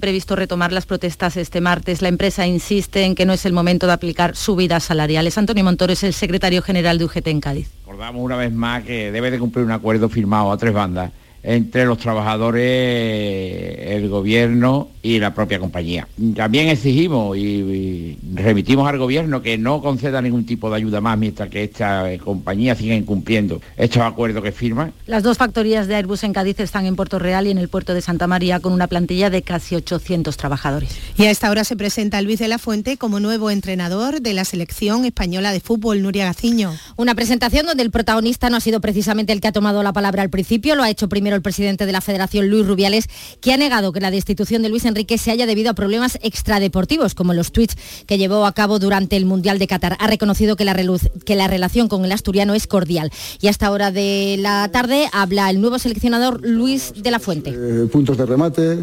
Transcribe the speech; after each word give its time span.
previsto 0.00 0.36
retomar 0.36 0.72
las 0.72 0.86
protestas 0.86 1.36
este 1.36 1.60
martes. 1.60 2.02
La 2.02 2.08
empresa 2.08 2.46
insiste 2.46 3.04
en 3.04 3.14
que 3.14 3.26
no 3.26 3.32
es 3.32 3.46
el 3.46 3.52
momento 3.52 3.86
de 3.86 3.92
aplicar 3.92 4.36
subidas 4.36 4.84
salariales. 4.84 5.36
Antonio 5.38 5.64
Montoro 5.64 5.92
es 5.92 6.02
el 6.04 6.12
secretario 6.12 6.62
general 6.62 6.98
de 6.98 7.04
UGT 7.04 7.26
en 7.28 7.40
Cádiz. 7.40 7.70
Recordamos 7.80 8.22
una 8.22 8.36
vez 8.36 8.52
más 8.52 8.84
que 8.84 9.10
debe 9.12 9.30
de 9.30 9.38
cumplir 9.38 9.64
un 9.64 9.72
acuerdo 9.72 10.08
firmado 10.08 10.52
a 10.52 10.56
tres 10.58 10.72
bandas 10.72 11.10
entre 11.44 11.84
los 11.84 11.98
trabajadores, 11.98 12.62
el 12.64 14.08
gobierno 14.08 14.88
y 15.02 15.18
la 15.18 15.34
propia 15.34 15.58
compañía. 15.58 16.08
También 16.34 16.68
exigimos 16.68 17.36
y, 17.36 18.16
remitimos 18.32 18.88
al 18.88 18.96
gobierno 18.96 19.42
que 19.42 19.58
no 19.58 19.82
conceda 19.82 20.22
ningún 20.22 20.46
tipo 20.46 20.70
de 20.70 20.76
ayuda 20.76 21.02
más 21.02 21.18
mientras 21.18 21.50
que 21.50 21.64
esta 21.64 22.06
compañía 22.24 22.74
siga 22.74 22.94
incumpliendo 22.94 23.60
estos 23.76 24.02
acuerdos 24.02 24.42
que 24.42 24.52
firman. 24.52 24.94
Las 25.06 25.22
dos 25.22 25.36
factorías 25.36 25.86
de 25.86 25.96
Airbus 25.96 26.24
en 26.24 26.32
Cádiz 26.32 26.58
están 26.60 26.86
en 26.86 26.96
Puerto 26.96 27.18
Real 27.18 27.46
y 27.46 27.50
en 27.50 27.58
el 27.58 27.68
puerto 27.68 27.92
de 27.92 28.00
Santa 28.00 28.26
María 28.26 28.60
con 28.60 28.72
una 28.72 28.86
plantilla 28.86 29.28
de 29.28 29.42
casi 29.42 29.76
800 29.76 30.38
trabajadores. 30.38 30.96
Y 31.18 31.24
a 31.24 31.30
esta 31.30 31.50
hora 31.50 31.64
se 31.64 31.76
presenta 31.76 32.22
Luis 32.22 32.38
de 32.38 32.48
la 32.48 32.58
Fuente 32.58 32.96
como 32.96 33.20
nuevo 33.20 33.50
entrenador 33.50 34.22
de 34.22 34.32
la 34.32 34.46
selección 34.46 35.04
española 35.04 35.52
de 35.52 35.60
fútbol, 35.60 36.00
Nuria 36.00 36.24
Gaciño. 36.24 36.72
Una 36.96 37.14
presentación 37.14 37.66
donde 37.66 37.82
el 37.82 37.90
protagonista 37.90 38.48
no 38.48 38.56
ha 38.56 38.60
sido 38.60 38.80
precisamente 38.80 39.34
el 39.34 39.42
que 39.42 39.48
ha 39.48 39.52
tomado 39.52 39.82
la 39.82 39.92
palabra 39.92 40.22
al 40.22 40.30
principio, 40.30 40.74
lo 40.74 40.82
ha 40.82 40.88
hecho 40.88 41.10
primero 41.10 41.33
el 41.34 41.42
presidente 41.42 41.86
de 41.86 41.92
la 41.92 42.00
Federación, 42.00 42.48
Luis 42.48 42.66
Rubiales, 42.66 43.08
que 43.40 43.52
ha 43.52 43.56
negado 43.56 43.92
que 43.92 44.00
la 44.00 44.10
destitución 44.10 44.62
de 44.62 44.68
Luis 44.68 44.84
Enrique 44.84 45.18
se 45.18 45.30
haya 45.30 45.46
debido 45.46 45.70
a 45.70 45.74
problemas 45.74 46.18
extradeportivos, 46.22 47.14
como 47.14 47.34
los 47.34 47.52
tweets 47.52 47.76
que 48.06 48.18
llevó 48.18 48.46
a 48.46 48.52
cabo 48.52 48.78
durante 48.78 49.16
el 49.16 49.26
Mundial 49.26 49.58
de 49.58 49.66
Qatar. 49.66 49.96
Ha 50.00 50.06
reconocido 50.06 50.56
que 50.56 50.64
la, 50.64 51.48
relación 51.48 51.88
con 51.88 52.04
el 52.04 52.12
asturiano 52.12 52.54
es 52.54 52.66
cordial. 52.66 53.10
Y 53.40 53.48
hasta 53.48 53.70
hora 53.70 53.90
de 53.90 54.36
la 54.38 54.68
tarde 54.70 55.08
habla 55.12 55.50
el 55.50 55.60
nuevo 55.60 55.78
seleccionador 55.78 56.40
Luis 56.46 56.92
de 56.96 57.10
la 57.10 57.18
Fuente. 57.18 57.50
Eh, 57.54 57.86
puntos 57.90 58.16
de 58.16 58.26
remate, 58.26 58.78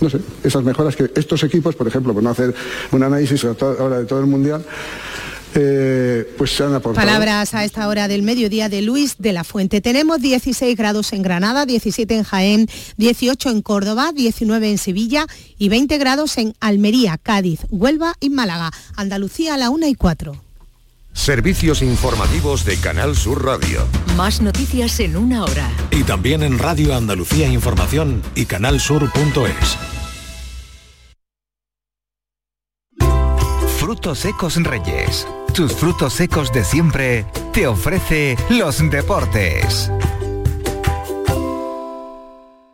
no 0.00 0.10
sé, 0.10 0.20
esas 0.42 0.64
mejoras 0.64 0.96
que 0.96 1.10
estos 1.14 1.42
equipos, 1.42 1.74
por 1.74 1.88
ejemplo, 1.88 2.14
por 2.14 2.22
no 2.22 2.30
hacer 2.30 2.54
un 2.92 3.02
análisis 3.02 3.44
ahora 3.44 3.98
de 3.98 4.04
todo 4.04 4.20
el 4.20 4.26
Mundial, 4.26 4.64
eh, 5.54 6.34
pues 6.36 6.54
se 6.54 6.64
han 6.64 6.74
aportado. 6.74 7.06
Palabras 7.06 7.54
a 7.54 7.64
esta 7.64 7.88
hora 7.88 8.08
del 8.08 8.22
mediodía 8.22 8.68
de 8.68 8.82
Luis 8.82 9.16
de 9.18 9.32
la 9.32 9.44
Fuente. 9.44 9.80
Tenemos 9.80 10.20
16 10.20 10.76
grados 10.76 11.12
en 11.12 11.22
Granada, 11.22 11.66
17 11.66 12.14
en 12.16 12.22
Jaén, 12.24 12.68
18 12.96 13.50
en 13.50 13.62
Córdoba, 13.62 14.12
19 14.12 14.70
en 14.70 14.78
Sevilla 14.78 15.26
y 15.58 15.68
20 15.68 15.98
grados 15.98 16.38
en 16.38 16.54
Almería, 16.60 17.18
Cádiz, 17.18 17.60
Huelva 17.70 18.14
y 18.20 18.30
Málaga. 18.30 18.70
Andalucía 18.96 19.54
a 19.54 19.58
la 19.58 19.70
1 19.70 19.86
y 19.86 19.94
4. 19.94 20.44
Servicios 21.12 21.80
informativos 21.80 22.64
de 22.64 22.76
Canal 22.76 23.16
Sur 23.16 23.44
Radio. 23.44 23.86
Más 24.16 24.42
noticias 24.42 24.98
en 24.98 25.16
una 25.16 25.44
hora. 25.44 25.70
Y 25.92 26.02
también 26.02 26.42
en 26.42 26.58
Radio 26.58 26.94
Andalucía 26.94 27.46
Información 27.46 28.20
y 28.34 28.46
canalsur.es. 28.46 30.03
Frutos 33.84 34.20
secos 34.20 34.56
Reyes. 34.56 35.28
Tus 35.52 35.74
frutos 35.74 36.14
secos 36.14 36.50
de 36.50 36.64
siempre 36.64 37.26
te 37.52 37.66
ofrece 37.66 38.34
los 38.48 38.78
deportes. 38.88 39.90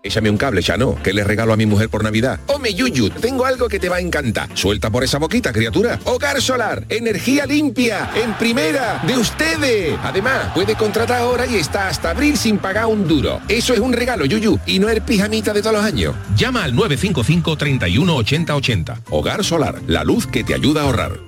Échame 0.02 0.30
un 0.30 0.38
cable, 0.38 0.62
ya 0.62 0.78
no, 0.78 0.94
que 1.02 1.12
le 1.12 1.24
regalo 1.24 1.52
a 1.52 1.56
mi 1.56 1.66
mujer 1.66 1.90
por 1.90 2.02
Navidad. 2.02 2.40
Ome 2.46 2.72
Yuyu, 2.72 3.10
tengo 3.10 3.44
algo 3.44 3.68
que 3.68 3.78
te 3.78 3.90
va 3.90 3.96
a 3.96 4.00
encantar. 4.00 4.48
Suelta 4.54 4.88
por 4.88 5.04
esa 5.04 5.18
boquita, 5.18 5.52
criatura. 5.52 5.98
Hogar 6.04 6.40
Solar, 6.40 6.86
energía 6.88 7.44
limpia, 7.44 8.10
en 8.14 8.32
primera, 8.34 9.02
de 9.06 9.18
ustedes. 9.18 9.98
Además, 10.02 10.52
puede 10.54 10.74
contratar 10.74 11.20
ahora 11.20 11.46
y 11.46 11.56
está 11.56 11.88
hasta 11.88 12.10
abril 12.10 12.38
sin 12.38 12.56
pagar 12.56 12.86
un 12.86 13.06
duro. 13.06 13.40
Eso 13.46 13.74
es 13.74 13.80
un 13.80 13.92
regalo, 13.92 14.24
Yuyu, 14.24 14.58
y 14.64 14.78
no 14.78 14.88
el 14.88 15.02
pijamita 15.02 15.52
de 15.52 15.60
todos 15.60 15.76
los 15.76 15.84
años. 15.84 16.14
Llama 16.34 16.64
al 16.64 16.74
955 16.74 17.56
31 17.56 18.16
80 18.16 18.56
80. 18.56 19.00
Hogar 19.10 19.44
Solar, 19.44 19.82
la 19.86 20.02
luz 20.02 20.26
que 20.26 20.44
te 20.44 20.54
ayuda 20.54 20.80
a 20.80 20.84
ahorrar. 20.84 21.20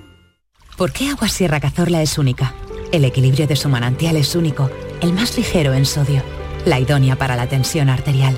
¿Por 0.77 0.91
qué 0.91 1.09
Agua 1.09 1.29
Sierra 1.29 1.59
Cazorla 1.59 2.01
es 2.01 2.17
única? 2.17 2.55
El 2.91 3.05
equilibrio 3.05 3.45
de 3.45 3.55
su 3.55 3.69
manantial 3.69 4.15
es 4.15 4.35
único, 4.35 4.71
el 5.01 5.13
más 5.13 5.37
ligero 5.37 5.73
en 5.73 5.85
sodio, 5.85 6.23
la 6.65 6.79
idónea 6.79 7.15
para 7.15 7.35
la 7.35 7.47
tensión 7.47 7.89
arterial, 7.89 8.37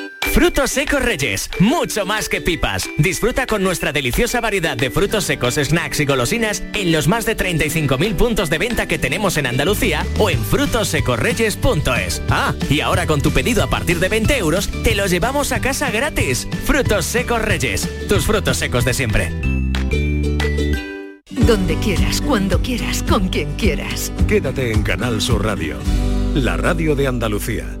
Frutos 0.31 0.71
secos 0.71 1.03
Reyes, 1.03 1.49
mucho 1.59 2.05
más 2.05 2.29
que 2.29 2.39
pipas. 2.39 2.89
Disfruta 2.97 3.45
con 3.45 3.63
nuestra 3.63 3.91
deliciosa 3.91 4.39
variedad 4.39 4.77
de 4.77 4.89
frutos 4.89 5.25
secos, 5.25 5.55
snacks 5.55 5.99
y 5.99 6.05
golosinas 6.05 6.63
en 6.73 6.93
los 6.93 7.09
más 7.09 7.25
de 7.25 7.35
35.000 7.35 8.15
puntos 8.15 8.49
de 8.49 8.57
venta 8.57 8.87
que 8.87 8.97
tenemos 8.97 9.35
en 9.35 9.45
Andalucía 9.45 10.05
o 10.17 10.29
en 10.29 10.41
frutosecorreyes.es. 10.41 12.21
Ah, 12.29 12.53
y 12.69 12.79
ahora 12.79 13.07
con 13.07 13.21
tu 13.21 13.31
pedido 13.31 13.61
a 13.61 13.69
partir 13.69 13.99
de 13.99 14.07
20 14.07 14.37
euros, 14.37 14.69
te 14.83 14.95
los 14.95 15.11
llevamos 15.11 15.51
a 15.51 15.59
casa 15.59 15.91
gratis. 15.91 16.47
Frutos 16.63 17.05
secos 17.05 17.41
Reyes, 17.41 17.89
tus 18.07 18.25
frutos 18.25 18.55
secos 18.55 18.85
de 18.85 18.93
siempre. 18.93 19.31
Donde 21.29 21.75
quieras, 21.83 22.21
cuando 22.21 22.61
quieras, 22.61 23.03
con 23.03 23.27
quien 23.27 23.53
quieras. 23.55 24.13
Quédate 24.29 24.71
en 24.71 24.83
Canal 24.83 25.19
Sur 25.19 25.43
Radio, 25.43 25.75
la 26.35 26.55
radio 26.55 26.95
de 26.95 27.07
Andalucía. 27.07 27.80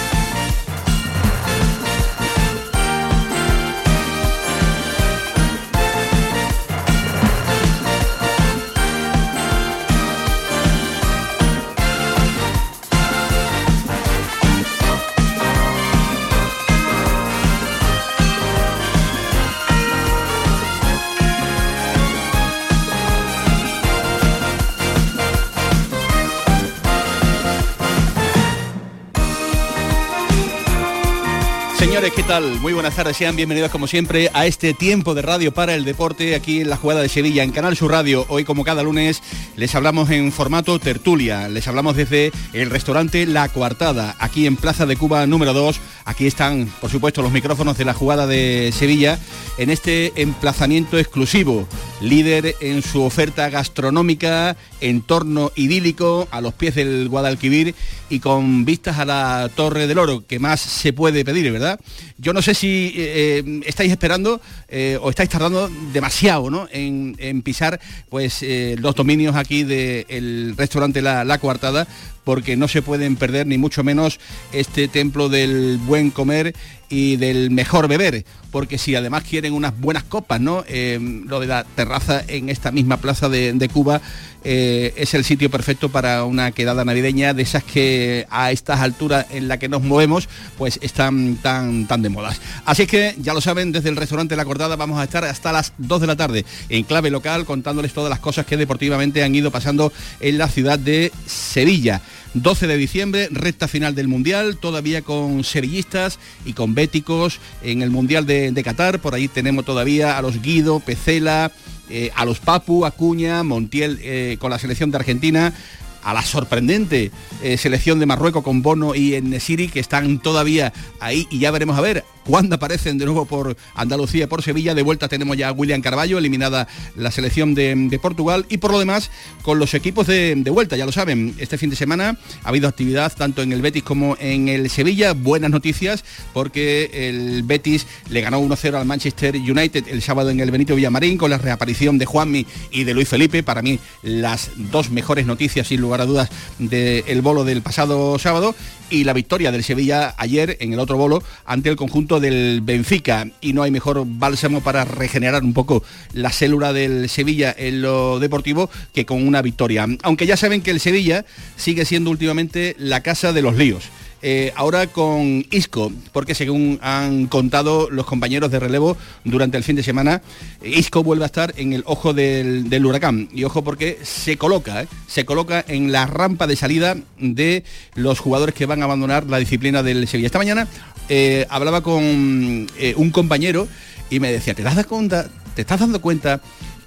Señores, 32.01 32.17
¿qué 32.17 32.27
tal? 32.27 32.59
Muy 32.61 32.73
buenas 32.73 32.95
tardes, 32.95 33.15
sean 33.15 33.35
bienvenidos 33.35 33.69
como 33.69 33.85
siempre 33.85 34.31
a 34.33 34.47
este 34.47 34.73
tiempo 34.73 35.13
de 35.13 35.21
radio 35.21 35.53
para 35.53 35.75
el 35.75 35.85
deporte 35.85 36.33
aquí 36.33 36.61
en 36.61 36.71
la 36.71 36.75
jugada 36.75 36.99
de 36.99 37.09
Sevilla, 37.09 37.43
en 37.43 37.51
Canal 37.51 37.77
Sur 37.77 37.91
Radio. 37.91 38.25
Hoy 38.27 38.43
como 38.43 38.63
cada 38.63 38.81
lunes 38.81 39.21
les 39.55 39.75
hablamos 39.75 40.09
en 40.09 40.31
formato 40.31 40.79
tertulia, 40.79 41.47
les 41.47 41.67
hablamos 41.67 41.95
desde 41.95 42.31
el 42.53 42.71
restaurante 42.71 43.27
La 43.27 43.49
Coartada, 43.49 44.15
aquí 44.17 44.47
en 44.47 44.55
Plaza 44.55 44.87
de 44.87 44.97
Cuba 44.97 45.27
número 45.27 45.53
2. 45.53 45.79
Aquí 46.05 46.25
están, 46.25 46.73
por 46.81 46.89
supuesto, 46.89 47.21
los 47.21 47.31
micrófonos 47.31 47.77
de 47.77 47.85
la 47.85 47.93
jugada 47.93 48.25
de 48.25 48.73
Sevilla 48.75 49.19
en 49.59 49.69
este 49.69 50.11
emplazamiento 50.15 50.97
exclusivo, 50.97 51.67
líder 52.01 52.55
en 52.59 52.81
su 52.81 53.03
oferta 53.03 53.49
gastronómica, 53.49 54.57
entorno 54.79 55.51
idílico 55.55 56.27
a 56.31 56.41
los 56.41 56.53
pies 56.53 56.75
del 56.75 57.07
Guadalquivir 57.09 57.75
y 58.09 58.19
con 58.19 58.65
vistas 58.65 58.99
a 58.99 59.05
la 59.05 59.49
Torre 59.55 59.87
del 59.87 59.99
Oro, 59.99 60.25
que 60.25 60.39
más 60.39 60.59
se 60.61 60.93
puede 60.93 61.23
pedir, 61.23 61.51
¿verdad? 61.51 61.79
Yo 62.21 62.33
no 62.33 62.41
sé 62.43 62.53
si 62.53 62.93
eh, 62.95 63.43
eh, 63.43 63.61
estáis 63.65 63.91
esperando 63.91 64.39
eh, 64.69 64.97
o 65.01 65.09
estáis 65.09 65.29
tardando 65.29 65.69
demasiado 65.91 66.51
¿no? 66.51 66.67
en, 66.71 67.41
pisar 67.41 67.79
pues, 68.09 68.45
los 68.77 68.93
dominios 68.93 69.35
aquí 69.35 69.63
del 69.63 70.53
restaurante 70.55 71.01
La, 71.01 71.23
La 71.25 71.39
Coartada, 71.39 71.87
porque 72.23 72.55
no 72.55 72.67
se 72.67 72.83
pueden 72.83 73.15
perder 73.15 73.47
ni 73.47 73.57
mucho 73.57 73.83
menos 73.83 74.19
este 74.53 74.87
templo 74.87 75.27
del 75.27 75.79
buen 75.79 76.11
comer 76.11 76.53
y 76.87 77.15
del 77.15 77.49
mejor 77.49 77.87
beber, 77.87 78.25
porque 78.51 78.77
si 78.77 78.93
además 78.93 79.23
quieren 79.23 79.53
unas 79.53 79.79
buenas 79.79 80.03
copas, 80.03 80.39
¿no? 80.39 80.63
lo 80.67 81.39
de 81.39 81.47
la 81.47 81.63
terraza 81.63 82.21
en 82.27 82.49
esta 82.49 82.71
misma 82.71 82.97
plaza 82.97 83.29
de, 83.29 83.69
Cuba 83.73 84.01
es 84.43 85.13
el 85.13 85.23
sitio 85.23 85.49
perfecto 85.49 85.89
para 85.89 86.25
una 86.25 86.51
quedada 86.51 86.85
navideña 86.85 87.33
de 87.33 87.41
esas 87.41 87.63
que 87.63 88.27
a 88.29 88.51
estas 88.51 88.81
alturas 88.81 89.25
en 89.31 89.47
la 89.47 89.57
que 89.57 89.69
nos 89.69 89.81
movemos 89.81 90.29
pues 90.57 90.77
están 90.81 91.37
tan, 91.37 91.87
tan 91.87 92.01
de 92.01 92.10
modas. 92.11 92.41
Así 92.65 92.87
que 92.87 93.15
ya 93.19 93.33
lo 93.33 93.41
saben, 93.41 93.71
desde 93.71 93.89
el 93.89 93.95
restaurante 93.95 94.35
La 94.35 94.45
Cordada 94.45 94.75
vamos 94.75 94.99
a 94.99 95.03
estar 95.03 95.23
hasta 95.25 95.51
las 95.51 95.73
2 95.77 96.01
de 96.01 96.07
la 96.07 96.15
tarde 96.15 96.45
en 96.69 96.83
clave 96.83 97.09
local 97.09 97.45
contándoles 97.45 97.93
todas 97.93 98.09
las 98.09 98.19
cosas 98.19 98.45
que 98.45 98.57
deportivamente 98.57 99.23
han 99.23 99.33
ido 99.33 99.51
pasando 99.51 99.91
en 100.19 100.37
la 100.37 100.47
ciudad 100.47 100.77
de 100.77 101.11
Sevilla. 101.25 102.01
12 102.33 102.67
de 102.67 102.77
diciembre, 102.77 103.27
recta 103.29 103.67
final 103.67 103.93
del 103.93 104.07
Mundial, 104.07 104.57
todavía 104.57 105.01
con 105.01 105.43
sevillistas 105.43 106.17
y 106.45 106.53
con 106.53 106.75
béticos 106.75 107.39
en 107.61 107.81
el 107.81 107.89
Mundial 107.89 108.25
de, 108.25 108.51
de 108.51 108.63
Qatar. 108.63 108.99
Por 108.99 109.15
ahí 109.15 109.27
tenemos 109.27 109.65
todavía 109.65 110.17
a 110.17 110.21
los 110.21 110.41
Guido, 110.41 110.79
Pecela, 110.79 111.51
eh, 111.89 112.09
a 112.15 112.23
los 112.23 112.39
Papu, 112.39 112.85
Acuña, 112.85 113.43
Montiel 113.43 113.99
eh, 114.01 114.37
con 114.39 114.49
la 114.49 114.59
selección 114.59 114.91
de 114.91 114.97
Argentina, 114.97 115.53
a 116.03 116.13
la 116.13 116.23
sorprendente 116.23 117.11
eh, 117.43 117.57
selección 117.57 117.99
de 117.99 118.05
Marruecos 118.05 118.43
con 118.43 118.61
Bono 118.61 118.95
y 118.95 119.19
Nesiri, 119.21 119.67
que 119.67 119.79
están 119.79 120.19
todavía 120.19 120.73
ahí 120.99 121.27
y 121.29 121.39
ya 121.39 121.51
veremos 121.51 121.77
a 121.77 121.81
ver 121.81 122.03
cuando 122.23 122.55
aparecen 122.55 122.97
de 122.97 123.05
nuevo 123.05 123.25
por 123.25 123.57
Andalucía, 123.75 124.29
por 124.29 124.43
Sevilla. 124.43 124.75
De 124.75 124.83
vuelta 124.83 125.07
tenemos 125.07 125.37
ya 125.37 125.49
a 125.49 125.51
William 125.51 125.81
Carballo, 125.81 126.17
eliminada 126.17 126.67
la 126.95 127.11
selección 127.11 127.53
de, 127.55 127.99
Portugal. 128.01 128.45
Y 128.49 128.57
por 128.57 128.71
lo 128.71 128.79
demás, 128.79 129.11
con 129.41 129.59
los 129.59 129.73
equipos 129.73 130.07
de, 130.07 130.35
vuelta, 130.51 130.75
ya 130.75 130.85
lo 130.85 130.91
saben, 130.91 131.35
este 131.39 131.57
fin 131.57 131.69
de 131.69 131.75
semana 131.75 132.17
ha 132.43 132.49
habido 132.49 132.67
actividad 132.67 133.13
tanto 133.15 133.41
en 133.41 133.51
el 133.51 133.61
Betis 133.61 133.83
como 133.83 134.17
en 134.19 134.49
el 134.49 134.69
Sevilla. 134.69 135.13
Buenas 135.13 135.51
noticias 135.51 136.03
porque 136.33 136.89
el 136.93 137.43
Betis 137.43 137.85
le 138.09 138.21
ganó 138.21 138.41
1-0 138.41 138.75
al 138.75 138.85
Manchester 138.85 139.35
United 139.35 139.87
el 139.87 140.01
sábado 140.01 140.29
en 140.29 140.39
el 140.39 140.51
Benito 140.51 140.75
Villamarín 140.75 141.17
con 141.17 141.31
la 141.31 141.37
reaparición 141.37 141.97
de 141.97 142.05
Juanmi 142.05 142.45
y 142.71 142.83
de 142.83 142.93
Luis 142.93 143.07
Felipe. 143.07 143.43
Para 143.43 143.61
mí, 143.61 143.79
las 144.01 144.51
dos 144.55 144.89
mejores 144.89 145.25
noticias, 145.25 145.67
sin 145.67 145.81
lugar 145.91 146.07
dudas, 146.07 146.29
del 146.57 147.21
bolo 147.21 147.43
del 147.43 147.61
pasado 147.61 148.17
sábado 148.17 148.55
y 148.89 149.03
la 149.03 149.13
victoria 149.13 149.51
del 149.51 149.63
Sevilla 149.63 150.13
ayer 150.17 150.57
en 150.59 150.71
el 150.73 150.79
otro 150.79 150.97
bolo 150.97 151.21
ante 151.45 151.69
el 151.69 151.75
conjunto 151.75 152.19
del 152.19 152.61
Benfica. 152.61 153.27
Y 153.41 153.53
no 153.53 153.63
hay 153.63 153.71
mejor 153.71 154.03
bálsamo 154.05 154.61
para 154.61 154.85
regenerar 154.85 155.43
un 155.43 155.53
poco 155.53 155.83
la 156.13 156.29
célula 156.29 156.71
del 156.71 157.09
Sevilla 157.09 157.53
en 157.57 157.81
lo 157.81 158.19
deportivo 158.19 158.69
que 158.93 159.05
con 159.05 159.25
una 159.25 159.41
victoria. 159.41 159.85
Aunque 160.03 160.25
ya 160.25 160.37
saben 160.37 160.61
que 160.61 160.71
el 160.71 160.79
Sevilla 160.79 161.25
sigue 161.57 161.85
siendo 161.85 162.09
últimamente 162.09 162.75
la 162.79 163.01
casa 163.01 163.33
de 163.33 163.41
los 163.41 163.55
líos. 163.57 163.83
Eh, 164.23 164.53
ahora 164.55 164.85
con 164.87 165.45
Isco, 165.49 165.91
porque 166.11 166.35
según 166.35 166.79
han 166.81 167.25
contado 167.25 167.89
los 167.89 168.05
compañeros 168.05 168.51
de 168.51 168.59
relevo 168.59 168.95
durante 169.23 169.57
el 169.57 169.63
fin 169.63 169.75
de 169.75 169.83
semana, 169.83 170.21
Isco 170.63 171.03
vuelve 171.03 171.23
a 171.23 171.25
estar 171.25 171.53
en 171.57 171.73
el 171.73 171.83
ojo 171.87 172.13
del, 172.13 172.85
huracán. 172.85 173.29
Y 173.33 173.43
ojo 173.45 173.63
porque 173.63 173.97
se 174.03 174.37
coloca, 174.37 174.83
eh, 174.83 174.87
se 175.07 175.25
coloca 175.25 175.65
en 175.67 175.91
la 175.91 176.05
rampa 176.05 176.45
de 176.45 176.55
salida 176.55 176.95
de 177.17 177.63
los 177.95 178.19
jugadores 178.19 178.53
que 178.53 178.67
van 178.67 178.81
a 178.81 178.85
abandonar 178.85 179.25
la 179.25 179.39
disciplina 179.39 179.81
del 179.81 180.07
Sevilla. 180.07 180.27
Esta 180.27 180.37
mañana 180.37 180.67
eh, 181.09 181.47
hablaba 181.49 181.81
con 181.81 182.03
un 182.03 183.11
compañero 183.11 183.67
y 184.11 184.19
me 184.19 184.31
decía, 184.31 184.53
¿te 184.53 184.61
das 184.61 184.85
cuenta, 184.85 185.29
te 185.55 185.61
estás 185.61 185.79
dando 185.79 185.99
cuenta 185.99 186.41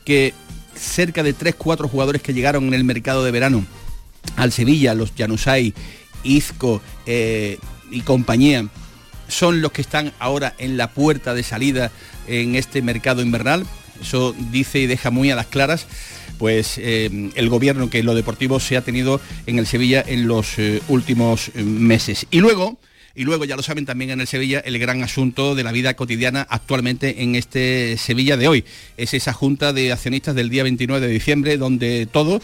que 0.05 0.35
cerca 0.77 1.23
de 1.23 1.35
3-4 1.35 1.89
jugadores 1.89 2.23
que 2.23 2.35
llegaron 2.35 2.65
en 2.69 2.75
el 2.75 2.85
mercado 2.85 3.25
de 3.25 3.31
verano 3.31 3.65
al 4.37 4.53
Sevilla, 4.53 4.95
los 4.95 5.13
Janusay 5.17 5.75
Izco 6.25 6.83
eh, 7.07 7.59
y 7.91 8.01
compañía 8.01 8.67
son 9.29 9.63
los 9.63 9.73
que 9.73 9.83
están 9.83 10.13
ahora 10.19 10.55
en 10.59 10.77
la 10.77 10.91
puerta 10.91 11.35
de 11.35 11.43
salida 11.43 11.91
en 12.27 12.57
este 12.57 12.83
mercado 12.83 13.23
invernal. 13.23 13.67
Eso 14.01 14.35
dice 14.51 14.81
y 14.81 14.87
deja 14.87 15.11
muy 15.11 15.31
a 15.31 15.37
las 15.37 15.47
claras 15.47 15.87
pues 16.39 16.79
eh, 16.79 17.31
el 17.35 17.49
gobierno 17.49 17.91
que 17.91 18.03
lo 18.03 18.15
deportivo 18.15 18.61
se 18.61 18.77
ha 18.77 18.83
tenido 18.83 19.21
en 19.47 19.59
el 19.59 19.67
Sevilla 19.67 20.05
en 20.07 20.27
los 20.27 20.59
eh, 20.59 20.83
últimos 20.89 21.55
meses. 21.55 22.27
Y 22.31 22.41
luego, 22.41 22.79
y 23.15 23.25
luego 23.25 23.45
ya 23.45 23.57
lo 23.57 23.63
saben 23.63 23.87
también 23.87 24.11
en 24.11 24.21
el 24.21 24.27
Sevilla, 24.27 24.61
el 24.61 24.79
gran 24.79 25.03
asunto 25.03 25.55
de 25.55 25.63
la 25.63 25.73
vida 25.73 25.95
cotidiana 25.95 26.47
actualmente 26.51 27.23
en 27.23 27.37
este 27.37 27.97
Sevilla 27.97 28.37
de 28.37 28.49
hoy. 28.49 28.65
Es 28.97 29.15
esa 29.15 29.33
junta 29.33 29.73
de 29.73 29.93
accionistas 29.93 30.35
del 30.35 30.51
día 30.51 30.65
29 30.65 31.07
de 31.07 31.13
diciembre 31.13 31.57
donde 31.57 32.07
todo 32.11 32.41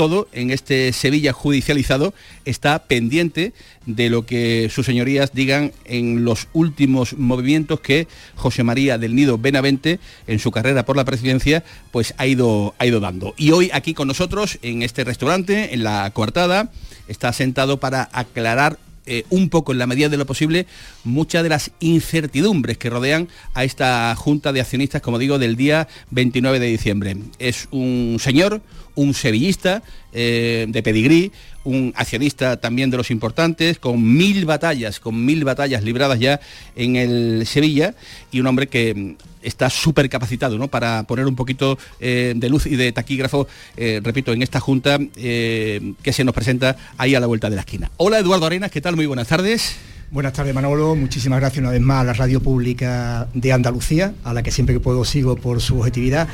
todo 0.00 0.28
en 0.32 0.50
este 0.50 0.94
Sevilla 0.94 1.34
judicializado 1.34 2.14
está 2.46 2.84
pendiente 2.84 3.52
de 3.84 4.08
lo 4.08 4.24
que 4.24 4.70
sus 4.72 4.86
señorías 4.86 5.34
digan 5.34 5.72
en 5.84 6.24
los 6.24 6.48
últimos 6.54 7.18
movimientos 7.18 7.80
que 7.80 8.08
José 8.34 8.62
María 8.62 8.96
del 8.96 9.14
Nido 9.14 9.36
Benavente 9.36 10.00
en 10.26 10.38
su 10.38 10.52
carrera 10.52 10.86
por 10.86 10.96
la 10.96 11.04
presidencia 11.04 11.64
pues 11.90 12.14
ha 12.16 12.26
ido, 12.26 12.74
ha 12.78 12.86
ido 12.86 13.00
dando. 13.00 13.34
Y 13.36 13.50
hoy 13.50 13.68
aquí 13.74 13.92
con 13.92 14.08
nosotros 14.08 14.58
en 14.62 14.80
este 14.80 15.04
restaurante, 15.04 15.74
en 15.74 15.84
la 15.84 16.10
coartada, 16.14 16.72
está 17.06 17.34
sentado 17.34 17.78
para 17.78 18.08
aclarar 18.14 18.78
eh, 19.06 19.24
un 19.30 19.48
poco 19.48 19.72
en 19.72 19.78
la 19.78 19.86
medida 19.86 20.08
de 20.08 20.16
lo 20.16 20.26
posible 20.26 20.66
muchas 21.04 21.42
de 21.42 21.48
las 21.48 21.70
incertidumbres 21.80 22.78
que 22.78 22.90
rodean 22.90 23.28
a 23.54 23.64
esta 23.64 24.14
junta 24.14 24.52
de 24.52 24.60
accionistas, 24.60 25.02
como 25.02 25.18
digo, 25.18 25.38
del 25.38 25.56
día 25.56 25.88
29 26.10 26.60
de 26.60 26.66
diciembre. 26.66 27.16
Es 27.38 27.66
un 27.70 28.18
señor, 28.20 28.60
un 28.94 29.14
sevillista 29.14 29.82
eh, 30.12 30.66
de 30.68 30.82
pedigrí, 30.82 31.32
un 31.64 31.92
accionista 31.96 32.58
también 32.58 32.90
de 32.90 32.96
los 32.96 33.10
importantes, 33.10 33.78
con 33.78 34.16
mil 34.16 34.44
batallas, 34.44 35.00
con 35.00 35.24
mil 35.24 35.44
batallas 35.44 35.82
libradas 35.82 36.18
ya 36.18 36.40
en 36.76 36.96
el 36.96 37.46
Sevilla, 37.46 37.94
y 38.30 38.40
un 38.40 38.46
hombre 38.46 38.68
que 38.68 39.16
está 39.42 39.70
súper 39.70 40.08
capacitado 40.08 40.58
¿no? 40.58 40.68
para 40.68 41.04
poner 41.04 41.26
un 41.26 41.36
poquito 41.36 41.78
eh, 42.00 42.34
de 42.36 42.48
luz 42.48 42.66
y 42.66 42.76
de 42.76 42.92
taquígrafo, 42.92 43.46
eh, 43.76 44.00
repito, 44.02 44.32
en 44.32 44.42
esta 44.42 44.60
junta 44.60 44.98
que 45.00 46.12
se 46.12 46.24
nos 46.24 46.34
presenta 46.34 46.76
ahí 46.98 47.14
a 47.14 47.20
la 47.20 47.26
vuelta 47.26 47.48
de 47.48 47.56
la 47.56 47.62
esquina. 47.62 47.90
Hola 47.96 48.18
Eduardo 48.18 48.46
Arenas, 48.46 48.70
¿qué 48.70 48.80
tal? 48.80 48.96
Muy 48.96 49.06
buenas 49.06 49.28
tardes. 49.28 49.76
Buenas 50.10 50.32
tardes 50.32 50.52
Manolo, 50.52 50.96
muchísimas 50.96 51.38
gracias 51.38 51.60
una 51.60 51.70
vez 51.70 51.80
más 51.80 52.00
a 52.00 52.04
la 52.04 52.12
Radio 52.12 52.40
Pública 52.40 53.28
de 53.32 53.52
Andalucía, 53.52 54.12
a 54.24 54.34
la 54.34 54.42
que 54.42 54.50
siempre 54.50 54.74
que 54.74 54.80
puedo 54.80 55.04
sigo 55.04 55.36
por 55.36 55.60
su 55.60 55.78
objetividad 55.78 56.28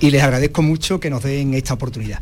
y 0.00 0.10
les 0.10 0.22
agradezco 0.22 0.62
mucho 0.62 1.00
que 1.00 1.08
nos 1.08 1.22
den 1.22 1.54
esta 1.54 1.74
oportunidad. 1.74 2.20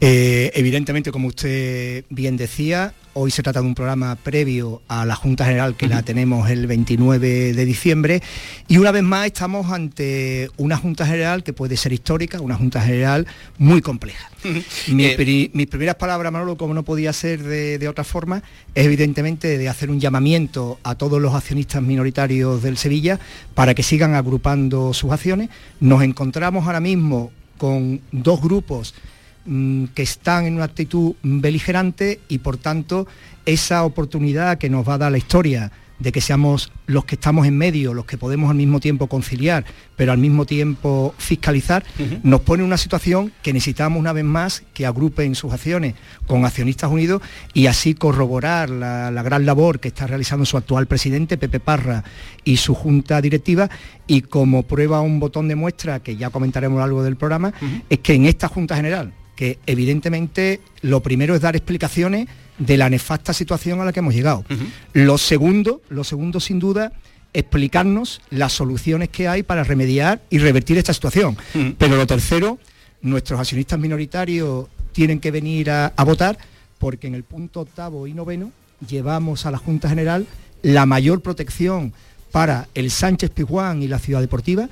Eh, 0.00 0.52
evidentemente, 0.54 1.10
como 1.10 1.28
usted 1.28 2.04
bien 2.08 2.36
decía, 2.36 2.94
hoy 3.18 3.30
se 3.30 3.42
trata 3.42 3.60
de 3.62 3.66
un 3.66 3.74
programa 3.74 4.14
previo 4.14 4.82
a 4.88 5.06
la 5.06 5.16
Junta 5.16 5.46
General 5.46 5.74
que 5.74 5.88
la 5.88 6.02
tenemos 6.02 6.50
el 6.50 6.66
29 6.66 7.54
de 7.54 7.64
diciembre 7.64 8.22
y 8.68 8.76
una 8.76 8.92
vez 8.92 9.02
más 9.02 9.24
estamos 9.24 9.72
ante 9.72 10.50
una 10.58 10.76
Junta 10.76 11.06
General 11.06 11.42
que 11.42 11.54
puede 11.54 11.78
ser 11.78 11.94
histórica, 11.94 12.42
una 12.42 12.56
Junta 12.56 12.82
General 12.82 13.26
muy 13.56 13.80
compleja. 13.80 14.30
Eh, 14.44 15.50
mis, 15.52 15.66
primeras 15.66 15.96
palabras, 15.96 16.30
Manolo, 16.30 16.56
como 16.56 16.74
no 16.74 16.84
podía 16.84 17.12
ser 17.12 17.42
de, 17.42 17.78
de, 17.78 17.88
otra 17.88 18.04
forma, 18.04 18.42
es 18.74 18.84
evidentemente 18.84 19.58
de 19.58 19.68
hacer 19.68 19.90
un 19.90 19.98
llamamiento 19.98 20.78
a 20.82 20.94
todos 20.94 21.20
los 21.20 21.34
accionistas 21.34 21.82
minoritarios 21.82 22.62
del 22.62 22.76
Sevilla 22.76 23.18
para 23.54 23.74
que 23.74 23.82
sigan 23.82 24.14
agrupando 24.14 24.92
sus 24.92 25.10
acciones. 25.10 25.48
Nos 25.80 26.02
encontramos 26.02 26.66
ahora 26.66 26.80
mismo 26.80 27.32
con 27.56 28.02
dos 28.12 28.40
grupos 28.42 28.94
que 29.94 30.02
están 30.02 30.46
en 30.46 30.54
una 30.54 30.64
actitud 30.64 31.14
beligerante 31.22 32.20
y 32.28 32.38
por 32.38 32.56
tanto 32.56 33.06
esa 33.44 33.84
oportunidad 33.84 34.58
que 34.58 34.68
nos 34.68 34.86
va 34.88 34.94
a 34.94 34.98
dar 34.98 35.12
la 35.12 35.18
historia 35.18 35.72
de 35.98 36.12
que 36.12 36.20
seamos 36.20 36.72
los 36.86 37.04
que 37.04 37.14
estamos 37.14 37.46
en 37.46 37.56
medio, 37.56 37.94
los 37.94 38.04
que 38.04 38.18
podemos 38.18 38.50
al 38.50 38.56
mismo 38.56 38.80
tiempo 38.80 39.06
conciliar, 39.06 39.64
pero 39.96 40.12
al 40.12 40.18
mismo 40.18 40.44
tiempo 40.44 41.14
fiscalizar, 41.16 41.84
nos 42.22 42.42
pone 42.42 42.62
en 42.62 42.66
una 42.66 42.76
situación 42.76 43.32
que 43.42 43.52
necesitamos 43.52 43.98
una 43.98 44.12
vez 44.12 44.24
más 44.24 44.62
que 44.74 44.86
agrupen 44.86 45.34
sus 45.34 45.52
acciones 45.52 45.94
con 46.26 46.44
Accionistas 46.44 46.90
Unidos 46.90 47.22
y 47.54 47.66
así 47.66 47.94
corroborar 47.94 48.68
la, 48.68 49.10
gran 49.22 49.46
labor 49.46 49.80
que 49.80 49.88
está 49.88 50.06
realizando 50.06 50.44
su 50.44 50.56
actual 50.56 50.86
presidente, 50.86 51.38
Pepe 51.38 51.60
Parra, 51.60 52.04
y 52.44 52.58
su 52.58 52.74
junta 52.74 53.20
directiva. 53.20 53.70
Y 54.06 54.20
como 54.22 54.64
prueba 54.64 55.00
un 55.00 55.18
botón 55.18 55.48
de 55.48 55.56
muestra, 55.56 56.00
que 56.00 56.16
ya 56.16 56.30
comentaremos 56.30 56.82
algo 56.82 57.02
del 57.02 57.16
programa, 57.16 57.52
es 57.88 57.98
que 58.00 58.14
en 58.14 58.26
esta 58.26 58.48
Junta 58.48 58.76
General, 58.76 59.12
que 59.36 59.58
evidentemente 59.66 60.60
lo 60.80 61.00
primero 61.02 61.34
es 61.34 61.40
dar 61.40 61.54
explicaciones 61.54 62.26
de 62.58 62.76
la 62.76 62.90
nefasta 62.90 63.32
situación 63.32 63.80
a 63.80 63.84
la 63.84 63.92
que 63.92 64.00
hemos 64.00 64.14
llegado. 64.14 64.44
Lo 64.92 65.18
segundo, 65.18 65.82
lo 65.88 66.02
segundo 66.02 66.40
sin 66.40 66.58
duda, 66.58 66.92
explicarnos 67.32 68.22
las 68.30 68.52
soluciones 68.54 69.10
que 69.10 69.28
hay 69.28 69.42
para 69.42 69.62
remediar 69.62 70.22
y 70.30 70.38
revertir 70.38 70.78
esta 70.78 70.94
situación. 70.94 71.36
Pero 71.78 71.96
lo 71.96 72.06
tercero, 72.06 72.58
nuestros 73.02 73.38
accionistas 73.38 73.78
minoritarios 73.78 74.66
tienen 74.92 75.20
que 75.20 75.30
venir 75.30 75.70
a, 75.70 75.92
a 75.94 76.04
votar 76.04 76.38
porque 76.78 77.06
en 77.06 77.14
el 77.14 77.22
punto 77.22 77.60
octavo 77.60 78.06
y 78.06 78.14
noveno 78.14 78.50
llevamos 78.88 79.46
a 79.46 79.50
la 79.50 79.58
Junta 79.58 79.88
General 79.88 80.26
la 80.62 80.86
mayor 80.86 81.20
protección 81.20 81.92
para 82.32 82.68
el 82.74 82.90
Sánchez 82.90 83.30
Pizjuán 83.30 83.82
y 83.82 83.88
la 83.88 83.98
Ciudad 83.98 84.20
Deportiva. 84.20 84.68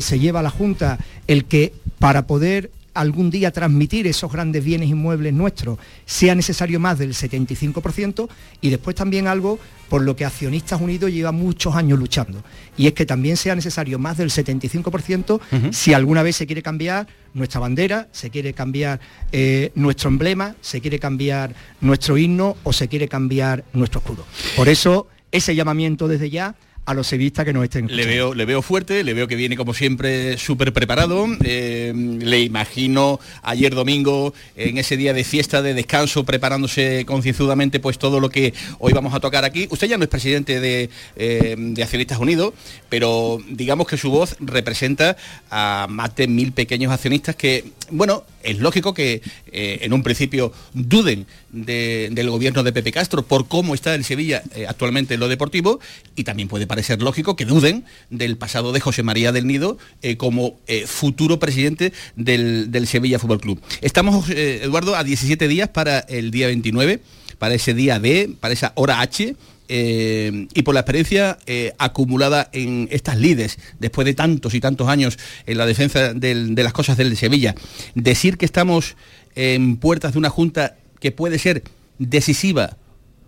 Se 0.00 0.18
lleva 0.18 0.40
a 0.40 0.42
la 0.42 0.50
Junta 0.50 0.98
el 1.26 1.44
que 1.44 1.72
para 1.98 2.26
poder 2.26 2.70
algún 2.98 3.30
día 3.30 3.52
transmitir 3.52 4.06
esos 4.06 4.32
grandes 4.32 4.64
bienes 4.64 4.88
inmuebles 4.88 5.32
nuestros 5.32 5.78
sea 6.04 6.34
necesario 6.34 6.80
más 6.80 6.98
del 6.98 7.14
75% 7.14 8.28
y 8.60 8.70
después 8.70 8.96
también 8.96 9.28
algo 9.28 9.58
por 9.88 10.02
lo 10.02 10.16
que 10.16 10.24
Accionistas 10.24 10.80
Unidos 10.80 11.10
lleva 11.10 11.32
muchos 11.32 11.74
años 11.76 11.98
luchando. 11.98 12.42
Y 12.76 12.88
es 12.88 12.92
que 12.92 13.06
también 13.06 13.36
sea 13.36 13.54
necesario 13.54 13.98
más 13.98 14.18
del 14.18 14.30
75% 14.30 15.40
si 15.72 15.94
alguna 15.94 16.22
vez 16.22 16.36
se 16.36 16.46
quiere 16.46 16.62
cambiar 16.62 17.06
nuestra 17.34 17.60
bandera, 17.60 18.08
se 18.12 18.30
quiere 18.30 18.52
cambiar 18.52 19.00
eh, 19.32 19.70
nuestro 19.76 20.10
emblema, 20.10 20.56
se 20.60 20.80
quiere 20.80 20.98
cambiar 20.98 21.54
nuestro 21.80 22.18
himno 22.18 22.56
o 22.64 22.72
se 22.72 22.88
quiere 22.88 23.08
cambiar 23.08 23.64
nuestro 23.72 24.00
escudo. 24.00 24.24
Por 24.56 24.68
eso, 24.68 25.06
ese 25.30 25.54
llamamiento 25.54 26.08
desde 26.08 26.30
ya 26.30 26.56
a 26.88 26.94
los 26.94 27.06
sevillistas 27.06 27.44
que 27.44 27.52
nos 27.52 27.64
estén 27.64 27.86
Le 27.94 28.06
veo, 28.06 28.32
le 28.32 28.46
veo 28.46 28.62
fuerte, 28.62 29.04
le 29.04 29.12
veo 29.12 29.28
que 29.28 29.36
viene 29.36 29.58
como 29.58 29.74
siempre 29.74 30.38
súper 30.38 30.72
preparado. 30.72 31.26
Eh, 31.44 31.92
le 31.94 32.40
imagino 32.40 33.20
ayer 33.42 33.74
domingo, 33.74 34.32
en 34.56 34.78
ese 34.78 34.96
día 34.96 35.12
de 35.12 35.22
fiesta, 35.22 35.60
de 35.60 35.74
descanso, 35.74 36.24
preparándose 36.24 37.04
concienzudamente 37.04 37.78
pues 37.78 37.98
todo 37.98 38.20
lo 38.20 38.30
que 38.30 38.54
hoy 38.78 38.94
vamos 38.94 39.12
a 39.12 39.20
tocar 39.20 39.44
aquí. 39.44 39.68
Usted 39.70 39.86
ya 39.86 39.98
no 39.98 40.04
es 40.04 40.08
presidente 40.08 40.60
de, 40.60 40.88
eh, 41.16 41.56
de 41.58 41.82
Accionistas 41.82 42.20
Unidos, 42.20 42.54
pero 42.88 43.38
digamos 43.50 43.86
que 43.86 43.98
su 43.98 44.10
voz 44.10 44.36
representa 44.40 45.18
a 45.50 45.88
más 45.90 46.16
de 46.16 46.26
mil 46.26 46.52
pequeños 46.52 46.90
accionistas 46.90 47.36
que, 47.36 47.64
bueno, 47.90 48.24
es 48.42 48.58
lógico 48.58 48.94
que 48.94 49.22
eh, 49.52 49.78
en 49.82 49.92
un 49.92 50.02
principio 50.02 50.52
duden 50.74 51.26
del 51.50 52.30
gobierno 52.30 52.62
de 52.62 52.72
Pepe 52.72 52.92
Castro 52.92 53.22
por 53.22 53.48
cómo 53.48 53.74
está 53.74 53.94
el 53.94 54.04
Sevilla 54.04 54.42
eh, 54.54 54.66
actualmente 54.68 55.14
en 55.14 55.20
lo 55.20 55.28
deportivo 55.28 55.80
y 56.14 56.24
también 56.24 56.48
puede 56.48 56.66
parecer 56.66 57.02
lógico 57.02 57.36
que 57.36 57.44
duden 57.44 57.84
del 58.10 58.36
pasado 58.36 58.72
de 58.72 58.80
José 58.80 59.02
María 59.02 59.32
del 59.32 59.46
Nido 59.46 59.78
eh, 60.02 60.16
como 60.16 60.58
futuro 60.86 61.38
presidente 61.38 61.92
del, 62.16 62.70
del, 62.70 62.86
Sevilla 62.86 63.18
Fútbol 63.18 63.40
Club. 63.40 63.60
Estamos, 63.80 64.28
Eduardo, 64.30 64.96
a 64.96 65.04
17 65.04 65.48
días 65.48 65.68
para 65.68 66.00
el 66.00 66.30
día 66.30 66.46
29, 66.46 67.00
para 67.38 67.54
ese 67.54 67.74
día 67.74 67.98
D, 67.98 68.30
para 68.40 68.54
esa 68.54 68.72
hora 68.74 69.00
H 69.00 69.34
eh, 69.68 70.46
y 70.54 70.62
por 70.62 70.74
la 70.74 70.80
experiencia 70.80 71.38
eh, 71.46 71.72
acumulada 71.78 72.48
en 72.52 72.88
estas 72.90 73.18
lides, 73.18 73.58
después 73.78 74.04
de 74.06 74.14
tantos 74.14 74.54
y 74.54 74.60
tantos 74.60 74.88
años 74.88 75.18
en 75.46 75.58
la 75.58 75.66
defensa 75.66 76.14
de 76.14 76.62
las 76.62 76.72
cosas 76.72 76.96
del 76.96 77.16
Sevilla, 77.16 77.54
decir 77.94 78.38
que 78.38 78.44
estamos 78.46 78.96
en 79.34 79.76
puertas 79.76 80.12
de 80.12 80.18
una 80.18 80.30
junta 80.30 80.76
que 81.00 81.12
puede 81.12 81.38
ser 81.38 81.62
decisiva 81.98 82.76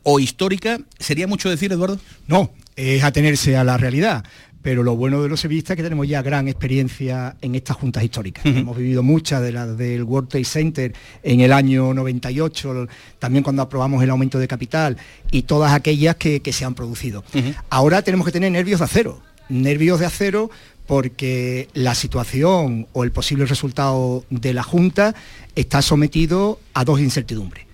o 0.03 0.19
histórica, 0.19 0.81
¿sería 0.99 1.27
mucho 1.27 1.51
decir, 1.51 1.73
Eduardo? 1.73 2.01
No, 2.27 2.51
es 2.77 3.05
atenerse 3.05 3.57
a 3.57 3.65
la 3.65 3.77
realidad 3.77 4.25
pero 4.63 4.83
lo 4.83 4.95
bueno 4.97 5.23
de 5.23 5.29
los 5.29 5.41
sevillistas 5.41 5.73
es 5.73 5.77
que 5.77 5.83
tenemos 5.83 6.07
ya 6.07 6.23
gran 6.23 6.49
experiencia 6.49 7.37
en 7.41 7.55
estas 7.55 7.77
juntas 7.77 8.05
históricas. 8.05 8.45
Hemos 8.45 8.77
vivido 8.77 9.03
muchas 9.03 9.41
de 9.43 9.53
las 9.53 9.77
del 9.79 10.03
World 10.05 10.29
Trade 10.29 10.45
Center 10.45 10.93
en 11.23 11.41
el 11.41 11.53
año 11.53 11.95
98, 11.95 12.87
también 13.19 13.43
cuando 13.43 13.63
aprobamos 13.63 14.03
el 14.03 14.11
aumento 14.11 14.39
de 14.39 14.47
capital 14.47 14.99
y 15.31 15.43
todas 15.43 15.73
aquellas 15.73 16.17
que, 16.17 16.41
se 16.51 16.65
han 16.65 16.75
producido. 16.75 17.25
Ahora 17.71 18.03
tenemos 18.03 18.27
que 18.27 18.33
tener 18.33 18.51
nervios 18.53 18.81
de 18.81 18.85
acero, 18.85 19.23
nervios 19.49 20.01
de 20.01 20.07
acero 20.07 20.51
porque 20.87 21.69
la 21.73 21.95
situación 21.95 22.89
o 22.93 23.05
el 23.05 23.13
posible 23.13 23.47
resultado 23.47 24.25
de 24.29 24.53
la 24.53 24.65
Junta 24.65 25.15
está 25.55 25.83
sometido 25.83 26.59
a 26.75 26.85
dos 26.85 27.01
incertidumbres. 27.01 27.65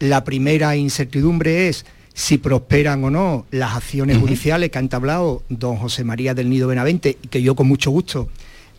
La 0.00 0.24
primera 0.24 0.76
incertidumbre 0.76 1.68
es 1.68 1.86
si 2.16 2.38
prosperan 2.38 3.04
o 3.04 3.10
no 3.10 3.46
las 3.50 3.76
acciones 3.76 4.16
judiciales 4.16 4.70
que 4.70 4.78
ha 4.78 4.80
entablado 4.80 5.42
don 5.50 5.76
José 5.76 6.02
María 6.02 6.32
del 6.32 6.48
Nido 6.48 6.66
Benavente, 6.66 7.18
y 7.22 7.28
que 7.28 7.42
yo 7.42 7.54
con 7.54 7.68
mucho 7.68 7.90
gusto 7.90 8.30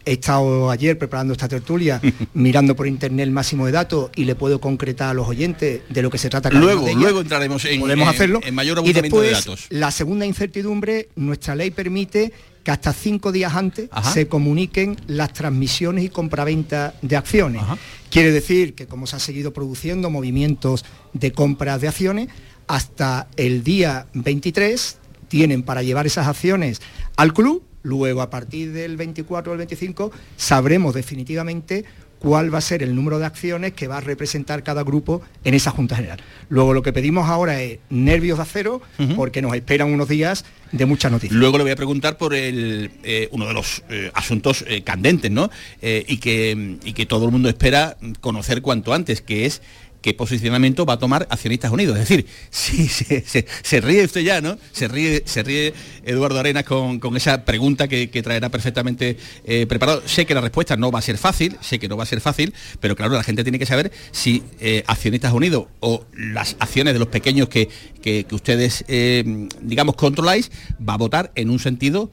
he 0.06 0.14
estado 0.14 0.72
ayer 0.72 0.98
preparando 0.98 1.34
esta 1.34 1.48
tertulia, 1.48 2.02
mirando 2.34 2.76
por 2.76 2.88
internet 2.88 3.26
el 3.26 3.32
máximo 3.32 3.68
de 3.68 3.74
datos 3.74 4.10
y 4.16 4.26
le 4.26 4.34
puedo 4.34 4.60
concretar 4.60 5.10
a 5.10 5.14
los 5.14 5.28
oyentes 5.28 5.82
de 5.88 6.02
lo 6.02 6.10
que 6.10 6.18
se 6.18 6.30
trata. 6.30 6.50
luego, 6.50 6.88
luego 6.96 7.22
entraremos 7.22 7.64
en, 7.66 7.80
Podemos 7.80 8.08
hacerlo. 8.08 8.40
en 8.44 8.56
mayor 8.56 8.82
y 8.84 8.92
después, 8.92 9.30
de 9.30 9.36
datos. 9.36 9.68
La 9.70 9.92
segunda 9.92 10.26
incertidumbre, 10.26 11.10
nuestra 11.16 11.54
ley 11.54 11.70
permite 11.70 12.34
que 12.64 12.72
hasta 12.72 12.92
cinco 12.92 13.32
días 13.32 13.54
antes 13.54 13.88
se 14.14 14.28
comuniquen 14.28 14.98
las 15.06 15.32
transmisiones 15.32 16.04
y 16.04 16.10
compraventa 16.10 16.96
de 17.04 17.16
acciones. 17.16 17.62
Quiere 18.10 18.32
decir 18.32 18.74
que 18.74 18.88
como 18.88 19.06
se 19.06 19.16
ha 19.16 19.20
seguido 19.20 19.54
produciendo 19.54 20.10
movimientos 20.10 20.84
de 21.14 21.32
compras 21.32 21.82
de 21.82 21.88
acciones, 21.88 22.30
hasta 22.68 23.28
el 23.38 23.64
día 23.64 24.08
23 24.14 24.98
tienen 25.28 25.64
para 25.64 25.84
llevar 25.84 26.06
esas 26.06 26.28
acciones 26.28 26.82
al 27.16 27.34
club, 27.34 27.64
luego 27.84 28.22
a 28.22 28.30
partir 28.30 28.74
del 28.74 28.98
24 28.98 29.52
o 29.52 29.54
el 29.54 29.60
25 29.60 30.12
sabremos 30.36 30.94
definitivamente 30.94 31.86
cuál 32.20 32.54
va 32.54 32.58
a 32.58 32.62
ser 32.62 32.84
el 32.84 32.96
número 32.96 33.20
de 33.20 33.26
acciones 33.26 33.74
que 33.74 33.88
va 33.88 33.98
a 33.98 34.02
representar 34.02 34.64
cada 34.64 34.84
grupo 34.84 35.22
en 35.44 35.54
esa 35.54 35.72
Junta 35.72 35.96
General. 35.96 36.20
Luego 36.50 36.74
lo 36.74 36.82
que 36.82 36.94
pedimos 36.94 37.30
ahora 37.30 37.62
es 37.62 37.80
nervios 37.90 38.38
de 38.38 38.44
acero, 38.44 38.82
porque 39.16 39.42
nos 39.42 39.54
esperan 39.54 39.94
unos 39.94 40.08
días 40.08 40.46
de 40.72 40.86
muchas 40.86 41.12
noticias. 41.12 41.38
Luego 41.38 41.58
le 41.58 41.64
voy 41.64 41.72
a 41.72 41.76
preguntar 41.76 42.18
por 42.18 42.34
el, 42.34 42.92
eh, 43.04 43.30
uno 43.32 43.48
de 43.48 43.54
los 43.54 43.84
eh, 43.90 44.12
asuntos 44.14 44.66
eh, 44.68 44.82
candentes, 44.82 45.32
¿no? 45.32 45.50
y, 45.82 46.18
que, 46.18 46.78
y 46.84 46.94
que 46.94 47.06
todo 47.06 47.26
el 47.26 47.32
mundo 47.32 47.50
espera 47.50 47.98
conocer 48.20 48.62
cuanto 48.62 48.94
antes, 48.94 49.22
que 49.22 49.46
es 49.46 49.62
qué 50.08 50.14
posicionamiento 50.14 50.86
va 50.86 50.94
a 50.94 51.00
tomar 51.00 51.28
Accionistas 51.30 51.70
Unidos. 51.70 52.00
Es 52.00 52.08
decir, 52.08 52.26
si 52.50 52.88
se, 52.88 53.82
ríe 53.82 54.06
usted 54.06 54.22
ya, 54.22 54.40
¿no? 54.40 54.58
Se 54.72 54.88
ríe, 54.88 55.24
se 55.26 55.44
ríe 55.44 55.74
Eduardo 56.06 56.40
Arenas 56.40 56.64
con, 56.64 57.02
esa 57.18 57.44
pregunta 57.44 57.90
que, 57.90 58.08
traerá 58.24 58.48
perfectamente 58.48 59.18
eh, 59.44 59.66
preparado. 59.68 60.02
Sé 60.06 60.26
que 60.26 60.34
la 60.34 60.40
respuesta 60.40 60.78
no 60.78 60.92
va 60.92 61.00
a 61.00 61.02
ser 61.02 61.18
fácil, 61.18 61.58
sé 61.60 61.78
que 61.78 61.90
no 61.90 61.98
va 61.98 62.04
a 62.04 62.06
ser 62.06 62.22
fácil, 62.22 62.54
pero 62.80 62.96
claro, 62.96 63.16
la 63.16 63.24
gente 63.24 63.44
tiene 63.44 63.60
que 63.60 63.66
saber 63.66 63.92
si 64.12 64.44
eh, 64.62 64.82
Accionistas 64.88 65.34
Unidos 65.34 65.66
o 65.82 66.06
las 66.14 66.56
acciones 66.60 66.94
de 66.94 67.00
los 67.00 67.10
pequeños 67.10 67.50
que, 67.50 67.68
que, 68.02 68.26
ustedes, 68.32 68.86
eh, 68.88 69.50
digamos, 69.62 69.96
controláis, 69.96 70.52
va 70.80 70.94
a 70.94 70.98
votar 70.98 71.34
en 71.36 71.50
un 71.50 71.60
sentido 71.60 72.10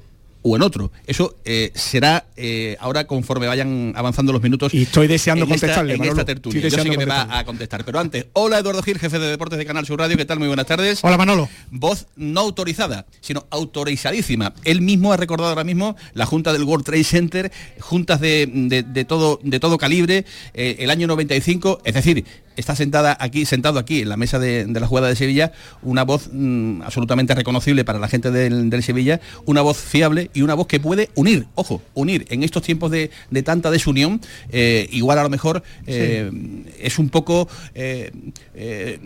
o 0.46 0.56
en 0.56 0.62
otro. 0.62 0.92
Eso 1.06 1.38
eh, 1.46 1.72
será 1.74 2.26
eh, 2.36 2.76
ahora 2.78 3.06
conforme 3.06 3.46
vayan 3.46 3.94
avanzando 3.96 4.30
los 4.30 4.42
minutos. 4.42 4.74
Y 4.74 4.82
estoy 4.82 5.06
deseando 5.06 5.48
contestarle. 5.48 5.94
en 5.94 6.04
esta 6.04 6.24
tertulia. 6.24 6.60
Yo 6.60 6.70
sé 6.70 6.90
que 6.90 6.98
me 6.98 7.06
va 7.06 7.38
a 7.38 7.44
contestar. 7.44 7.82
Pero 7.84 7.98
antes, 7.98 8.26
hola 8.34 8.58
Eduardo 8.58 8.82
Gil, 8.82 8.98
jefe 8.98 9.18
de 9.18 9.26
deportes 9.28 9.58
de 9.58 9.64
Canal 9.64 9.86
Sur 9.86 9.98
Radio. 9.98 10.18
¿Qué 10.18 10.26
tal? 10.26 10.38
Muy 10.38 10.48
buenas 10.48 10.66
tardes. 10.66 11.02
Hola 11.02 11.16
Manolo. 11.16 11.48
Voz 11.70 12.06
no 12.16 12.40
autorizada, 12.40 13.06
sino 13.22 13.46
autorizadísima. 13.48 14.52
Él 14.64 14.82
mismo 14.82 15.14
ha 15.14 15.16
recordado 15.16 15.48
ahora 15.48 15.64
mismo 15.64 15.96
la 16.12 16.26
Junta 16.26 16.52
del 16.52 16.64
World 16.64 16.84
Trade 16.84 17.04
Center, 17.04 17.52
juntas 17.80 18.20
de, 18.20 19.06
todo, 19.08 19.40
de 19.42 19.60
todo 19.60 19.78
calibre, 19.78 20.26
eh, 20.52 20.76
el 20.80 20.90
año 20.90 21.06
95. 21.06 21.80
Es 21.86 21.94
decir, 21.94 22.26
está 22.56 22.76
sentada 22.76 23.16
aquí, 23.20 23.44
sentado 23.44 23.78
aquí 23.78 24.02
en 24.02 24.08
la 24.08 24.16
mesa 24.16 24.38
de, 24.38 24.66
la 24.68 24.86
jugada 24.86 25.08
de 25.08 25.16
Sevilla, 25.16 25.52
una 25.82 26.04
voz 26.04 26.30
mm, 26.32 26.82
absolutamente 26.82 27.34
reconocible 27.34 27.84
para 27.84 27.98
la 27.98 28.08
gente 28.08 28.30
del, 28.30 28.82
Sevilla, 28.82 29.20
una 29.46 29.62
voz 29.62 29.78
fiable 29.78 30.30
y 30.34 30.42
una 30.42 30.54
voz 30.54 30.66
que 30.66 30.80
puede 30.80 31.10
unir, 31.14 31.46
ojo, 31.54 31.80
unir 31.94 32.26
en 32.28 32.42
estos 32.42 32.62
tiempos 32.62 32.90
de, 32.90 33.10
tanta 33.44 33.70
desunión, 33.70 34.20
eh, 34.50 34.88
igual 34.92 35.18
a 35.18 35.22
lo 35.22 35.30
mejor 35.30 35.62
eh, 35.86 36.30
es 36.78 36.98
un 36.98 37.08
poco 37.08 37.48
eh, 37.74 38.10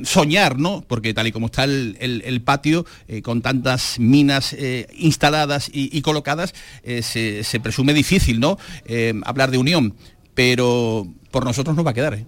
soñar, 0.04 0.58
¿no? 0.58 0.84
Porque 0.86 1.14
tal 1.14 1.26
y 1.26 1.32
como 1.32 1.46
está 1.46 1.64
el, 1.64 2.42
patio, 2.44 2.86
con 3.22 3.42
tantas 3.42 3.98
minas 3.98 4.56
instaladas 4.96 5.70
y, 5.72 6.00
colocadas, 6.02 6.54
se, 6.84 7.44
se, 7.44 7.60
presume 7.60 7.92
difícil, 7.92 8.40
¿no? 8.40 8.58
hablar 9.24 9.50
de 9.50 9.58
unión, 9.58 9.94
pero 10.34 11.06
por 11.30 11.44
nosotros 11.44 11.76
no 11.76 11.84
va 11.84 11.90
a 11.90 11.94
quedar 11.94 12.18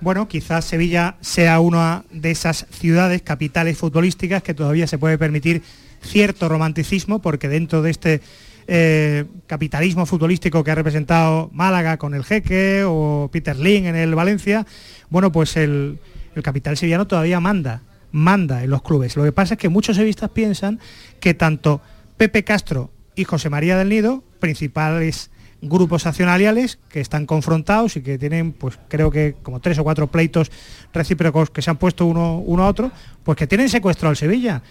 bueno, 0.00 0.28
quizás 0.28 0.64
Sevilla 0.64 1.16
sea 1.20 1.60
una 1.60 2.04
de 2.10 2.30
esas 2.30 2.66
ciudades, 2.70 3.22
capitales 3.22 3.78
futbolísticas 3.78 4.42
que 4.42 4.54
todavía 4.54 4.86
se 4.86 4.98
puede 4.98 5.18
permitir 5.18 5.62
cierto 6.02 6.48
romanticismo, 6.48 7.20
porque 7.20 7.48
dentro 7.48 7.82
de 7.82 7.90
este 7.90 8.20
eh, 8.66 9.24
capitalismo 9.46 10.06
futbolístico 10.06 10.64
que 10.64 10.70
ha 10.70 10.74
representado 10.74 11.50
Málaga 11.52 11.96
con 11.98 12.14
el 12.14 12.24
Jeque 12.24 12.84
o 12.86 13.28
Peter 13.32 13.58
Ling 13.58 13.86
en 13.86 13.96
el 13.96 14.14
Valencia, 14.14 14.66
bueno, 15.08 15.32
pues 15.32 15.56
el, 15.56 15.98
el 16.34 16.42
capital 16.42 16.76
sevillano 16.76 17.06
todavía 17.06 17.40
manda, 17.40 17.82
manda 18.12 18.62
en 18.62 18.70
los 18.70 18.82
clubes. 18.82 19.16
Lo 19.16 19.24
que 19.24 19.32
pasa 19.32 19.54
es 19.54 19.60
que 19.60 19.68
muchos 19.68 19.96
sevillistas 19.96 20.30
piensan 20.30 20.78
que 21.20 21.34
tanto 21.34 21.80
Pepe 22.16 22.44
Castro 22.44 22.90
y 23.14 23.24
José 23.24 23.50
María 23.50 23.76
del 23.76 23.88
Nido, 23.88 24.22
principales 24.38 25.30
grupos 25.62 26.06
accionariales 26.06 26.78
que 26.88 27.00
están 27.00 27.26
confrontados 27.26 27.96
y 27.96 28.02
que 28.02 28.18
tienen, 28.18 28.52
pues 28.52 28.78
creo 28.88 29.10
que 29.10 29.36
como 29.42 29.60
tres 29.60 29.78
o 29.78 29.84
cuatro 29.84 30.06
pleitos 30.06 30.50
recíprocos 30.92 31.50
que 31.50 31.62
se 31.62 31.70
han 31.70 31.76
puesto 31.76 32.06
uno, 32.06 32.38
uno 32.38 32.64
a 32.64 32.68
otro, 32.68 32.90
pues 33.22 33.36
que 33.36 33.46
tienen 33.46 33.68
secuestrado 33.68 34.10
al 34.10 34.16
Sevilla. 34.16 34.62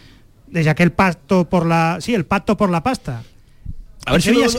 Desde 0.47 0.71
aquel 0.71 0.91
pacto 0.91 1.47
por 1.47 1.65
la. 1.65 1.97
Sí, 2.01 2.15
el 2.15 2.25
pacto 2.25 2.57
por 2.57 2.71
la 2.71 2.81
pasta. 2.81 3.21
A 4.05 4.13
ver, 4.13 4.21
Sevilla, 4.21 4.49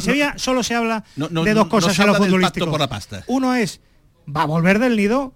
Sevilla 0.00 0.34
solo 0.36 0.62
se 0.62 0.74
habla 0.74 1.04
de 1.16 1.54
dos 1.54 1.68
cosas 1.68 1.98
en 1.98 2.06
lo 2.06 2.14
futbolístico. 2.14 2.70
Por 2.70 2.80
la 2.80 2.88
pasta. 2.88 3.24
Uno 3.28 3.54
es, 3.54 3.80
va 4.28 4.42
a 4.42 4.46
volver 4.46 4.78
del 4.78 4.96
nido 4.96 5.32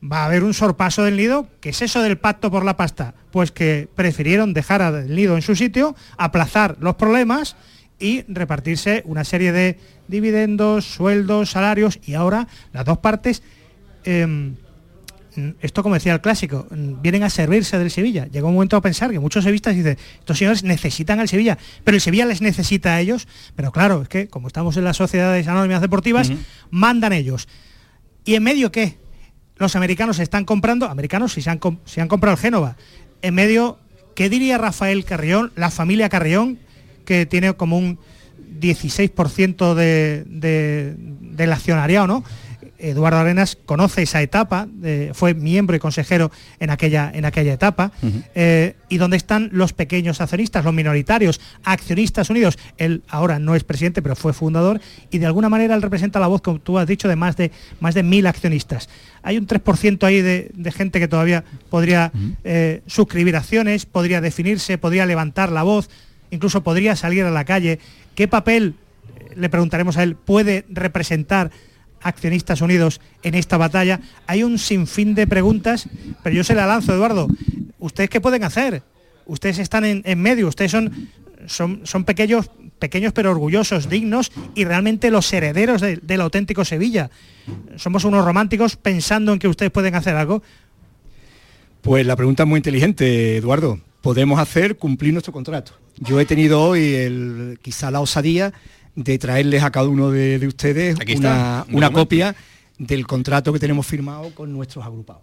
va 0.00 0.22
a 0.22 0.26
haber 0.26 0.44
un 0.44 0.54
sorpaso 0.54 1.04
del 1.04 1.16
nido. 1.16 1.46
¿Qué 1.60 1.70
es 1.70 1.82
eso 1.82 2.02
del 2.02 2.18
pacto 2.18 2.50
por 2.50 2.64
la 2.64 2.76
pasta? 2.76 3.14
Pues 3.30 3.52
que 3.52 3.88
prefirieron 3.94 4.54
dejar 4.54 4.82
al 4.82 5.14
nido 5.14 5.36
en 5.36 5.42
su 5.42 5.54
sitio, 5.56 5.94
aplazar 6.16 6.76
los 6.80 6.94
problemas 6.96 7.56
y 8.00 8.22
repartirse 8.26 9.02
una 9.04 9.24
serie 9.24 9.52
de 9.52 9.78
dividendos, 10.08 10.86
sueldos, 10.86 11.50
salarios 11.50 12.00
y 12.04 12.14
ahora 12.14 12.48
las 12.72 12.84
dos 12.84 12.98
partes, 12.98 13.42
em, 14.04 14.56
esto 15.60 15.82
como 15.82 15.94
decía 15.94 16.12
el 16.12 16.20
clásico, 16.20 16.66
vienen 16.70 17.22
a 17.22 17.30
servirse 17.30 17.78
del 17.78 17.90
Sevilla. 17.90 18.26
Llegó 18.26 18.48
un 18.48 18.54
momento 18.54 18.76
a 18.76 18.80
pensar 18.80 19.10
que 19.10 19.20
muchos 19.20 19.44
sevistas 19.44 19.76
dicen, 19.76 19.96
estos 20.18 20.38
señores 20.38 20.64
necesitan 20.64 21.20
al 21.20 21.28
Sevilla, 21.28 21.56
pero 21.84 21.94
el 21.94 22.00
Sevilla 22.00 22.26
les 22.26 22.40
necesita 22.40 22.94
a 22.94 23.00
ellos, 23.00 23.28
pero 23.54 23.70
claro, 23.70 24.02
es 24.02 24.08
que 24.08 24.26
como 24.28 24.48
estamos 24.48 24.76
en 24.76 24.84
las 24.84 24.96
sociedades 24.96 25.46
anónimas 25.46 25.80
deportivas, 25.80 26.32
mandan 26.70 27.12
ellos. 27.12 27.46
¿Y 28.24 28.34
en 28.34 28.42
medio 28.42 28.72
qué? 28.72 28.98
Los 29.56 29.76
americanos 29.76 30.18
están 30.18 30.44
comprando, 30.44 30.86
americanos 30.86 31.34
si 31.34 31.42
se 31.42 31.50
han, 31.50 31.60
han 31.62 32.08
comprado 32.08 32.34
el 32.34 32.40
Génova, 32.40 32.76
en 33.22 33.34
medio, 33.34 33.78
¿qué 34.16 34.28
diría 34.28 34.58
Rafael 34.58 35.04
Carrión, 35.04 35.52
la 35.54 35.70
familia 35.70 36.08
Carrión, 36.08 36.58
que 37.10 37.26
tiene 37.26 37.54
como 37.54 37.76
un 37.76 37.98
16% 38.60 39.74
de, 39.74 40.94
del 40.96 41.52
accionariado, 41.52 42.06
¿no? 42.06 42.24
Eduardo 42.78 43.18
Arenas 43.18 43.58
conoce 43.66 44.02
esa 44.02 44.22
etapa, 44.22 44.68
fue 45.12 45.34
miembro 45.34 45.74
y 45.76 45.80
consejero 45.80 46.30
en 46.60 46.70
aquella, 46.70 47.10
en 47.12 47.24
aquella 47.24 47.52
etapa, 47.52 47.90
eh, 48.34 48.76
y 48.88 48.98
donde 48.98 49.16
están 49.16 49.50
los 49.52 49.72
pequeños 49.72 50.20
accionistas, 50.20 50.64
los 50.64 50.72
minoritarios, 50.72 51.40
accionistas 51.64 52.30
unidos. 52.30 52.58
Él 52.78 53.02
ahora 53.08 53.40
no 53.40 53.56
es 53.56 53.64
presidente, 53.64 54.02
pero 54.02 54.14
fue 54.14 54.32
fundador, 54.32 54.80
y 55.10 55.18
de 55.18 55.26
alguna 55.26 55.48
manera 55.48 55.74
él 55.74 55.82
representa 55.82 56.20
la 56.20 56.28
voz, 56.28 56.42
como 56.42 56.60
tú 56.60 56.78
has 56.78 56.86
dicho, 56.86 57.08
de 57.08 57.16
más 57.16 57.36
de, 57.36 57.50
más 57.80 57.94
de 57.94 58.04
mil 58.04 58.24
accionistas. 58.28 58.88
Hay 59.22 59.36
un 59.36 59.48
3% 59.48 60.04
ahí 60.04 60.22
de, 60.22 60.72
gente 60.72 61.00
que 61.00 61.08
todavía 61.08 61.42
podría 61.70 62.12
eh, 62.44 62.82
suscribir 62.86 63.34
acciones, 63.34 63.84
podría 63.84 64.20
definirse, 64.20 64.78
podría 64.78 65.04
levantar 65.06 65.50
la 65.50 65.64
voz, 65.64 65.90
incluso 66.30 66.62
podría 66.62 66.96
salir 66.96 67.24
a 67.24 67.30
la 67.30 67.44
calle. 67.44 67.78
¿Qué 68.14 68.28
papel, 68.28 68.74
le 69.36 69.48
preguntaremos 69.48 69.96
a 69.96 70.02
él, 70.02 70.16
puede 70.16 70.64
representar 70.68 71.50
accionistas 72.02 72.60
unidos 72.60 73.00
en 73.22 73.34
esta 73.34 73.56
batalla? 73.56 74.00
Hay 74.26 74.42
un 74.42 74.58
sinfín 74.58 75.14
de 75.14 75.26
preguntas, 75.26 75.88
pero 76.22 76.36
yo 76.36 76.44
se 76.44 76.54
la 76.54 76.66
lanzo, 76.66 76.94
Eduardo. 76.94 77.28
¿Ustedes 77.78 78.10
qué 78.10 78.20
pueden 78.20 78.44
hacer? 78.44 78.82
Ustedes 79.26 79.58
están 79.58 79.84
en, 79.84 80.20
medio, 80.20 80.48
ustedes 80.48 80.72
son, 80.72 81.08
son, 81.46 81.82
son, 81.84 82.04
pequeños, 82.04 82.50
pequeños 82.78 83.12
pero 83.12 83.30
orgullosos, 83.30 83.88
dignos 83.88 84.32
y 84.56 84.64
realmente 84.64 85.10
los 85.10 85.32
herederos 85.32 85.80
del 85.80 86.20
auténtico 86.20 86.64
Sevilla. 86.64 87.10
Somos 87.76 88.04
unos 88.04 88.24
románticos 88.24 88.76
pensando 88.76 89.32
en 89.32 89.38
que 89.38 89.48
ustedes 89.48 89.70
pueden 89.70 89.94
hacer 89.94 90.16
algo. 90.16 90.42
Pues 91.82 92.04
la 92.06 92.16
pregunta 92.16 92.42
es 92.42 92.48
muy 92.48 92.58
inteligente, 92.58 93.36
Eduardo. 93.36 93.80
Podemos 94.00 94.38
hacer 94.40 94.76
cumplir 94.76 95.12
nuestro 95.12 95.32
contrato. 95.32 95.72
Yo 95.98 96.20
he 96.20 96.24
tenido 96.24 96.62
hoy 96.62 96.94
el, 96.94 97.58
quizá 97.62 97.90
la 97.90 98.00
osadía 98.00 98.52
de 98.94 99.18
traerles 99.18 99.62
a 99.62 99.70
cada 99.70 99.88
uno 99.88 100.10
de, 100.10 100.44
ustedes 100.46 100.96
una, 101.16 101.66
una 101.70 101.90
copia 101.90 102.34
del 102.78 103.06
contrato 103.06 103.52
que 103.52 103.58
tenemos 103.58 103.86
firmado 103.86 104.34
con 104.34 104.52
nuestros 104.52 104.84
agrupados. 104.84 105.22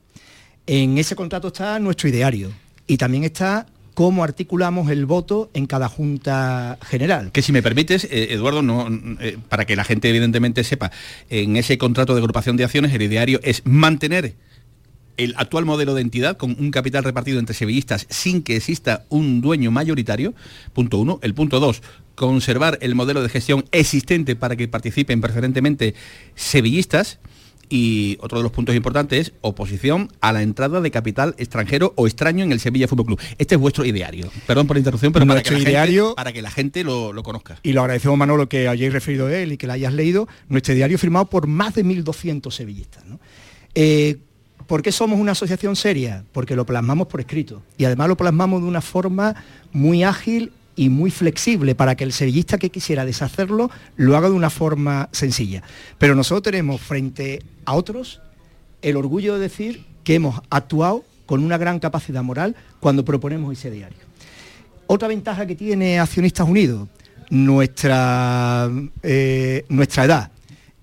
En 0.67 0.98
ese 0.98 1.15
contrato 1.15 1.48
está 1.48 1.79
nuestro 1.79 2.10
ideario 2.10 2.51
y 2.86 2.98
también 2.98 3.24
está 3.24 3.65
cómo 3.98 4.24
articulamos 4.24 4.91
el 4.91 5.07
voto 5.07 5.50
en 5.55 5.65
cada 5.65 5.89
junta 5.89 6.77
general. 6.84 7.31
Que 7.31 7.41
si 7.41 7.51
me 7.51 7.63
permites, 7.63 8.03
eh, 8.03 8.27
Eduardo, 8.29 8.62
no, 8.62 8.88
eh, 9.19 9.39
para 9.50 9.65
que 9.65 9.75
la 9.75 9.84
gente 9.84 10.07
evidentemente 10.07 10.63
sepa, 10.63 10.91
en 11.31 11.57
ese 11.57 11.79
contrato 11.79 12.13
de 12.13 12.19
agrupación 12.19 12.57
de 12.57 12.63
acciones 12.63 12.93
el 12.93 13.01
ideario 13.01 13.39
es 13.41 13.63
mantener 13.65 14.36
el 15.18 15.34
actual 15.38 15.66
modelo 15.66 15.94
de 15.94 16.02
entidad 16.02 16.38
con 16.38 16.56
un 16.60 16.72
capital 16.72 17.04
repartido 17.04 17.40
entre 17.40 17.56
sevillistas 17.56 18.06
sin 18.10 18.44
que 18.44 18.56
exista 18.56 19.06
un 19.10 19.42
dueño 19.42 19.72
mayoritario, 19.72 20.34
punto 20.74 21.00
uno. 21.00 21.20
El 21.22 21.34
punto 21.34 21.60
dos, 21.60 21.82
conservar 22.16 22.78
el 22.82 22.96
modelo 22.96 23.22
de 23.22 23.30
gestión 23.30 23.66
existente 23.72 24.36
para 24.36 24.56
que 24.56 24.68
participen 24.68 25.22
preferentemente 25.22 25.96
sevillistas. 26.36 27.20
Y 27.70 28.18
otro 28.22 28.38
de 28.38 28.44
los 28.44 28.54
puntos 28.54 28.76
importantes 28.76 29.28
es 29.28 29.34
oposición 29.42 30.10
a 30.22 30.32
la 30.32 30.42
entrada 30.42 30.80
de 30.80 30.90
capital 30.90 31.36
extranjero 31.38 31.92
o 31.98 32.08
extraño 32.08 32.46
en 32.46 32.53
el 32.53 32.62
Sevilla 32.62 32.88
Fútbol 32.88 33.08
Club. 33.08 33.22
Este 33.38 33.56
es 33.56 33.62
vuestro 33.62 33.84
ideario. 33.84 34.32
Perdón 34.46 34.68
por 34.68 34.77
la 34.77 34.80
interrupción, 34.80 35.12
pero 35.12 35.27
para 35.27 35.44
que, 35.44 35.51
la 35.51 35.58
gente, 35.58 36.14
para 36.16 36.32
que, 36.32 36.42
la 36.42 36.51
gente, 36.51 36.84
lo, 36.86 37.12
conozca. 37.24 37.60
Y 37.64 37.74
lo 37.74 37.82
agradecemos, 37.82 38.18
Manolo, 38.18 38.48
que 38.48 38.70
hayáis 38.70 38.94
referido 38.94 39.27
a 39.27 39.36
él 39.36 39.51
y 39.51 39.58
que 39.58 39.68
lo 39.68 39.74
hayas 39.74 39.92
leído. 39.92 40.30
Nuestro 40.48 40.75
diario 40.75 40.98
firmado 40.98 41.30
por 41.30 41.48
más 41.48 41.75
de 41.75 41.84
1.200 41.84 42.51
sevillistas. 42.51 43.03
Eh, 43.75 44.18
¿Por 44.68 44.82
qué 44.82 44.92
somos 44.92 45.20
una 45.20 45.32
asociación 45.32 45.77
seria? 45.77 46.25
Porque 46.34 46.56
lo 46.56 46.66
plasmamos 46.66 47.08
por 47.08 47.22
escrito. 47.22 47.64
Y 47.77 47.86
además 47.86 48.10
lo 48.10 48.18
plasmamos 48.18 48.62
de 48.62 48.68
una 48.68 48.82
forma 48.82 49.36
muy 49.72 50.03
ágil 50.03 50.51
y 50.75 50.90
muy 50.90 51.10
flexible 51.10 51.74
para 51.74 51.96
que 51.96 52.03
el 52.03 52.12
sevillista 52.12 52.58
que 52.58 52.70
quisiera 52.70 53.06
deshacerlo 53.06 53.72
lo 53.96 54.18
haga 54.18 54.30
de 54.30 54.36
una 54.36 54.50
forma 54.50 55.08
sencilla. 55.14 55.64
Pero 55.98 56.16
nosotros 56.16 56.44
tenemos 56.44 56.82
frente 56.82 57.42
a 57.66 57.74
otros 57.74 58.22
el 58.82 58.98
orgullo 58.98 59.36
de 59.36 59.40
decir 59.40 59.86
que 60.03 60.16
hemos 60.16 60.42
actuado 60.50 61.03
con 61.25 61.44
una 61.44 61.58
gran 61.58 61.80
capacidad 61.80 62.22
moral 62.22 62.56
cuando 62.82 63.06
proponemos 63.06 63.58
ese 63.58 63.72
diario. 63.72 63.98
Otra 64.86 65.08
ventaja 65.08 65.46
que 65.46 65.56
tiene 65.56 66.00
Accionistas 66.00 66.48
Unidos, 66.48 66.88
nuestra, 67.30 68.70
eh, 69.01 69.66
nuestra 69.70 70.06
edad 70.06 70.32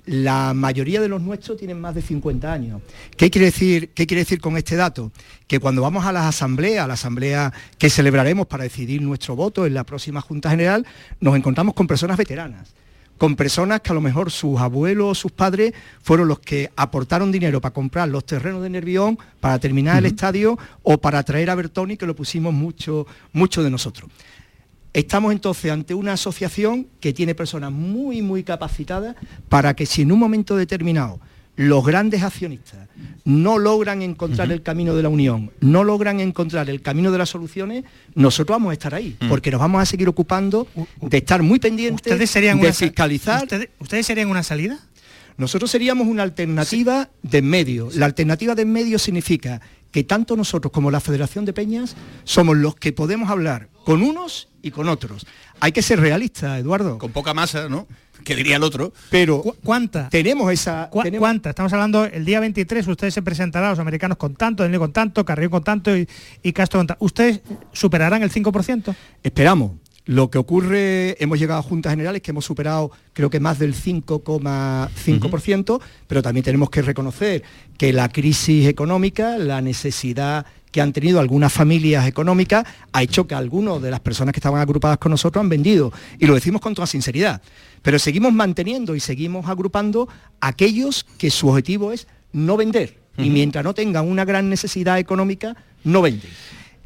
la 0.06 0.52
mayoría 0.54 1.00
de 1.00 1.08
los 1.08 1.22
nuestros 1.22 1.56
tienen 1.56 1.80
más 1.80 1.94
de 1.94 2.02
50 2.02 2.52
años. 2.52 2.82
¿Qué 3.16 3.30
quiere 3.30 3.46
decir, 3.46 3.90
qué 3.94 4.06
quiere 4.06 4.22
decir 4.22 4.40
con 4.40 4.56
este 4.56 4.76
dato? 4.76 5.12
Que 5.46 5.60
cuando 5.60 5.82
vamos 5.82 6.04
a 6.04 6.12
las 6.12 6.26
asambleas, 6.26 6.84
a 6.84 6.88
la 6.88 6.94
asamblea 6.94 7.52
que 7.78 7.90
celebraremos 7.90 8.46
para 8.46 8.64
decidir 8.64 9.00
nuestro 9.02 9.36
voto 9.36 9.66
en 9.66 9.74
la 9.74 9.84
próxima 9.84 10.20
Junta 10.20 10.50
General, 10.50 10.86
nos 11.20 11.36
encontramos 11.36 11.74
con 11.74 11.86
personas 11.86 12.16
veteranas 12.16 12.74
con 13.18 13.36
personas 13.36 13.80
que 13.80 13.92
a 13.92 13.94
lo 13.94 14.00
mejor 14.00 14.30
sus 14.30 14.60
abuelos 14.60 15.10
o 15.10 15.14
sus 15.14 15.32
padres 15.32 15.72
fueron 16.02 16.28
los 16.28 16.40
que 16.40 16.70
aportaron 16.76 17.30
dinero 17.30 17.60
para 17.60 17.72
comprar 17.72 18.08
los 18.08 18.24
terrenos 18.26 18.62
de 18.62 18.70
Nervión, 18.70 19.18
para 19.40 19.58
terminar 19.58 19.98
el 19.98 20.06
estadio 20.06 20.58
o 20.82 20.98
para 20.98 21.22
traer 21.22 21.50
a 21.50 21.54
Bertoni, 21.54 21.96
que 21.96 22.06
lo 22.06 22.16
pusimos 22.16 22.52
mucho, 22.52 23.06
mucho 23.32 23.62
de 23.62 23.70
nosotros. 23.70 24.10
Estamos 24.94 25.32
entonces 25.32 25.72
ante 25.72 25.92
una 25.92 26.12
asociación 26.12 26.86
que 27.00 27.12
tiene 27.12 27.34
personas 27.34 27.72
muy, 27.72 28.22
muy 28.22 28.44
capacitadas 28.44 29.16
para 29.48 29.74
que 29.74 29.86
si 29.86 30.02
en 30.02 30.12
un 30.12 30.20
momento 30.20 30.56
determinado 30.56 31.18
los 31.56 31.84
grandes 31.84 32.22
accionistas 32.22 32.88
no 33.24 33.58
logran 33.58 34.02
encontrar 34.02 34.52
el 34.52 34.62
camino 34.62 34.94
de 34.94 35.02
la 35.02 35.08
unión, 35.08 35.50
no 35.60 35.82
logran 35.82 36.20
encontrar 36.20 36.70
el 36.70 36.80
camino 36.80 37.10
de 37.10 37.18
las 37.18 37.28
soluciones, 37.28 37.84
nosotros 38.14 38.54
vamos 38.54 38.70
a 38.70 38.74
estar 38.74 38.94
ahí, 38.94 39.16
mm. 39.20 39.28
porque 39.28 39.50
nos 39.50 39.60
vamos 39.60 39.82
a 39.82 39.86
seguir 39.86 40.08
ocupando 40.08 40.68
de 41.00 41.18
estar 41.18 41.42
muy 41.42 41.58
pendientes, 41.58 42.12
¿Ustedes 42.12 42.30
serían 42.30 42.60
de 42.60 42.72
fiscalizar. 42.72 43.48
¿Ustedes, 43.80 44.06
serían 44.06 44.28
una 44.28 44.44
salida? 44.44 44.78
Nosotros 45.36 45.72
seríamos 45.72 46.06
una 46.06 46.22
alternativa 46.22 47.10
de 47.22 47.42
medio. 47.42 47.88
La 47.94 48.06
alternativa 48.06 48.54
de 48.54 48.64
medio 48.64 49.00
significa 49.00 49.60
que 49.94 50.02
tanto 50.02 50.34
nosotros 50.34 50.72
como 50.72 50.90
la 50.90 50.98
Federación 50.98 51.44
de 51.44 51.52
Peñas 51.52 51.94
somos 52.24 52.56
los 52.56 52.74
que 52.74 52.92
podemos 52.92 53.30
hablar 53.30 53.68
con 53.84 54.02
unos 54.02 54.48
y 54.60 54.72
con 54.72 54.88
otros. 54.88 55.24
Hay 55.60 55.70
que 55.70 55.82
ser 55.82 56.00
realista, 56.00 56.58
Eduardo. 56.58 56.98
Con 56.98 57.12
poca 57.12 57.32
masa, 57.32 57.68
¿no? 57.68 57.86
Que 58.24 58.34
diría 58.34 58.56
el 58.56 58.64
otro. 58.64 58.92
Pero 59.10 59.40
¿cuánta? 59.62 60.08
Tenemos 60.08 60.52
esa... 60.52 60.90
¿Cuánta? 60.90 61.50
Estamos 61.50 61.72
hablando, 61.72 62.06
el 62.06 62.24
día 62.24 62.40
23 62.40 62.88
ustedes 62.88 63.14
se 63.14 63.22
presentarán, 63.22 63.70
los 63.70 63.78
americanos 63.78 64.18
con 64.18 64.34
tanto, 64.34 64.64
Daniel 64.64 64.80
con 64.80 64.92
tanto, 64.92 65.24
Carrillo 65.24 65.50
con 65.50 65.62
tanto 65.62 65.96
y, 65.96 66.52
Castro 66.52 66.80
con 66.80 66.88
tanto. 66.88 67.04
¿Ustedes 67.04 67.42
superarán 67.72 68.24
el 68.24 68.32
5%? 68.32 68.96
Esperamos. 69.22 69.74
Lo 70.06 70.30
que 70.30 70.36
ocurre, 70.36 71.16
hemos 71.22 71.38
llegado 71.38 71.60
a 71.60 71.62
juntas 71.62 71.92
generales 71.92 72.20
que 72.20 72.30
hemos 72.30 72.44
superado 72.44 72.90
creo 73.14 73.30
que 73.30 73.40
más 73.40 73.58
del 73.58 73.74
5,5%, 73.74 75.80
pero 76.06 76.22
también 76.22 76.44
tenemos 76.44 76.68
que 76.68 76.82
reconocer 76.82 77.42
que 77.78 77.94
la 77.94 78.10
crisis 78.10 78.66
económica, 78.66 79.38
la 79.38 79.62
necesidad 79.62 80.44
que 80.70 80.82
han 80.82 80.92
tenido 80.92 81.20
algunas 81.20 81.52
familias 81.52 82.06
económicas 82.06 82.66
ha 82.92 83.02
hecho 83.02 83.26
que 83.26 83.34
algunas 83.34 83.80
de 83.80 83.92
las 83.92 84.00
personas 84.00 84.34
que 84.34 84.40
estaban 84.40 84.60
agrupadas 84.60 84.98
con 84.98 85.10
nosotros 85.10 85.40
han 85.40 85.48
vendido. 85.48 85.92
Y 86.18 86.26
lo 86.26 86.34
decimos 86.34 86.60
con 86.60 86.74
toda 86.74 86.86
sinceridad. 86.86 87.40
Pero 87.80 87.98
seguimos 87.98 88.32
manteniendo 88.32 88.94
y 88.96 89.00
seguimos 89.00 89.48
agrupando 89.48 90.08
aquellos 90.40 91.06
que 91.16 91.30
su 91.30 91.48
objetivo 91.48 91.92
es 91.92 92.08
no 92.32 92.56
vender. 92.56 92.98
Y 93.16 93.30
mientras 93.30 93.64
no 93.64 93.72
tengan 93.72 94.08
una 94.08 94.24
gran 94.24 94.50
necesidad 94.50 94.98
económica, 94.98 95.56
no 95.84 96.02
venden. 96.02 96.32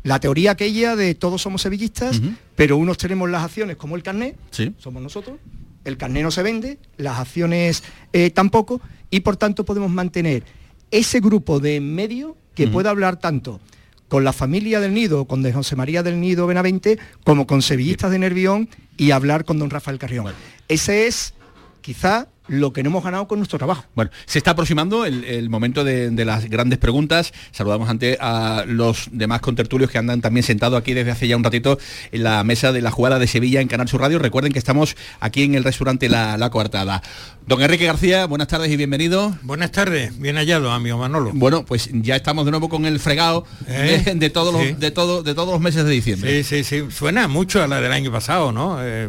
La 0.03 0.21
teoría 0.21 0.53
aquella 0.53 0.97
de 0.97 1.15
todos 1.15 1.43
somos 1.43 1.63
sevillistas, 1.63 2.21
pero 2.55 2.77
unos 2.77 2.99
tenemos 2.99 3.29
las 3.29 3.45
acciones 3.45 3.77
como 3.77 3.97
el 3.97 4.03
carné, 4.03 4.37
somos 4.79 5.03
nosotros, 5.03 5.39
el 5.85 5.97
carné 5.97 6.23
no 6.23 6.31
se 6.31 6.43
vende, 6.43 6.79
las 6.97 7.19
acciones 7.19 7.83
eh, 8.13 8.31
tampoco, 8.31 8.81
y 9.11 9.21
por 9.21 9.37
tanto 9.37 9.65
podemos 9.65 9.91
mantener 9.91 10.45
ese 10.91 11.21
grupo 11.21 11.61
de 11.61 11.77
en 11.77 11.95
medio 11.95 12.37
que 12.55 12.69
pueda 12.69 12.91
hablar 12.91 13.19
tanto 13.19 13.61
con 14.09 14.25
la 14.25 14.33
familia 14.33 14.81
del 14.81 14.95
Nido, 14.95 15.27
con 15.27 15.43
de 15.43 15.53
José 15.53 15.77
María 15.77 16.03
del 16.03 16.21
Nido 16.21 16.47
Benavente, 16.47 16.99
como 17.25 17.47
con 17.47 17.63
sevillistas 17.63 18.11
de 18.11 18.19
Nervión 18.19 18.69
y 18.97 19.11
hablar 19.11 19.45
con 19.45 19.59
don 19.59 19.71
Rafael 19.71 19.99
Carrión. 19.99 20.33
Ese 20.67 21.07
es 21.07 21.35
quizá 21.83 22.29
lo 22.49 22.73
que 22.73 22.83
no 22.83 22.91
hemos 22.91 23.05
ganado 23.05 23.29
con 23.29 23.39
nuestro 23.39 23.59
trabajo. 23.59 23.85
Bueno, 23.95 24.11
se 24.27 24.39
está 24.39 24.53
aproximando 24.53 25.05
el, 25.05 25.49
momento 25.51 25.85
de, 25.85 26.11
las 26.25 26.47
grandes 26.47 26.79
preguntas. 26.79 27.33
Saludamos 27.53 27.89
ante 27.89 28.19
a 28.21 28.65
los 28.67 29.09
demás 29.13 29.41
contertulios 29.41 29.91
que 29.91 29.99
andan 29.99 30.21
también 30.21 30.43
sentados 30.43 30.79
aquí 30.79 30.95
desde 30.95 31.11
hace 31.11 31.29
ya 31.29 31.37
un 31.37 31.45
ratito 31.45 31.79
en 32.13 32.25
la 32.25 32.43
mesa 32.45 32.73
de 32.73 32.83
la 32.83 32.91
jugada 32.91 33.19
de 33.19 33.27
Sevilla 33.27 33.61
en 33.61 33.69
Canal 33.69 33.89
Sur 33.89 34.01
Radio. 34.01 34.19
Recuerden 34.19 34.53
que 34.53 34.59
estamos 34.59 34.97
aquí 35.21 35.43
en 35.43 35.55
el 35.55 35.65
restaurante 35.65 36.09
La, 36.09 36.37
la 36.37 36.51
Coartada. 36.51 37.03
Don 37.49 37.63
Enrique 37.63 37.87
García, 37.87 38.27
buenas 38.27 38.49
tardes 38.49 38.71
y 38.71 38.77
bienvenido. 38.77 39.35
Buenas 39.41 39.73
tardes, 39.73 40.19
bien 40.19 40.37
hallado, 40.37 40.71
amigo 40.71 40.99
Manolo. 40.99 41.31
Bueno, 41.33 41.65
pues 41.65 41.89
ya 41.93 42.15
estamos 42.15 42.45
de 42.45 42.51
nuevo 42.51 42.69
con 42.69 42.85
el 42.85 43.01
fregado 43.01 43.47
¿Eh? 43.67 44.03
de, 44.15 44.29
todos 44.29 44.53
los, 44.53 44.79
de, 44.79 44.91
todo, 44.91 45.23
de 45.23 45.35
todos 45.35 45.53
los 45.53 45.61
meses 45.61 45.87
de 45.87 45.91
diciembre. 45.91 46.43
Sí, 46.43 46.63
sí, 46.63 46.65
sí. 46.65 46.91
Suena 46.91 47.27
mucho 47.27 47.63
a 47.63 47.67
la 47.67 47.81
del 47.81 47.93
año 47.93 48.13
pasado, 48.13 48.53
¿no? 48.53 48.79
Eh, 48.83 49.09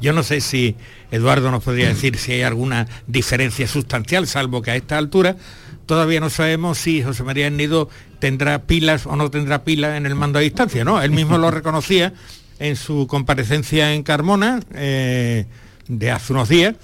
yo 0.00 0.12
no 0.12 0.22
sé 0.22 0.42
si 0.42 0.76
Eduardo 1.10 1.50
nos 1.50 1.62
podría 1.62 1.88
decir 1.94 2.16
si 2.16 2.32
hay 2.32 2.42
alguna 2.42 2.86
diferencia 3.06 3.66
sustancial, 3.66 4.26
salvo 4.26 4.62
que 4.62 4.70
a 4.70 4.76
esta 4.76 4.98
altura 4.98 5.36
todavía 5.86 6.20
no 6.20 6.30
sabemos 6.30 6.78
si 6.78 7.02
José 7.02 7.24
María 7.24 7.50
Nido 7.50 7.88
tendrá 8.20 8.62
pilas 8.62 9.06
o 9.06 9.16
no 9.16 9.30
tendrá 9.30 9.64
pilas 9.64 9.96
en 9.96 10.06
el 10.06 10.14
mando 10.14 10.38
a 10.38 10.42
distancia, 10.42 10.84
¿no? 10.84 11.02
Él 11.02 11.10
mismo 11.10 11.38
lo 11.38 11.50
reconocía 11.50 12.12
en 12.60 12.76
su 12.76 13.06
comparecencia 13.06 13.92
en 13.94 14.02
Carmona 14.02 14.60
eh, 14.74 15.46
de 15.88 16.10
hace 16.10 16.32
unos 16.32 16.48
días, 16.48 16.76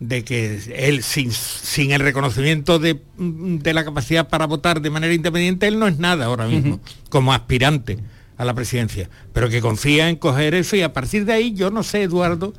de 0.00 0.24
que 0.24 0.60
él 0.74 1.02
sin, 1.02 1.32
sin 1.32 1.90
el 1.90 2.00
reconocimiento 2.00 2.78
de, 2.78 3.00
la 3.18 3.84
capacidad 3.84 4.28
para 4.28 4.46
votar 4.46 4.80
de 4.80 4.90
manera 4.90 5.12
independiente, 5.12 5.66
él 5.66 5.78
no 5.78 5.88
es 5.88 5.98
nada 5.98 6.26
ahora 6.26 6.46
mismo, 6.46 6.80
como 7.08 7.32
aspirante 7.32 7.98
a 8.36 8.44
la 8.44 8.54
presidencia, 8.54 9.08
pero 9.32 9.48
que 9.48 9.60
confía 9.60 10.08
en 10.08 10.16
coger 10.16 10.54
eso 10.54 10.76
y 10.76 10.82
a 10.82 10.92
partir 10.92 11.24
de 11.24 11.32
ahí 11.32 11.54
yo 11.54 11.70
no 11.70 11.82
sé, 11.82 12.02
Eduardo, 12.02 12.52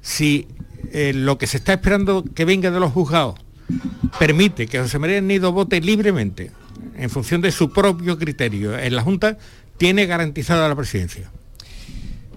si 0.00 0.48
eh, 0.92 1.12
lo 1.14 1.38
que 1.38 1.46
se 1.46 1.58
está 1.58 1.74
esperando 1.74 2.24
que 2.24 2.44
venga 2.44 2.70
de 2.70 2.80
los 2.80 2.92
juzgados 2.92 3.38
permite 4.18 4.66
que 4.66 4.80
José 4.80 4.98
María 4.98 5.20
Nido 5.20 5.52
vote 5.52 5.80
libremente 5.80 6.50
en 6.96 7.10
función 7.10 7.40
de 7.40 7.52
su 7.52 7.72
propio 7.72 8.18
criterio 8.18 8.78
en 8.78 8.94
la 8.94 9.02
Junta, 9.02 9.38
tiene 9.76 10.06
garantizada 10.06 10.68
la 10.68 10.76
presidencia. 10.76 11.30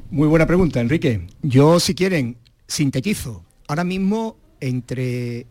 Muy 0.10 0.28
buena 0.28 0.46
pregunta, 0.46 0.80
Enrique. 0.80 1.28
Yo, 1.42 1.80
si 1.80 1.96
quieren, 1.96 2.38
sintetizo. 2.68 3.44
Ahora 3.68 3.84
mismo, 3.84 4.38
entre 4.60 5.48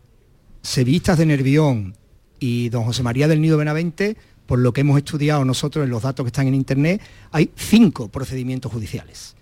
sevillistas 0.61 1.17
de 1.17 1.25
Nervión 1.25 1.95
y 2.39 2.69
don 2.69 2.83
José 2.85 3.03
María 3.03 3.27
del 3.27 3.41
Nido 3.41 3.57
Benavente, 3.57 4.17
por 4.45 4.59
lo 4.59 4.73
que 4.73 4.81
hemos 4.81 4.97
estudiado 4.97 5.45
nosotros 5.45 5.83
en 5.83 5.91
los 5.91 6.03
datos 6.03 6.23
que 6.23 6.29
están 6.29 6.47
en 6.47 6.55
Internet, 6.55 7.01
hay 7.31 7.51
cinco 7.55 8.09
procedimientos 8.09 8.71
judiciales. 8.71 9.35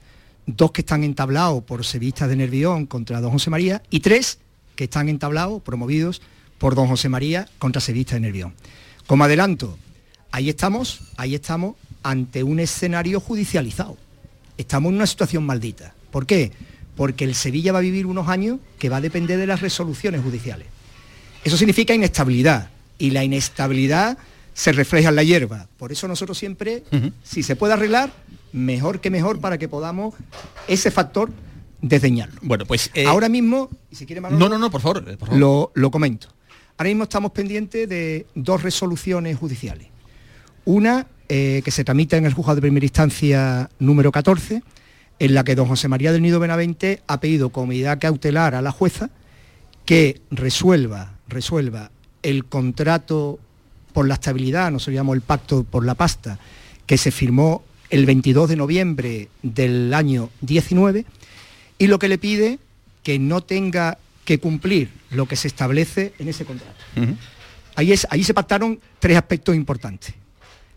Dos 0.46 0.72
que 0.72 0.82
están 0.82 1.04
entablados 1.04 1.64
por 1.64 1.86
sevillistas 1.86 2.30
de 2.30 2.36
Nervión 2.36 2.86
contra 2.86 3.22
don 3.22 3.32
José 3.32 3.50
María 3.50 3.84
y 3.90 4.00
tres 4.00 4.40
que 4.76 4.86
están 4.86 5.10
entablados, 5.10 5.62
promovidos 5.62 6.22
por 6.58 6.76
don 6.76 6.88
José 6.88 7.10
María 7.10 7.48
contra 7.60 7.82
sevillistas 7.82 8.16
de 8.16 8.22
Nervión. 8.22 8.54
Como 9.08 9.24
adelanto, 9.24 9.78
ahí 10.32 10.50
estamos, 10.50 11.02
ahí 11.18 11.36
estamos 11.36 11.76
ante 12.04 12.44
un 12.44 12.60
escenario 12.60 13.20
judicializado. 13.20 13.98
Estamos 14.58 14.90
en 14.90 14.96
una 14.96 15.08
situación 15.08 15.46
maldita. 15.46 15.94
¿Por 16.12 16.26
qué? 16.26 16.52
Porque 16.96 17.24
el 17.24 17.36
Sevilla 17.36 17.72
va 17.72 17.80
a 17.80 17.84
vivir 17.84 18.06
unos 18.06 18.28
años 18.28 18.60
que 18.80 18.90
va 18.90 18.98
a 18.98 19.02
depender 19.02 19.40
de 19.40 19.48
las 19.48 19.62
resoluciones 19.62 20.22
judiciales. 20.22 20.68
Eso 21.44 21.58
significa 21.58 21.94
inestabilidad. 21.94 22.70
Y 22.98 23.12
la 23.12 23.24
inestabilidad 23.24 24.18
se 24.54 24.72
refleja 24.72 25.10
en 25.10 25.16
la 25.16 25.24
hierba. 25.24 25.68
Por 25.78 25.92
eso 25.92 26.08
nosotros 26.08 26.38
siempre, 26.38 26.84
si 27.24 27.42
se 27.42 27.56
puede 27.56 27.74
arreglar, 27.74 28.12
mejor 28.54 29.02
que 29.02 29.10
mejor 29.10 29.40
para 29.40 29.58
que 29.58 29.68
podamos 29.68 30.16
ese 30.68 30.92
factor 30.92 31.32
desdeñarlo. 31.82 32.40
Bueno, 32.42 32.66
pues... 32.66 32.92
Eh, 32.94 33.06
Ahora 33.06 33.30
mismo, 33.30 33.70
y 33.90 33.96
si 33.96 34.06
quiere 34.06 34.22
No, 34.22 34.50
no, 34.50 34.58
no, 34.58 34.70
por 34.70 34.82
favor. 34.82 35.18
Por 35.18 35.34
Lo, 35.34 35.72
lo 35.74 35.92
comento. 35.92 36.28
Ahora 36.78 36.90
mismo 36.90 37.04
estamos 37.04 37.32
pendientes 37.32 37.88
de 37.88 38.26
dos 38.36 38.64
resoluciones 38.64 39.38
judiciales. 39.38 39.88
Una 40.66 41.08
eh, 41.30 41.62
que 41.64 41.72
se 41.72 41.84
tramita 41.84 42.18
en 42.18 42.26
el 42.26 42.34
juzgado 42.34 42.56
de 42.56 42.62
primera 42.62 42.86
instancia 42.86 43.70
número 43.80 44.12
14, 44.12 44.64
en 45.20 45.34
la 45.34 45.44
que 45.44 45.56
don 45.56 45.68
José 45.68 45.88
María 45.88 46.12
del 46.12 46.22
Nido 46.22 46.40
Benavente 46.40 47.02
ha 47.08 47.20
pedido 47.20 47.52
comunidad 47.52 48.00
cautelar 48.00 48.56
a 48.56 48.62
la 48.62 48.72
jueza 48.72 49.10
que 49.86 50.22
resuelva, 50.30 51.14
resuelva 51.28 51.92
el 52.24 52.46
contrato 52.46 53.40
por 53.94 54.08
la 54.08 54.16
estabilidad, 54.16 54.72
nosotros 54.72 54.96
llamamos 54.96 55.16
el 55.16 55.22
pacto 55.22 55.64
por 55.64 55.86
la 55.86 55.96
pasta, 55.96 56.40
que 56.86 56.98
se 56.98 57.12
firmó 57.12 57.64
el 57.92 58.06
22 58.06 58.50
de 58.50 58.56
noviembre 58.56 59.28
del 59.44 59.94
año 59.94 60.30
19, 60.42 61.06
y 61.78 61.88
lo 61.88 62.00
que 62.00 62.08
le 62.08 62.18
pide 62.18 62.58
que 63.04 63.20
no 63.20 63.42
tenga 63.42 63.98
que 64.26 64.40
cumplir 64.40 64.90
lo 65.10 65.28
que 65.28 65.36
se 65.36 65.48
establece 65.48 66.14
en 66.18 66.30
ese 66.30 66.46
contrato. 66.46 66.74
ahí, 67.76 67.92
es, 67.92 68.08
ahí 68.10 68.24
se 68.24 68.34
pactaron 68.34 68.80
tres 69.00 69.18
aspectos 69.18 69.56
importantes. 69.56 70.16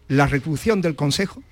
La 0.09 0.27
retribución 0.27 0.83
del 0.83 0.97
Consejo, 0.97 1.43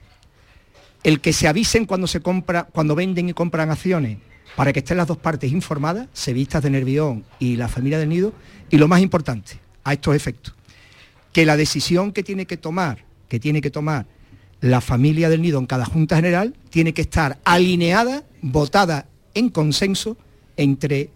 el 1.05 1.21
que 1.21 1.33
se 1.33 1.47
avisen 1.47 1.87
cuando 1.87 2.07
se 2.07 2.21
compra, 2.21 2.65
cuando 2.65 2.95
venden 2.95 3.29
y 3.29 3.33
compran 3.33 3.71
acciones 3.71 4.19
para 4.57 4.73
que 4.73 4.81
estén 4.81 4.97
las 4.97 5.07
dos 5.07 5.19
partes 5.19 5.53
informadas, 5.53 6.09
Sevistas 6.13 6.63
de 6.63 6.71
Nervión 6.71 7.25
y 7.39 7.57
la 7.57 7.69
familia 7.69 7.99
del 7.99 8.09
Nido, 8.09 8.33
y 8.69 8.79
lo 8.79 8.89
más 8.89 9.01
importante, 9.01 9.59
a 9.85 9.93
estos 9.93 10.15
efectos, 10.15 10.55
que 11.33 11.47
la 11.47 11.57
decisión 11.57 12.13
que 12.13 12.23
tiene 12.23 12.47
que 12.47 12.57
tomar, 12.57 13.05
que 13.29 13.39
tiene 13.39 13.61
que 13.61 13.71
tomar 13.71 14.07
la 14.63 14.81
familia 14.81 15.29
del 15.29 15.43
nido 15.43 15.59
en 15.59 15.67
cada 15.67 15.85
Junta 15.85 16.17
General, 16.17 16.55
tiene 16.71 16.95
que 16.95 17.03
estar 17.03 17.39
alineada, 17.45 18.23
votada 18.41 19.07
en 19.35 19.51
consenso 19.51 20.17
entre 20.57 21.11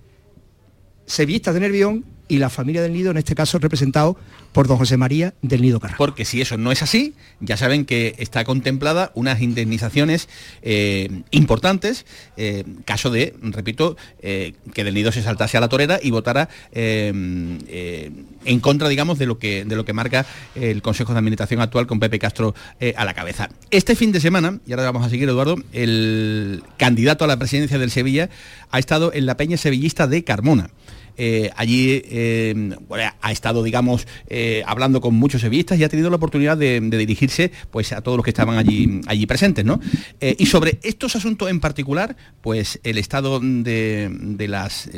sevillistas 1.07 1.55
de 1.55 1.61
Nervión 1.61 2.05
y 2.29 2.39
la 2.39 2.51
familia 2.51 2.83
del 2.83 2.93
Nido, 2.93 3.11
en 3.11 3.17
este 3.17 3.35
caso 3.35 3.59
representado 3.59 4.17
por 4.53 4.69
don 4.69 4.79
José 4.79 4.97
María 4.97 5.35
del 5.43 5.63
Nido 5.63 5.81
Carrasco. 5.81 5.99
Porque 5.99 6.25
si 6.25 6.41
eso 6.41 6.57
no 6.57 6.73
es 6.73 6.83
así, 6.83 7.15
ya 7.41 7.57
saben 7.57 7.85
que 7.85 8.15
está 8.19 8.45
contemplada 8.45 9.13
unas 9.15 9.41
indemnizaciones 9.43 10.29
eh, 10.63 11.23
importantes, 11.31 12.07
eh, 12.37 12.65
caso 12.85 13.11
de, 13.11 13.35
repito, 13.43 13.97
eh, 14.23 14.55
que 14.73 14.83
del 14.83 14.95
Nido 14.95 15.13
se 15.13 15.23
saltase 15.23 15.57
a 15.57 15.61
la 15.61 15.69
torera 15.69 16.01
y 16.03 16.11
votara 16.11 16.49
en 16.73 18.61
contra, 18.61 18.89
digamos, 18.89 19.19
de 19.19 19.27
lo, 19.27 19.39
que, 19.39 19.65
de 19.65 19.77
lo 19.77 19.85
que 19.85 19.93
marca 19.93 20.27
el 20.55 20.83
Consejo 20.83 21.13
de 21.13 21.19
Administración 21.19 21.61
actual 21.61 21.87
con 21.87 22.01
Pepe 22.01 22.19
Castro 22.19 22.55
a 22.97 23.05
la 23.05 23.15
cabeza. 23.15 23.51
Este 23.71 23.95
fin 23.95 24.13
de 24.13 24.21
semana, 24.21 24.59
y 24.67 24.73
ahora 24.73 24.85
vamos 24.85 25.07
a 25.07 25.11
seguir, 25.11 25.29
Eduardo, 25.29 25.57
el 25.73 26.63
candidato 26.77 27.25
a 27.25 27.29
la 27.29 27.39
presidencia 27.39 27.79
del 27.79 27.91
Sevilla 27.91 28.31
ha 28.71 28.79
estado 28.79 29.13
en 29.13 29.27
la 29.27 29.37
peña 29.37 29.57
sevillista 29.57 30.07
de 30.07 30.25
Carmona. 30.25 30.71
Eh, 31.17 31.51
allí 31.57 32.03
eh, 32.05 32.77
ha 33.21 33.33
estado, 33.33 33.63
digamos, 33.63 34.07
eh, 34.29 34.63
hablando 34.67 35.01
con 35.01 35.15
muchos 35.15 35.41
sevillistas 35.41 35.79
y 35.79 35.85
ha 35.85 35.89
tenido 35.89 36.11
la 36.11 36.17
oportunidad 36.17 36.57
de, 36.57 36.81
dirigirse 36.81 37.53
pues, 37.71 37.93
a 37.93 38.01
todos 38.01 38.17
los 38.17 38.25
que 38.25 38.31
estaban 38.31 38.59
allí, 38.59 39.01
allí 39.07 39.27
presentes. 39.27 39.65
¿no? 39.65 39.81
y 40.21 40.47
sobre 40.47 40.79
estos 40.83 41.17
asuntos 41.17 41.51
en 41.51 41.61
particular, 41.61 42.17
pues 42.41 42.81
el 42.85 42.99
estado 42.99 43.41
de, 43.41 44.47
las 44.49 44.89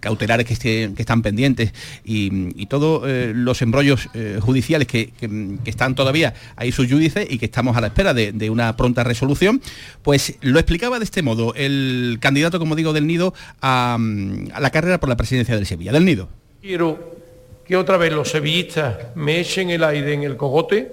cautelares 0.00 0.46
que, 0.46 0.92
están 0.96 1.22
pendientes 1.22 1.72
y, 2.04 2.66
todos 2.66 3.08
los 3.34 3.62
embrollos 3.62 4.08
judiciales 4.40 4.88
que, 4.88 5.12
están 5.64 5.94
todavía 5.94 6.34
ahí 6.56 6.72
sus 6.72 6.90
judice 6.90 7.26
y 7.28 7.38
que 7.38 7.46
estamos 7.46 7.76
a 7.76 7.80
la 7.80 7.88
espera 7.88 8.14
de, 8.14 8.32
de 8.32 8.50
una 8.50 8.76
pronta 8.76 9.04
resolución, 9.04 9.60
pues 10.02 10.36
lo 10.40 10.58
explicaba 10.58 10.98
de 10.98 11.04
este 11.04 11.22
modo 11.22 11.54
el 11.54 12.18
candidato, 12.20 12.58
como 12.58 12.76
digo, 12.76 12.92
del 12.92 13.06
Nido 13.06 13.34
a, 13.60 13.98
a 14.52 14.60
la 14.60 14.70
carrera 14.70 14.98
por 14.98 15.08
la 15.08 15.13
presidencia 15.16 15.54
del 15.54 15.66
Sevilla. 15.66 15.92
Del 15.92 16.04
Nido. 16.04 16.28
Quiero 16.60 17.14
que 17.64 17.76
otra 17.76 17.96
vez 17.96 18.12
los 18.12 18.30
sevillistas 18.30 19.14
me 19.14 19.40
echen 19.40 19.70
el 19.70 19.84
aire 19.84 20.12
en 20.12 20.22
el 20.22 20.36
cogote. 20.36 20.92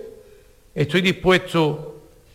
Estoy 0.73 1.01
dispuesto 1.01 1.91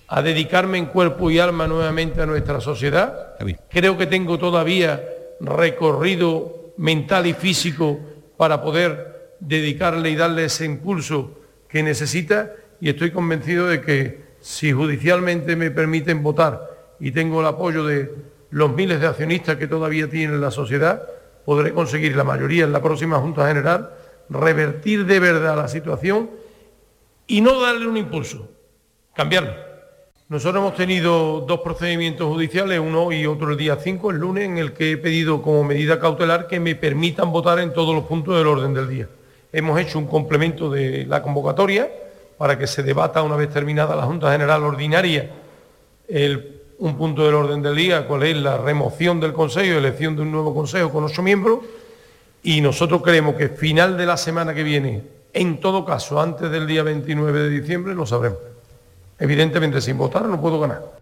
a 0.09 0.22
dedicarme 0.22 0.79
en 0.79 0.87
cuerpo 0.87 1.31
y 1.31 1.38
alma 1.38 1.66
nuevamente 1.66 2.22
a 2.22 2.27
nuestra 2.27 2.61
sociedad. 2.61 3.37
Creo 3.70 3.96
que 3.96 4.07
tengo 4.07 4.38
todavía 4.38 5.03
recorrido 5.40 6.72
mental 6.77 7.27
y 7.27 7.33
físico 7.33 7.99
para 8.37 8.62
poder 8.62 9.35
dedicarle 9.40 10.11
y 10.11 10.16
darle 10.16 10.44
ese 10.44 10.64
impulso 10.64 11.40
que 11.68 11.83
necesita 11.83 12.53
y 12.81 12.90
estoy 12.90 13.11
convencido 13.11 13.66
de 13.66 13.81
que 13.81 14.27
si 14.40 14.72
judicialmente 14.72 15.57
me 15.57 15.70
permiten 15.70 16.22
votar 16.22 16.94
y 17.01 17.11
tengo 17.11 17.40
el 17.40 17.46
apoyo 17.46 17.85
de 17.85 18.11
los 18.51 18.75
miles 18.75 19.01
de 19.01 19.07
accionistas 19.07 19.57
que 19.57 19.66
todavía 19.66 20.09
tiene 20.09 20.38
la 20.38 20.51
sociedad, 20.51 21.03
podré 21.47 21.73
conseguir 21.73 22.15
la 22.17 22.25
mayoría 22.25 22.65
en 22.65 22.73
la 22.73 22.83
próxima 22.83 23.19
Junta 23.19 23.47
General, 23.47 23.91
revertir 24.29 25.07
de 25.07 25.21
verdad 25.21 25.57
la 25.57 25.69
situación 25.69 26.29
y 27.27 27.41
no 27.41 27.61
darle 27.61 27.87
un 27.87 27.97
impulso, 27.97 28.51
cambiarlo. 29.15 29.55
Nosotros 30.29 30.61
hemos 30.61 30.75
tenido 30.75 31.43
dos 31.43 31.61
procedimientos 31.61 32.27
judiciales, 32.27 32.81
uno 32.81 33.13
y 33.13 33.27
otro 33.27 33.53
el 33.53 33.57
día 33.57 33.77
5, 33.77 34.11
el 34.11 34.17
lunes, 34.17 34.45
en 34.45 34.59
el 34.59 34.73
que 34.73 34.91
he 34.91 34.97
pedido 34.97 35.41
como 35.41 35.63
medida 35.63 36.01
cautelar 36.01 36.49
que 36.49 36.59
me 36.59 36.75
permitan 36.75 37.31
votar 37.31 37.61
en 37.61 37.73
todos 37.73 37.95
los 37.95 38.05
puntos 38.05 38.37
del 38.37 38.49
orden 38.49 38.75
del 38.75 38.89
día. 38.89 39.09
Hemos 39.53 39.81
hecho 39.81 40.01
un 40.01 40.09
complemento 40.09 40.69
de 40.69 41.07
la 41.07 41.23
convocatoria 41.23 41.89
para 42.37 42.59
que 42.59 42.67
se 42.67 42.83
debata 42.83 43.23
una 43.23 43.37
vez 43.37 43.51
terminada 43.51 43.95
la 43.95 44.03
Junta 44.03 44.33
General 44.33 44.63
Ordinaria 44.65 45.31
el 46.09 46.56
un 46.79 46.97
punto 46.97 47.25
del 47.25 47.35
orden 47.35 47.62
del 47.62 47.75
día, 47.75 48.07
cuál 48.07 48.25
es 48.25 48.37
la 48.37 48.59
remoción 48.59 49.21
del 49.21 49.33
Consejo 49.33 49.79
elección 49.79 50.17
de 50.17 50.23
un 50.23 50.33
nuevo 50.33 50.55
Consejo 50.55 50.91
con 50.91 51.05
ocho 51.05 51.23
miembros. 51.23 51.61
y 52.43 52.61
nosotros 52.61 53.03
creemos 53.03 53.35
que 53.35 53.49
final 53.49 53.97
de 53.97 54.07
la 54.07 54.17
semana 54.17 54.55
que 54.55 54.62
viene, 54.62 55.03
en 55.33 55.59
todo 55.59 55.85
caso, 55.85 56.21
antes 56.21 56.49
del 56.51 56.67
día 56.67 56.83
29 56.85 57.41
de 57.41 57.51
diciembre, 57.51 57.95
lo 57.95 58.07
sabremos. 58.07 58.39
Evidentemente, 59.19 59.81
sin 59.81 59.99
votar 59.99 60.27
no 60.27 60.41
puedo 60.41 60.61
ganar. 60.61 60.97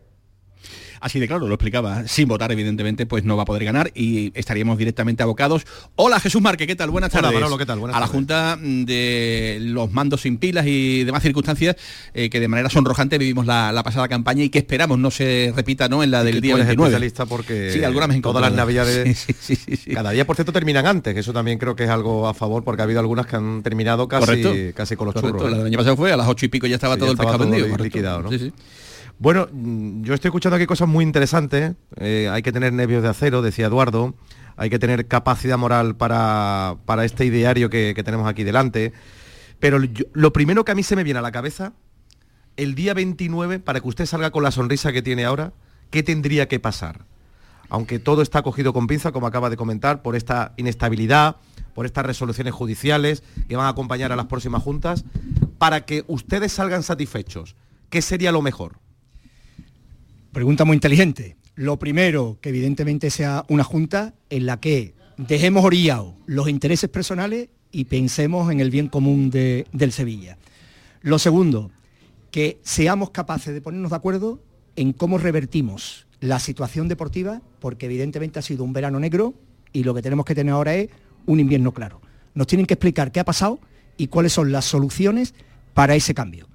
Así 1.04 1.20
de 1.20 1.28
claro, 1.28 1.46
lo 1.46 1.52
explicaba. 1.52 2.08
Sin 2.08 2.28
votar, 2.28 2.50
evidentemente, 2.50 3.04
pues 3.04 3.24
no 3.24 3.36
va 3.36 3.42
a 3.42 3.44
poder 3.44 3.62
ganar 3.62 3.92
y 3.94 4.32
estaríamos 4.34 4.78
directamente 4.78 5.22
abocados. 5.22 5.66
Hola 5.96 6.18
Jesús 6.18 6.40
Marque, 6.40 6.66
¿qué 6.66 6.76
tal? 6.76 6.88
Buenas 6.88 7.12
tardes. 7.12 7.28
Hola 7.28 7.40
Manolo, 7.40 7.58
¿qué 7.58 7.66
tal? 7.66 7.78
Buenas 7.78 7.94
a 7.94 8.00
la 8.00 8.06
Junta 8.06 8.56
de 8.58 9.58
los 9.60 9.92
mandos 9.92 10.22
sin 10.22 10.38
pilas 10.38 10.64
y 10.66 11.04
demás 11.04 11.22
circunstancias 11.22 11.76
eh, 12.14 12.30
que 12.30 12.40
de 12.40 12.48
manera 12.48 12.70
sonrojante 12.70 13.18
vivimos 13.18 13.44
la, 13.44 13.82
pasada 13.84 14.08
campaña 14.08 14.44
y 14.44 14.48
que 14.48 14.56
esperamos 14.56 14.98
no 14.98 15.10
se 15.10 15.52
repita 15.54 15.90
¿no? 15.90 16.02
en 16.02 16.10
la 16.10 16.24
del 16.24 16.40
día 16.40 16.54
29. 16.54 16.88
especialista 16.88 17.26
porque 17.26 17.70
sí, 17.70 17.84
alguna 17.84 18.06
vez 18.06 18.22
todas 18.22 18.40
las 18.40 18.54
navidades 18.54 19.26
cada 19.92 20.10
día 20.10 20.26
por 20.26 20.36
cierto 20.36 20.52
terminan 20.52 20.86
antes, 20.86 21.12
que 21.12 21.20
eso 21.20 21.34
también 21.34 21.58
creo 21.58 21.76
que 21.76 21.84
es 21.84 21.90
algo 21.90 22.28
a 22.28 22.32
favor 22.32 22.64
porque 22.64 22.80
ha 22.80 22.84
habido 22.84 23.00
algunas 23.00 23.26
que 23.26 23.36
han 23.36 23.62
terminado 23.62 24.08
casi, 24.08 24.72
casi 24.72 24.96
con 24.96 25.08
los 25.08 25.14
churros. 25.14 25.50
La 25.50 25.58
del 25.58 25.66
año 25.66 25.76
pasado 25.76 25.98
fue 25.98 26.12
a 26.12 26.16
las 26.16 26.28
ocho 26.28 26.46
y 26.46 26.48
pico 26.48 26.66
ya 26.66 26.76
estaba 26.76 26.96
todo 26.96 27.10
el 27.10 27.18
pescado 27.18 27.40
vendido. 27.40 27.76
Liquidado, 27.76 28.22
¿no? 28.22 28.30
Bueno, 29.24 29.48
yo 30.02 30.12
estoy 30.12 30.28
escuchando 30.28 30.56
aquí 30.56 30.66
cosas 30.66 30.86
muy 30.86 31.02
interesantes. 31.02 31.76
Eh, 31.96 32.28
hay 32.30 32.42
que 32.42 32.52
tener 32.52 32.74
nervios 32.74 33.02
de 33.02 33.08
acero, 33.08 33.40
decía 33.40 33.68
Eduardo. 33.68 34.12
Hay 34.58 34.68
que 34.68 34.78
tener 34.78 35.08
capacidad 35.08 35.56
moral 35.56 35.96
para, 35.96 36.76
este 37.04 37.24
ideario 37.24 37.70
que, 37.70 37.94
tenemos 38.04 38.28
aquí 38.28 38.44
delante. 38.44 38.92
Pero 39.60 39.78
lo 40.12 40.32
primero 40.34 40.66
que 40.66 40.72
a 40.72 40.74
mí 40.74 40.82
se 40.82 40.94
me 40.94 41.04
viene 41.04 41.20
a 41.20 41.22
la 41.22 41.32
cabeza, 41.32 41.72
el 42.58 42.74
día 42.74 42.92
29, 42.92 43.60
para 43.60 43.80
que 43.80 43.88
usted 43.88 44.04
salga 44.04 44.30
con 44.30 44.42
la 44.42 44.50
sonrisa 44.50 44.92
que 44.92 45.00
tiene 45.00 45.24
ahora, 45.24 45.54
¿qué 45.88 46.02
tendría 46.02 46.46
que 46.46 46.60
pasar? 46.60 47.06
Aunque 47.70 47.98
todo 47.98 48.20
está 48.20 48.42
cogido 48.42 48.74
con 48.74 48.86
pinza, 48.86 49.10
como 49.10 49.26
acaba 49.26 49.48
de 49.48 49.56
comentar, 49.56 50.02
por 50.02 50.16
esta 50.16 50.52
inestabilidad, 50.58 51.36
por 51.74 51.86
estas 51.86 52.04
resoluciones 52.04 52.52
judiciales 52.52 53.22
que 53.48 53.56
van 53.56 53.64
a 53.64 53.70
acompañar 53.70 54.12
a 54.12 54.16
las 54.16 54.26
próximas 54.26 54.62
juntas, 54.62 55.06
para 55.56 55.86
que 55.86 56.04
ustedes 56.08 56.52
salgan 56.52 56.82
satisfechos, 56.82 57.56
¿qué 57.88 58.02
sería 58.02 58.30
lo 58.30 58.42
mejor? 58.42 58.83
Pregunta 60.34 60.64
muy 60.64 60.74
inteligente. 60.74 61.36
Lo 61.54 61.78
primero, 61.78 62.38
que 62.40 62.48
evidentemente 62.48 63.08
sea 63.10 63.44
una 63.48 63.62
junta 63.62 64.14
en 64.30 64.46
la 64.46 64.58
que 64.58 64.92
dejemos 65.16 65.64
orillados 65.64 66.14
los 66.26 66.48
intereses 66.48 66.90
personales 66.90 67.50
y 67.70 67.84
pensemos 67.84 68.50
en 68.50 68.58
el 68.58 68.68
bien 68.72 68.88
común 68.88 69.30
del 69.30 69.92
Sevilla. 69.92 70.36
Lo 71.02 71.20
segundo, 71.20 71.70
que 72.32 72.58
seamos 72.64 73.10
capaces 73.10 73.54
de 73.54 73.60
ponernos 73.60 73.92
de 73.92 73.96
acuerdo 73.96 74.42
en 74.74 74.92
cómo 74.92 75.18
revertimos 75.18 76.08
la 76.18 76.40
situación 76.40 76.88
deportiva, 76.88 77.40
porque 77.60 77.86
evidentemente 77.86 78.40
ha 78.40 78.42
sido 78.42 78.64
un 78.64 78.72
verano 78.72 78.98
negro 78.98 79.34
y 79.72 79.84
lo 79.84 79.94
que 79.94 80.02
tenemos 80.02 80.26
que 80.26 80.34
tener 80.34 80.52
ahora 80.52 80.74
es 80.74 80.90
un 81.26 81.38
invierno 81.38 81.72
claro. 81.72 82.00
Nos 82.34 82.48
tienen 82.48 82.66
que 82.66 82.74
explicar 82.74 83.12
qué 83.12 83.20
ha 83.20 83.24
pasado 83.24 83.60
y 83.96 84.08
cuáles 84.08 84.32
son 84.32 84.50
las 84.50 84.64
soluciones 84.64 85.32
para 85.74 85.94
ese 85.94 86.12
cambio. 86.12 86.48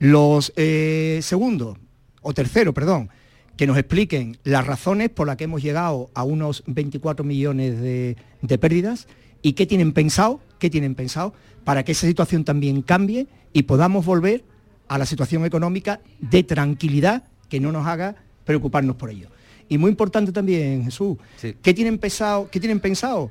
Los 0.00 0.52
eh, 0.56 1.20
segundos, 1.22 1.78
o 2.22 2.32
tercero, 2.32 2.72
perdón, 2.72 3.10
que 3.56 3.66
nos 3.66 3.76
expliquen 3.76 4.38
las 4.44 4.66
razones 4.66 5.10
por 5.10 5.26
las 5.26 5.36
que 5.36 5.44
hemos 5.44 5.62
llegado 5.62 6.10
a 6.14 6.24
unos 6.24 6.62
24 6.66 7.24
millones 7.24 7.80
de, 7.80 8.16
pérdidas 8.58 9.08
y 9.42 9.52
qué 9.52 9.66
tienen 9.66 9.92
pensado, 9.92 10.40
qué 10.58 10.70
tienen 10.70 10.94
pensado 10.94 11.34
para 11.64 11.84
que 11.84 11.92
esa 11.92 12.06
situación 12.06 12.44
también 12.44 12.82
cambie 12.82 13.26
y 13.52 13.64
podamos 13.64 14.06
volver 14.06 14.44
a 14.88 14.98
la 14.98 15.06
situación 15.06 15.44
económica 15.44 16.00
de 16.20 16.42
tranquilidad 16.42 17.24
que 17.48 17.60
no 17.60 17.72
nos 17.72 17.86
haga 17.86 18.16
preocuparnos 18.44 18.96
por 18.96 19.10
ello. 19.10 19.28
Y 19.68 19.78
muy 19.78 19.90
importante 19.90 20.32
también, 20.32 20.84
Jesús, 20.84 21.18
¿qué, 21.62 21.74
tienen 21.74 21.98
pensado, 21.98 22.48
¿qué 22.50 22.60
tienen 22.60 22.80
pensado 22.80 23.30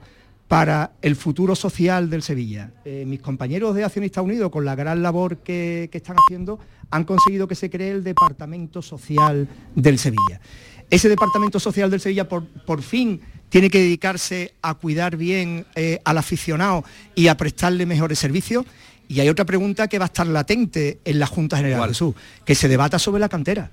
para 0.52 0.92
el 1.02 1.16
futuro 1.16 1.56
social 1.56 2.10
del 2.10 2.24
Sevilla? 2.24 2.72
Eh, 2.84 3.06
mis 3.08 3.22
compañeros 3.22 3.74
de 3.74 3.86
Accionistas 3.86 4.22
Unidos, 4.22 4.52
con 4.52 4.66
la 4.66 4.76
gran 4.76 5.02
labor 5.02 5.38
que 5.38 5.90
están 5.94 6.18
haciendo, 6.18 6.60
han 6.90 7.06
conseguido 7.06 7.48
que 7.48 7.56
se 7.56 7.70
cree 7.70 7.92
el 7.92 8.04
Departamento 8.04 8.82
Social 8.82 9.48
del 9.76 9.98
Sevilla. 9.98 10.42
Ese 10.90 11.08
Departamento 11.08 11.58
Social 11.58 11.90
del 11.90 12.02
Sevilla 12.02 12.28
por, 12.28 12.46
por 12.66 12.82
fin 12.82 13.22
tiene 13.48 13.70
que 13.70 13.80
dedicarse 13.80 14.54
a 14.62 14.74
cuidar 14.74 15.16
bien 15.16 15.68
eh, 15.76 16.02
al 16.04 16.18
aficionado 16.18 16.84
y 17.16 17.30
a 17.30 17.38
prestarle 17.38 17.86
mejores 17.86 18.20
servicios. 18.20 18.66
Y 19.08 19.22
hay 19.22 19.30
otra 19.30 19.46
pregunta 19.46 19.88
que 19.88 20.00
va 20.00 20.06
a 20.06 20.08
estar 20.08 20.28
latente 20.28 21.00
en 21.06 21.18
la 21.18 21.28
Junta 21.28 21.56
General 21.56 21.84
de 21.84 21.88
Jesús, 21.88 22.14
que 22.44 22.56
se 22.56 22.68
debata 22.68 23.00
sobre 23.00 23.22
la 23.22 23.30
cantera. 23.30 23.72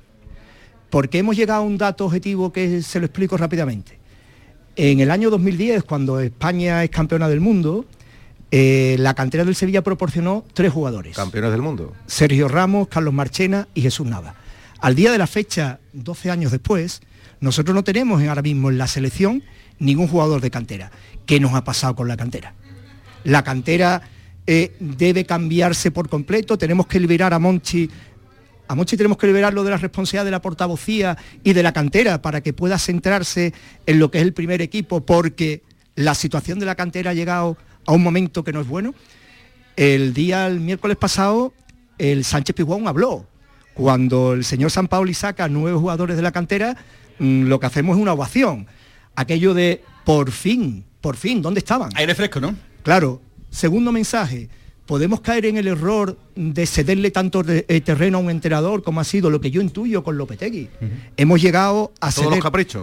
Porque 0.91 1.19
hemos 1.19 1.35
llegado 1.35 1.62
a 1.62 1.67
un 1.67 1.77
dato 1.77 2.07
objetivo 2.07 2.53
que 2.53 2.83
se 2.83 3.01
lo 3.01 3.07
explico 3.07 3.37
rápidamente. 3.37 3.97
En 4.81 5.01
el 5.01 5.11
año 5.11 5.29
2010, 5.29 5.83
cuando 5.83 6.21
España 6.21 6.85
es 6.85 6.91
campeona 6.91 7.29
del 7.29 7.41
mundo, 7.41 7.85
eh, 8.53 8.95
la 9.01 9.12
cantera 9.14 9.45
del 9.45 9.57
Sevilla 9.57 9.83
proporcionó 9.83 10.45
tres 10.55 10.73
jugadores. 10.73 11.17
Campeones 11.17 11.51
del 11.51 11.62
mundo. 11.62 11.97
Sergio 12.07 12.47
Ramos, 12.47 12.87
Carlos 12.87 13.12
Marchena 13.12 13.67
y 13.75 13.81
Jesús 13.81 14.07
Nava. 14.07 14.37
Al 14.79 14.95
día 14.95 15.11
de 15.11 15.19
la 15.19 15.27
fecha, 15.27 15.81
12 15.95 16.31
años 16.31 16.53
después, 16.53 17.01
nosotros 17.41 17.75
no 17.75 17.83
tenemos 17.83 18.23
ahora 18.23 18.41
mismo 18.41 18.71
en 18.71 18.79
la 18.79 18.87
selección 18.87 19.43
ningún 19.81 20.07
jugador 20.07 20.41
de 20.41 20.53
cantera. 20.53 20.93
¿Qué 21.27 21.41
nos 21.41 21.55
ha 21.55 21.64
pasado 21.64 21.97
con 21.97 22.07
la 22.07 22.17
cantera? 22.17 22.55
La 23.25 23.43
cantera 23.43 24.03
eh, 24.47 24.77
debe 24.79 25.27
cambiarse 25.27 25.91
por 25.91 26.09
completo, 26.09 26.57
tenemos 26.57 26.87
que 26.87 27.01
liberar 27.01 27.35
a 27.35 27.41
Monchi. 27.41 27.91
A 28.68 28.74
Monchi 28.74 28.96
tenemos 28.98 29.16
que 29.16 29.26
liberarlo 29.26 29.64
de 29.64 29.70
la 29.70 29.78
responsabilidad 29.78 30.26
de 30.26 30.31
la 30.31 30.42
portavocía 30.42 31.16
y 31.42 31.54
de 31.54 31.62
la 31.62 31.72
cantera 31.72 32.20
para 32.20 32.42
que 32.42 32.52
pueda 32.52 32.78
centrarse 32.78 33.54
en 33.87 33.98
lo 33.98 34.11
que 34.11 34.18
es 34.18 34.24
el 34.24 34.35
primer 34.35 34.61
equipo, 34.61 35.04
porque 35.04 35.62
la 35.94 36.14
situación 36.14 36.59
de 36.59 36.66
la 36.66 36.74
cantera 36.74 37.12
ha 37.12 37.14
llegado 37.14 37.57
a 37.87 37.92
un 37.92 38.02
momento 38.02 38.44
que 38.44 38.52
no 38.52 38.61
es 38.61 38.68
bueno. 38.68 38.94
El 39.76 40.12
día, 40.12 40.46
el 40.46 40.61
miércoles 40.61 40.98
pasado, 40.98 41.54
el 41.96 42.24
Sánchez 42.24 42.54
Pizjuán 42.54 42.87
habló. 42.87 43.26
Cuando 43.72 44.35
el 44.35 44.44
señor 44.44 44.70
San 44.70 44.87
Pauli 44.88 45.14
saca 45.14 45.48
nueve 45.48 45.78
jugadores 45.78 46.16
de 46.16 46.22
la 46.22 46.33
cantera, 46.33 46.76
mm, 47.18 47.44
lo 47.44 47.59
que 47.59 47.66
hacemos 47.66 47.96
es 47.96 48.02
una 48.02 48.12
ovación. 48.12 48.66
Aquello 49.16 49.54
de, 49.54 49.83
por 50.04 50.31
fin, 50.31 50.85
por 51.00 51.16
fin, 51.16 51.40
¿dónde 51.40 51.61
estaban? 51.61 51.90
Aire 51.94 52.14
fresco, 52.14 52.38
¿no? 52.38 52.54
Claro. 52.83 53.22
Segundo 53.50 53.92
mensaje, 53.92 54.50
podemos 54.88 55.20
caer 55.20 55.44
en 55.44 55.59
el 55.59 55.66
error 55.66 56.16
de 56.35 56.64
cederle 56.64 57.11
tanto 57.11 57.44
eh, 57.46 57.81
terreno 57.83 58.16
a 58.16 58.20
un 58.22 58.31
entrenador 58.31 58.83
como 58.83 59.01
ha 59.01 59.05
sido 59.05 59.29
lo 59.29 59.38
que 59.38 59.51
yo 59.51 59.61
intuyo 59.61 60.03
con 60.03 60.16
Lopetegui. 60.16 60.70
Hemos 61.18 61.42
llegado 61.42 61.92
a 62.01 62.11
ceder, 62.11 62.40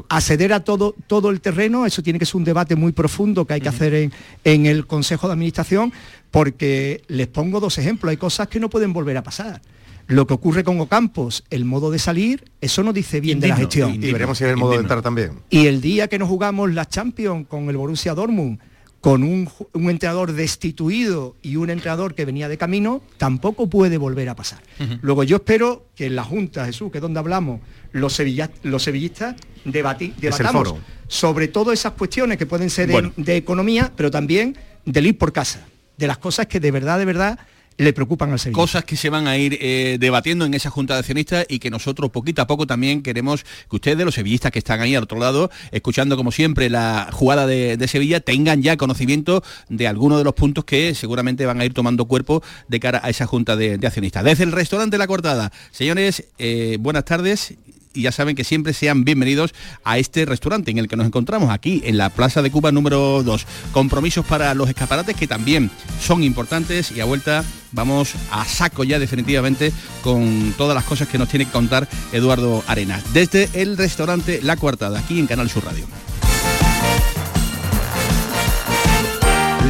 a 0.07 0.21
ceder 0.21 0.53
a 0.53 0.59
todo, 0.59 0.93
todo 1.07 1.31
el 1.31 1.41
terreno, 1.41 1.87
eso 1.87 2.03
tiene 2.03 2.19
que 2.19 2.27
ser 2.27 2.35
un 2.35 2.43
debate 2.43 2.75
muy 2.75 2.91
profundo 2.91 3.45
que 3.45 3.55
hay 3.55 3.61
que 3.61 3.69
hacer 3.69 3.95
en, 3.95 4.13
en 4.43 4.67
el 4.67 4.85
Consejo 4.85 5.25
de 5.25 5.33
Administración, 5.33 5.91
porque 6.29 7.01
les 7.07 7.25
pongo 7.25 7.59
dos 7.59 7.79
ejemplos, 7.79 8.11
hay 8.11 8.17
cosas 8.17 8.49
que 8.49 8.59
no 8.59 8.69
pueden 8.69 8.93
volver 8.93 9.17
a 9.17 9.23
pasar. 9.23 9.59
Lo 10.05 10.27
que 10.27 10.35
ocurre 10.35 10.63
con 10.63 10.79
Ocampos, 10.79 11.43
el 11.49 11.65
modo 11.65 11.89
de 11.89 11.97
salir, 11.97 12.43
eso 12.61 12.83
no 12.83 12.93
dice 12.93 13.19
bien 13.19 13.39
de 13.39 13.47
la 13.47 13.55
gestión. 13.55 13.95
Y, 13.95 14.11
veremos 14.11 14.37
si 14.37 14.43
es 14.43 14.51
el 14.51 14.57
modo 14.57 14.73
de 14.73 14.77
entrar 14.77 15.01
también. 15.01 15.39
Y 15.49 15.65
el 15.65 15.81
día 15.81 16.07
que 16.07 16.19
nos 16.19 16.29
jugamos 16.29 16.71
la 16.71 16.87
Champions 16.87 17.47
con 17.47 17.67
el 17.67 17.77
Borussia 17.77 18.13
Dortmund, 18.13 18.59
con 19.05 19.21
un, 19.21 19.47
entrenador 19.91 20.33
destituido 20.33 21.35
y 21.43 21.57
un 21.57 21.69
entrenador 21.69 22.15
que 22.15 22.25
venía 22.25 22.49
de 22.49 22.57
camino, 22.57 23.03
tampoco 23.17 23.69
puede 23.69 23.99
volver 23.99 24.29
a 24.29 24.35
pasar. 24.35 24.63
Luego 25.03 25.23
yo 25.23 25.35
espero 25.35 25.85
que 25.95 26.07
en 26.07 26.15
la 26.15 26.23
Junta, 26.23 26.65
Jesús, 26.65 26.91
que 26.91 26.97
es 26.97 27.01
donde 27.03 27.19
hablamos, 27.19 27.61
los, 27.91 28.13
sevillistas 28.13 29.35
debatamos 29.63 30.73
sobre 31.07 31.47
todo 31.47 31.71
esas 31.71 31.91
cuestiones 31.91 32.39
que 32.39 32.47
pueden 32.47 32.71
ser 32.71 32.89
de 33.15 33.35
economía, 33.35 33.91
pero 33.95 34.09
también 34.09 34.57
del 34.85 35.05
ir 35.05 35.19
por 35.19 35.31
casa, 35.31 35.67
de 35.99 36.07
las 36.07 36.17
cosas 36.17 36.47
que 36.47 36.59
de 36.59 36.71
verdad, 36.71 36.97
de 36.97 37.05
verdad 37.05 37.37
le 37.77 37.93
preocupan 37.93 38.31
al 38.31 38.39
Sevilla. 38.39 38.55
Cosas 38.55 38.85
que 38.85 38.95
se 38.95 39.09
van 39.09 39.27
a 39.27 39.37
ir 39.37 39.57
eh, 39.61 39.97
debatiendo 39.99 40.45
en 40.45 40.53
esa 40.53 40.69
Junta 40.69 40.93
de 40.93 40.99
Accionistas 40.99 41.45
y 41.49 41.59
que 41.59 41.69
nosotros 41.69 42.11
poquito 42.11 42.41
a 42.41 42.47
poco 42.47 42.65
también 42.65 43.01
queremos 43.01 43.43
que 43.69 43.75
ustedes, 43.75 44.05
los 44.05 44.15
sevillistas 44.15 44.51
que 44.51 44.59
están 44.59 44.81
ahí 44.81 44.95
al 44.95 45.03
otro 45.03 45.19
lado, 45.19 45.49
escuchando 45.71 46.15
como 46.17 46.31
siempre 46.31 46.69
la 46.69 47.09
jugada 47.11 47.45
de, 47.47 47.85
Sevilla, 47.87 48.19
tengan 48.19 48.63
ya 48.63 48.77
conocimiento 48.77 49.43
de 49.69 49.87
algunos 49.87 50.17
de 50.17 50.23
los 50.23 50.33
puntos 50.33 50.65
que 50.65 50.95
seguramente 50.95 51.45
van 51.45 51.61
a 51.61 51.65
ir 51.65 51.73
tomando 51.73 52.05
cuerpo 52.05 52.41
de 52.67 52.79
cara 52.79 52.99
a 53.03 53.09
esa 53.09 53.27
Junta 53.27 53.55
de, 53.55 53.79
Accionistas. 53.85 54.23
Desde 54.23 54.43
el 54.43 54.51
restaurante 54.51 54.97
La 54.97 55.05
Cortada, 55.07 55.51
señores, 55.71 56.25
eh, 56.39 56.77
buenas 56.79 57.05
tardes 57.05 57.55
y 57.95 58.03
ya 58.03 58.11
saben 58.11 58.35
que 58.35 58.43
siempre 58.43 58.73
sean 58.73 59.03
bienvenidos 59.03 59.53
a 59.83 59.97
este 59.97 60.25
restaurante 60.25 60.71
en 60.71 60.77
el 60.77 60.87
que 60.87 60.95
nos 60.95 61.07
encontramos 61.07 61.49
aquí 61.49 61.81
en 61.85 61.97
la 61.97 62.09
Plaza 62.09 62.41
de 62.41 62.51
Cuba 62.51 62.71
número 62.71 63.23
2. 63.23 63.45
Compromisos 63.71 64.25
para 64.25 64.53
los 64.53 64.69
escaparates 64.69 65.15
que 65.15 65.27
también 65.27 65.71
son 66.01 66.23
importantes 66.23 66.91
y 66.91 66.99
a 66.99 67.05
vuelta 67.05 67.43
vamos 67.71 68.13
a 68.31 68.45
saco 68.45 68.83
ya 68.83 68.99
definitivamente 68.99 69.71
con 70.01 70.53
todas 70.57 70.75
las 70.75 70.83
cosas 70.83 71.07
que 71.07 71.17
nos 71.17 71.29
tiene 71.29 71.45
que 71.45 71.51
contar 71.51 71.87
Eduardo 72.11 72.63
Arenas. 72.67 73.03
Desde 73.13 73.49
el 73.53 73.77
restaurante 73.77 74.41
La 74.43 74.57
Cuartada, 74.57 74.99
aquí 74.99 75.19
en 75.19 75.27
Canal 75.27 75.49
Sur 75.49 75.65
Radio. 75.65 75.85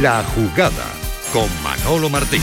La 0.00 0.22
jugada 0.24 0.84
con 1.32 1.48
Manolo 1.62 2.10
Martín. 2.10 2.42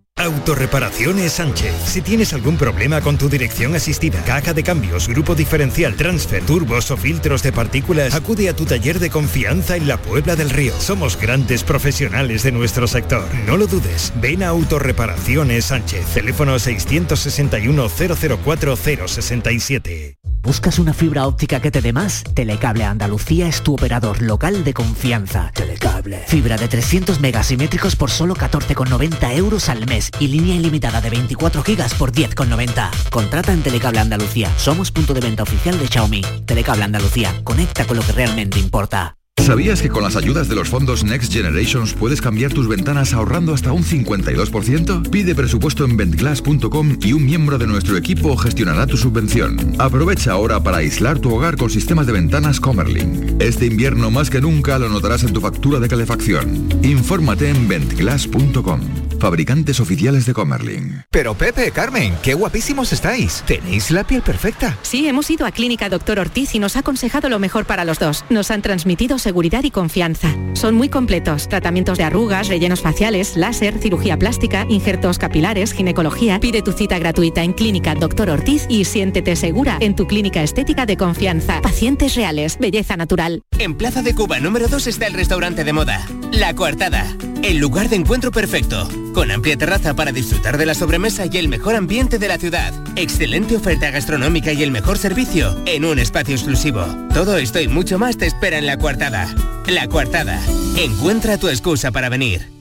Autorreparaciones 0.21 1.33
Sánchez. 1.33 1.73
Si 1.85 2.01
tienes 2.01 2.33
algún 2.33 2.55
problema 2.55 3.01
con 3.01 3.17
tu 3.17 3.27
dirección 3.27 3.73
asistida, 3.73 4.23
caja 4.23 4.53
de 4.53 4.61
cambios, 4.61 5.07
grupo 5.07 5.33
diferencial, 5.33 5.95
transfer, 5.95 6.43
turbos 6.43 6.91
o 6.91 6.97
filtros 6.97 7.41
de 7.41 7.51
partículas, 7.51 8.13
acude 8.13 8.47
a 8.47 8.55
tu 8.55 8.65
taller 8.65 8.99
de 8.99 9.09
confianza 9.09 9.75
en 9.75 9.87
la 9.87 9.97
Puebla 9.97 10.35
del 10.35 10.51
Río. 10.51 10.73
Somos 10.79 11.17
grandes 11.19 11.63
profesionales 11.63 12.43
de 12.43 12.51
nuestro 12.51 12.87
sector. 12.87 13.25
No 13.47 13.57
lo 13.57 13.65
dudes. 13.65 14.13
Ven 14.21 14.43
a 14.43 14.49
Autorreparaciones 14.49 15.65
Sánchez. 15.65 16.05
Teléfono 16.13 16.59
661 16.59 17.89
004 17.89 18.77
067. 18.77 20.17
¿Buscas 20.43 20.79
una 20.79 20.93
fibra 20.93 21.27
óptica 21.27 21.61
que 21.61 21.69
te 21.69 21.81
dé 21.81 21.93
más? 21.93 22.23
Telecable 22.33 22.83
Andalucía 22.83 23.47
es 23.47 23.61
tu 23.61 23.75
operador 23.75 24.23
local 24.23 24.63
de 24.63 24.73
confianza. 24.73 25.51
Telecable. 25.53 26.23
Fibra 26.27 26.57
de 26.57 26.67
300 26.67 27.19
megasimétricos 27.19 27.95
por 27.95 28.09
solo 28.09 28.35
14,90 28.35 29.35
euros 29.35 29.69
al 29.69 29.85
mes 29.85 30.10
y 30.19 30.27
línea 30.27 30.55
ilimitada 30.55 31.01
de 31.01 31.09
24 31.09 31.63
gigas 31.63 31.93
por 31.93 32.11
10,90. 32.11 32.89
Contrata 33.09 33.53
en 33.53 33.61
Telecable 33.61 33.99
Andalucía. 33.99 34.51
Somos 34.57 34.91
punto 34.91 35.13
de 35.13 35.21
venta 35.21 35.43
oficial 35.43 35.79
de 35.79 35.87
Xiaomi. 35.87 36.21
Telecable 36.45 36.83
Andalucía. 36.83 37.41
Conecta 37.43 37.85
con 37.85 37.97
lo 37.97 38.03
que 38.03 38.11
realmente 38.11 38.59
importa. 38.59 39.15
¿Sabías 39.41 39.81
que 39.81 39.89
con 39.89 40.03
las 40.03 40.15
ayudas 40.15 40.47
de 40.49 40.55
los 40.55 40.69
fondos 40.69 41.03
Next 41.03 41.33
Generations 41.33 41.93
puedes 41.93 42.21
cambiar 42.21 42.53
tus 42.53 42.67
ventanas 42.67 43.13
ahorrando 43.13 43.55
hasta 43.55 43.71
un 43.71 43.83
52%? 43.83 45.09
Pide 45.09 45.33
presupuesto 45.33 45.83
en 45.83 45.97
ventglass.com 45.97 46.99
y 47.01 47.13
un 47.13 47.25
miembro 47.25 47.57
de 47.57 47.65
nuestro 47.65 47.97
equipo 47.97 48.37
gestionará 48.37 48.85
tu 48.85 48.97
subvención. 48.97 49.75
Aprovecha 49.79 50.33
ahora 50.33 50.61
para 50.61 50.77
aislar 50.77 51.17
tu 51.19 51.33
hogar 51.33 51.57
con 51.57 51.71
sistemas 51.71 52.05
de 52.05 52.13
ventanas 52.13 52.59
Comerlin. 52.59 53.37
Este 53.39 53.65
invierno 53.65 54.11
más 54.11 54.29
que 54.29 54.41
nunca 54.41 54.77
lo 54.77 54.89
notarás 54.89 55.23
en 55.23 55.33
tu 55.33 55.41
factura 55.41 55.79
de 55.79 55.89
calefacción. 55.89 56.69
Infórmate 56.83 57.49
en 57.49 57.67
ventglass.com. 57.67 59.00
Fabricantes 59.21 59.79
oficiales 59.79 60.25
de 60.25 60.33
Comerlin. 60.33 61.03
Pero 61.11 61.35
Pepe, 61.35 61.69
Carmen, 61.69 62.15
qué 62.23 62.33
guapísimos 62.33 62.91
estáis. 62.91 63.43
Tenéis 63.45 63.91
la 63.91 64.03
piel 64.03 64.23
perfecta. 64.23 64.75
Sí, 64.81 65.07
hemos 65.07 65.29
ido 65.29 65.45
a 65.45 65.51
Clínica 65.51 65.89
Doctor 65.89 66.17
Ortiz 66.17 66.55
y 66.55 66.59
nos 66.59 66.75
ha 66.75 66.79
aconsejado 66.79 67.29
lo 67.29 67.37
mejor 67.37 67.65
para 67.65 67.85
los 67.85 67.99
dos. 67.99 68.25
Nos 68.31 68.49
han 68.49 68.63
transmitido 68.63 69.19
seguridad 69.19 69.63
y 69.63 69.69
confianza. 69.69 70.35
Son 70.53 70.73
muy 70.73 70.89
completos. 70.89 71.47
Tratamientos 71.47 71.99
de 71.99 72.03
arrugas, 72.03 72.47
rellenos 72.47 72.81
faciales, 72.81 73.37
láser, 73.37 73.77
cirugía 73.77 74.17
plástica, 74.17 74.65
injertos 74.69 75.19
capilares, 75.19 75.73
ginecología. 75.73 76.39
Pide 76.39 76.63
tu 76.63 76.71
cita 76.71 76.97
gratuita 76.97 77.43
en 77.43 77.53
Clínica 77.53 77.93
Doctor 77.93 78.31
Ortiz 78.31 78.65
y 78.69 78.85
siéntete 78.85 79.35
segura 79.35 79.77
en 79.81 79.95
tu 79.95 80.07
clínica 80.07 80.41
estética 80.41 80.87
de 80.87 80.97
confianza. 80.97 81.61
Pacientes 81.61 82.15
reales, 82.15 82.57
belleza 82.57 82.97
natural. 82.97 83.43
En 83.59 83.75
Plaza 83.75 84.01
de 84.01 84.15
Cuba 84.15 84.39
número 84.39 84.67
2 84.67 84.87
está 84.87 85.05
el 85.05 85.13
restaurante 85.13 85.63
de 85.63 85.73
moda, 85.73 86.03
La 86.31 86.55
Coartada. 86.55 87.05
El 87.43 87.57
lugar 87.57 87.89
de 87.89 87.95
encuentro 87.95 88.31
perfecto, 88.31 88.87
con 89.15 89.31
amplia 89.31 89.57
terraza 89.57 89.95
para 89.95 90.11
disfrutar 90.11 90.59
de 90.59 90.67
la 90.67 90.75
sobremesa 90.75 91.25
y 91.25 91.37
el 91.37 91.47
mejor 91.47 91.75
ambiente 91.75 92.19
de 92.19 92.27
la 92.27 92.37
ciudad. 92.37 92.71
Excelente 92.95 93.55
oferta 93.55 93.89
gastronómica 93.89 94.53
y 94.53 94.61
el 94.61 94.69
mejor 94.69 94.99
servicio 94.99 95.57
en 95.65 95.83
un 95.85 95.97
espacio 95.97 96.35
exclusivo. 96.35 96.85
Todo 97.13 97.37
esto 97.37 97.59
y 97.59 97.67
mucho 97.67 97.97
más 97.97 98.17
te 98.17 98.27
espera 98.27 98.59
en 98.59 98.67
La 98.67 98.77
Coartada. 98.77 99.33
La 99.67 99.87
Coartada. 99.87 100.39
Encuentra 100.77 101.39
tu 101.39 101.49
excusa 101.49 101.91
para 101.91 102.09
venir. 102.09 102.60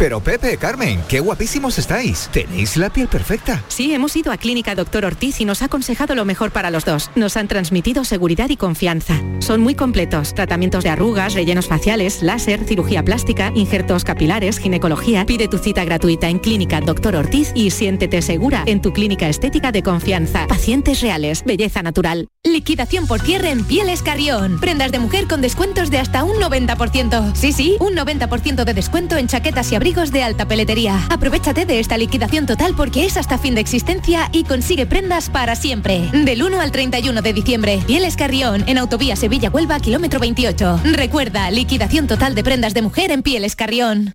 Pero 0.00 0.18
Pepe, 0.20 0.56
Carmen, 0.56 0.98
qué 1.10 1.20
guapísimos 1.20 1.78
estáis. 1.78 2.30
Tenéis 2.32 2.78
la 2.78 2.88
piel 2.88 3.06
perfecta. 3.06 3.62
Sí, 3.68 3.92
hemos 3.92 4.16
ido 4.16 4.32
a 4.32 4.38
Clínica 4.38 4.74
Doctor 4.74 5.04
Ortiz 5.04 5.42
y 5.42 5.44
nos 5.44 5.60
ha 5.60 5.66
aconsejado 5.66 6.14
lo 6.14 6.24
mejor 6.24 6.52
para 6.52 6.70
los 6.70 6.86
dos. 6.86 7.10
Nos 7.16 7.36
han 7.36 7.48
transmitido 7.48 8.02
seguridad 8.04 8.48
y 8.48 8.56
confianza. 8.56 9.20
Son 9.40 9.60
muy 9.60 9.74
completos. 9.74 10.32
Tratamientos 10.32 10.84
de 10.84 10.88
arrugas, 10.88 11.34
rellenos 11.34 11.66
faciales, 11.66 12.22
láser, 12.22 12.64
cirugía 12.64 13.04
plástica, 13.04 13.52
injertos 13.54 14.04
capilares, 14.04 14.58
ginecología. 14.58 15.26
Pide 15.26 15.48
tu 15.48 15.58
cita 15.58 15.84
gratuita 15.84 16.30
en 16.30 16.38
Clínica 16.38 16.80
Doctor 16.80 17.14
Ortiz 17.14 17.52
y 17.54 17.70
siéntete 17.70 18.22
segura 18.22 18.62
en 18.64 18.80
tu 18.80 18.94
clínica 18.94 19.28
estética 19.28 19.70
de 19.70 19.82
confianza. 19.82 20.46
Pacientes 20.46 21.02
reales, 21.02 21.44
belleza 21.44 21.82
natural. 21.82 22.26
Liquidación 22.42 23.06
por 23.06 23.20
cierre 23.20 23.50
en 23.50 23.64
Pieles 23.64 24.00
Carrión. 24.00 24.60
Prendas 24.60 24.92
de 24.92 24.98
mujer 24.98 25.28
con 25.28 25.42
descuentos 25.42 25.90
de 25.90 25.98
hasta 25.98 26.24
un 26.24 26.36
90%. 26.36 27.34
Sí, 27.34 27.52
sí, 27.52 27.76
un 27.80 27.94
90% 27.94 28.64
de 28.64 28.72
descuento 28.72 29.18
en 29.18 29.26
chaquetas 29.26 29.70
y 29.72 29.74
abrigos 29.74 29.89
de 29.90 30.22
alta 30.22 30.46
peletería. 30.46 31.04
Aprovechate 31.10 31.66
de 31.66 31.80
esta 31.80 31.98
liquidación 31.98 32.46
total 32.46 32.74
porque 32.76 33.06
es 33.06 33.16
hasta 33.16 33.38
fin 33.38 33.56
de 33.56 33.60
existencia 33.60 34.28
y 34.30 34.44
consigue 34.44 34.86
prendas 34.86 35.28
para 35.28 35.56
siempre. 35.56 36.08
Del 36.12 36.44
1 36.44 36.60
al 36.60 36.70
31 36.70 37.22
de 37.22 37.32
diciembre. 37.32 37.82
Pieles 37.88 38.14
Carrión, 38.14 38.62
en 38.68 38.78
Autovía 38.78 39.16
Sevilla-Huelva, 39.16 39.80
kilómetro 39.80 40.20
28. 40.20 40.82
Recuerda, 40.92 41.50
liquidación 41.50 42.06
total 42.06 42.36
de 42.36 42.44
prendas 42.44 42.72
de 42.72 42.82
mujer 42.82 43.10
en 43.10 43.22
Pieles 43.22 43.56
Carrión. 43.56 44.14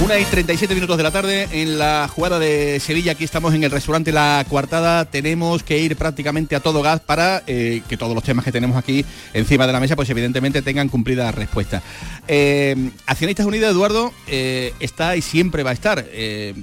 Una 0.00 0.18
y 0.18 0.24
37 0.24 0.74
minutos 0.74 0.96
de 0.96 1.02
la 1.02 1.10
tarde 1.10 1.48
en 1.52 1.78
la 1.78 2.08
jugada 2.12 2.38
de 2.38 2.80
Sevilla. 2.80 3.12
Aquí 3.12 3.24
estamos 3.24 3.54
en 3.54 3.62
el 3.62 3.70
restaurante 3.70 4.10
La 4.10 4.44
Cuartada. 4.48 5.04
Tenemos 5.04 5.62
que 5.62 5.78
ir 5.78 5.96
prácticamente 5.96 6.56
a 6.56 6.60
todo 6.60 6.82
gas 6.82 7.00
para 7.00 7.42
eh, 7.46 7.82
que 7.88 7.96
todos 7.96 8.14
los 8.14 8.24
temas 8.24 8.44
que 8.44 8.50
tenemos 8.50 8.76
aquí 8.76 9.04
encima 9.32 9.66
de 9.66 9.72
la 9.72 9.80
mesa, 9.80 9.94
pues 9.94 10.10
evidentemente 10.10 10.62
tengan 10.62 10.88
cumplida 10.88 11.30
respuesta. 11.30 11.82
Eh, 12.26 12.90
Accionistas 13.06 13.46
Unidos, 13.46 13.70
Eduardo, 13.70 14.12
eh, 14.26 14.72
está 14.80 15.16
y 15.16 15.22
siempre 15.22 15.62
va 15.62 15.70
a 15.70 15.74
estar, 15.74 16.04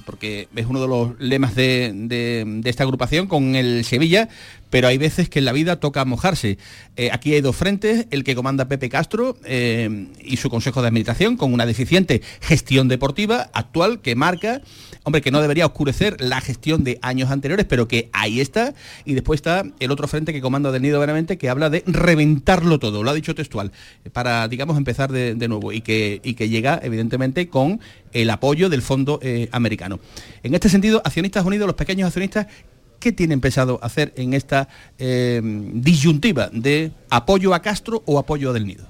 porque 0.06 0.50
es 0.56 0.66
uno 0.66 0.82
de 0.82 0.88
los 0.88 1.20
lemas 1.20 1.56
de 1.56 2.62
esta 2.66 2.84
agrupación 2.84 3.28
con 3.28 3.56
el 3.56 3.86
Sevilla, 3.86 4.28
pero 4.70 4.88
hay 4.88 4.98
veces 4.98 5.30
que 5.30 5.40
en 5.40 5.46
la 5.46 5.52
vida 5.52 5.80
toca 5.80 6.06
mojarse. 6.06 6.58
Eh, 6.96 7.10
aquí 7.12 7.34
hay 7.34 7.42
dos 7.42 7.56
frentes, 7.56 8.08
el 8.12 8.24
que 8.24 8.36
comanda 8.36 8.68
Pepe 8.68 8.90
Castro 8.90 9.38
eh, 9.46 10.08
y 10.24 10.38
su 10.38 10.50
Consejo 10.50 10.82
de 10.82 10.88
Administración, 10.88 11.38
con 11.38 11.54
una 11.54 11.66
deficiente 11.66 12.22
gestión 12.42 12.88
deportiva 12.88 13.50
actual 13.54 14.02
que 14.02 14.16
marca, 14.16 14.62
hombre, 15.04 15.22
que 15.22 15.32
no 15.32 15.42
debería 15.42 15.66
oscurecer 15.66 16.22
la 16.22 16.42
gestión 16.42 16.84
de 16.84 17.00
años 17.02 17.32
anteriores, 17.32 17.66
pero 17.68 17.88
que 17.88 18.10
ahí 18.14 18.42
está. 18.42 18.74
Y 19.06 19.14
después 19.14 19.38
está 19.38 19.64
el 19.80 19.92
otro 19.92 20.08
frente 20.08 20.34
que 20.34 20.42
comanda 20.42 20.72
del 20.72 20.82
Nido 20.82 21.00
Veramente, 21.00 21.38
que 21.38 21.50
habla 21.50 21.70
de 21.70 21.84
reventarlo 21.88 22.80
todo, 22.80 23.04
lo 23.04 23.10
ha 23.10 23.14
dicho 23.14 23.36
textual, 23.36 23.72
para, 24.14 24.48
digamos, 24.48 24.78
empezar 24.78 25.12
de, 25.12 25.36
nuevo 25.48 25.72
y 25.72 25.82
que, 25.82 26.22
y 26.24 26.36
que 26.36 26.50
llega, 26.50 26.80
evidentemente, 26.84 27.50
con 27.50 27.80
el 28.12 28.30
apoyo 28.30 28.70
del 28.70 28.82
Fondo 28.82 29.20
eh, 29.22 29.50
Americano. 29.52 30.00
En 30.44 30.54
este 30.54 30.70
sentido, 30.70 31.02
Accionistas 31.04 31.46
Unidos, 31.46 31.68
los 31.68 31.76
pequeños 31.76 32.08
accionistas, 32.08 32.48
¿Qué 33.00 33.12
tienen 33.12 33.42
pensado 33.42 33.80
hacer 33.82 34.14
en 34.18 34.34
esta 34.34 34.68
eh, 34.98 35.42
disyuntiva 35.74 36.50
de 36.52 36.92
apoyo 37.10 37.54
a 37.54 37.62
Castro 37.62 38.04
o 38.06 38.20
apoyo 38.20 38.50
a 38.50 38.54
Del 38.54 38.68
Nido? 38.68 38.88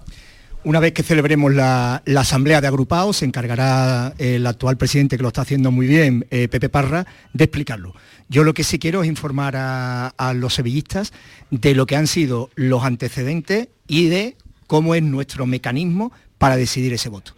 Una 0.66 0.82
vez 0.82 0.92
que 0.92 1.04
celebremos 1.04 1.54
la, 1.54 2.04
asamblea 2.18 2.60
de 2.60 2.68
agrupados, 2.68 3.18
se 3.18 3.26
encargará 3.26 4.14
el 4.18 4.46
actual 4.46 4.78
presidente, 4.78 5.16
que 5.16 5.24
lo 5.24 5.30
está 5.30 5.44
haciendo 5.44 5.72
muy 5.72 5.88
bien, 5.88 6.28
eh, 6.32 6.50
Pepe 6.50 6.68
Parra, 6.68 7.06
de 7.32 7.46
explicarlo. 7.46 7.94
Yo 8.28 8.44
lo 8.44 8.54
que 8.54 8.66
sí 8.66 8.78
quiero 8.78 9.02
es 9.02 9.08
informar 9.08 9.56
a, 9.56 10.34
los 10.36 10.54
sevillistas 10.54 11.14
de 11.50 11.76
lo 11.76 11.86
que 11.86 11.96
han 11.96 12.08
sido 12.08 12.50
los 12.56 12.84
antecedentes 12.84 13.70
y 13.88 14.10
de 14.10 14.36
cómo 14.68 14.96
es 14.96 15.02
nuestro 15.02 15.46
mecanismo 15.46 16.12
para 16.38 16.58
decidir 16.58 16.94
ese 16.94 17.08
voto. 17.08 17.34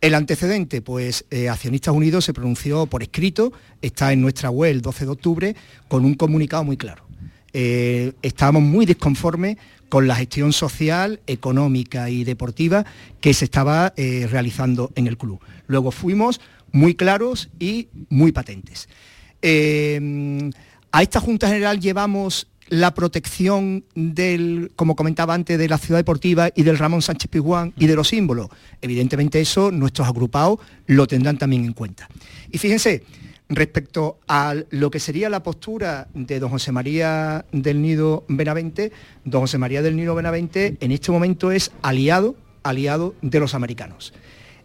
El 0.00 0.14
antecedente, 0.14 0.82
pues 0.82 1.24
eh, 1.30 1.48
Accionistas 1.48 1.94
Unidos 1.94 2.24
se 2.24 2.34
pronunció 2.34 2.86
por 2.86 3.02
escrito, 3.02 3.52
está 3.80 4.12
en 4.12 4.20
nuestra 4.20 4.50
web 4.50 4.70
el 4.70 4.82
12 4.82 5.06
de 5.06 5.10
octubre, 5.10 5.56
con 5.88 6.04
un 6.04 6.14
comunicado 6.14 6.64
muy 6.64 6.76
claro. 6.76 7.04
Eh, 7.52 8.12
estábamos 8.20 8.62
muy 8.62 8.84
disconformes 8.84 9.56
con 9.88 10.06
la 10.06 10.16
gestión 10.16 10.52
social, 10.52 11.20
económica 11.26 12.10
y 12.10 12.24
deportiva 12.24 12.84
que 13.20 13.32
se 13.32 13.46
estaba 13.46 13.94
eh, 13.96 14.26
realizando 14.30 14.92
en 14.96 15.06
el 15.06 15.16
club. 15.16 15.40
Luego 15.66 15.90
fuimos 15.90 16.40
muy 16.72 16.94
claros 16.94 17.48
y 17.58 17.88
muy 18.10 18.32
patentes. 18.32 18.88
a 20.92 21.02
esta 21.02 21.20
Junta 21.20 21.48
General 21.48 21.80
llevamos 21.80 22.48
la 22.68 22.94
protección 22.94 23.84
del, 23.94 24.72
como 24.76 24.96
comentaba 24.96 25.34
antes, 25.34 25.58
de 25.58 25.68
la 25.68 25.78
ciudad 25.78 26.00
deportiva 26.00 26.50
y 26.54 26.62
del 26.62 26.78
Ramón 26.78 27.02
Sánchez 27.02 27.30
Pizjuán 27.30 27.72
y 27.76 27.86
de 27.86 27.94
los 27.94 28.08
símbolos. 28.08 28.48
Evidentemente 28.80 29.40
eso 29.40 29.70
nuestros 29.70 30.08
agrupados 30.08 30.58
lo 30.86 31.06
tendrán 31.06 31.38
también 31.38 31.64
en 31.64 31.72
cuenta. 31.72 32.08
Y 32.50 32.58
fíjense, 32.58 33.04
respecto 33.48 34.18
a 34.26 34.54
lo 34.70 34.90
que 34.90 35.00
sería 35.00 35.28
la 35.28 35.42
postura 35.42 36.08
de 36.14 36.40
don 36.40 36.50
José 36.50 36.72
María 36.72 37.46
del 37.52 37.80
Nido 37.80 38.24
Benavente, 38.28 38.92
don 39.24 39.42
José 39.42 39.58
María 39.58 39.82
del 39.82 39.96
Nido 39.96 40.14
Benavente 40.14 40.76
en 40.80 40.92
este 40.92 41.12
momento 41.12 41.52
es 41.52 41.70
aliado, 41.82 42.36
aliado 42.62 43.14
de 43.22 43.40
los 43.40 43.54
americanos. 43.54 44.12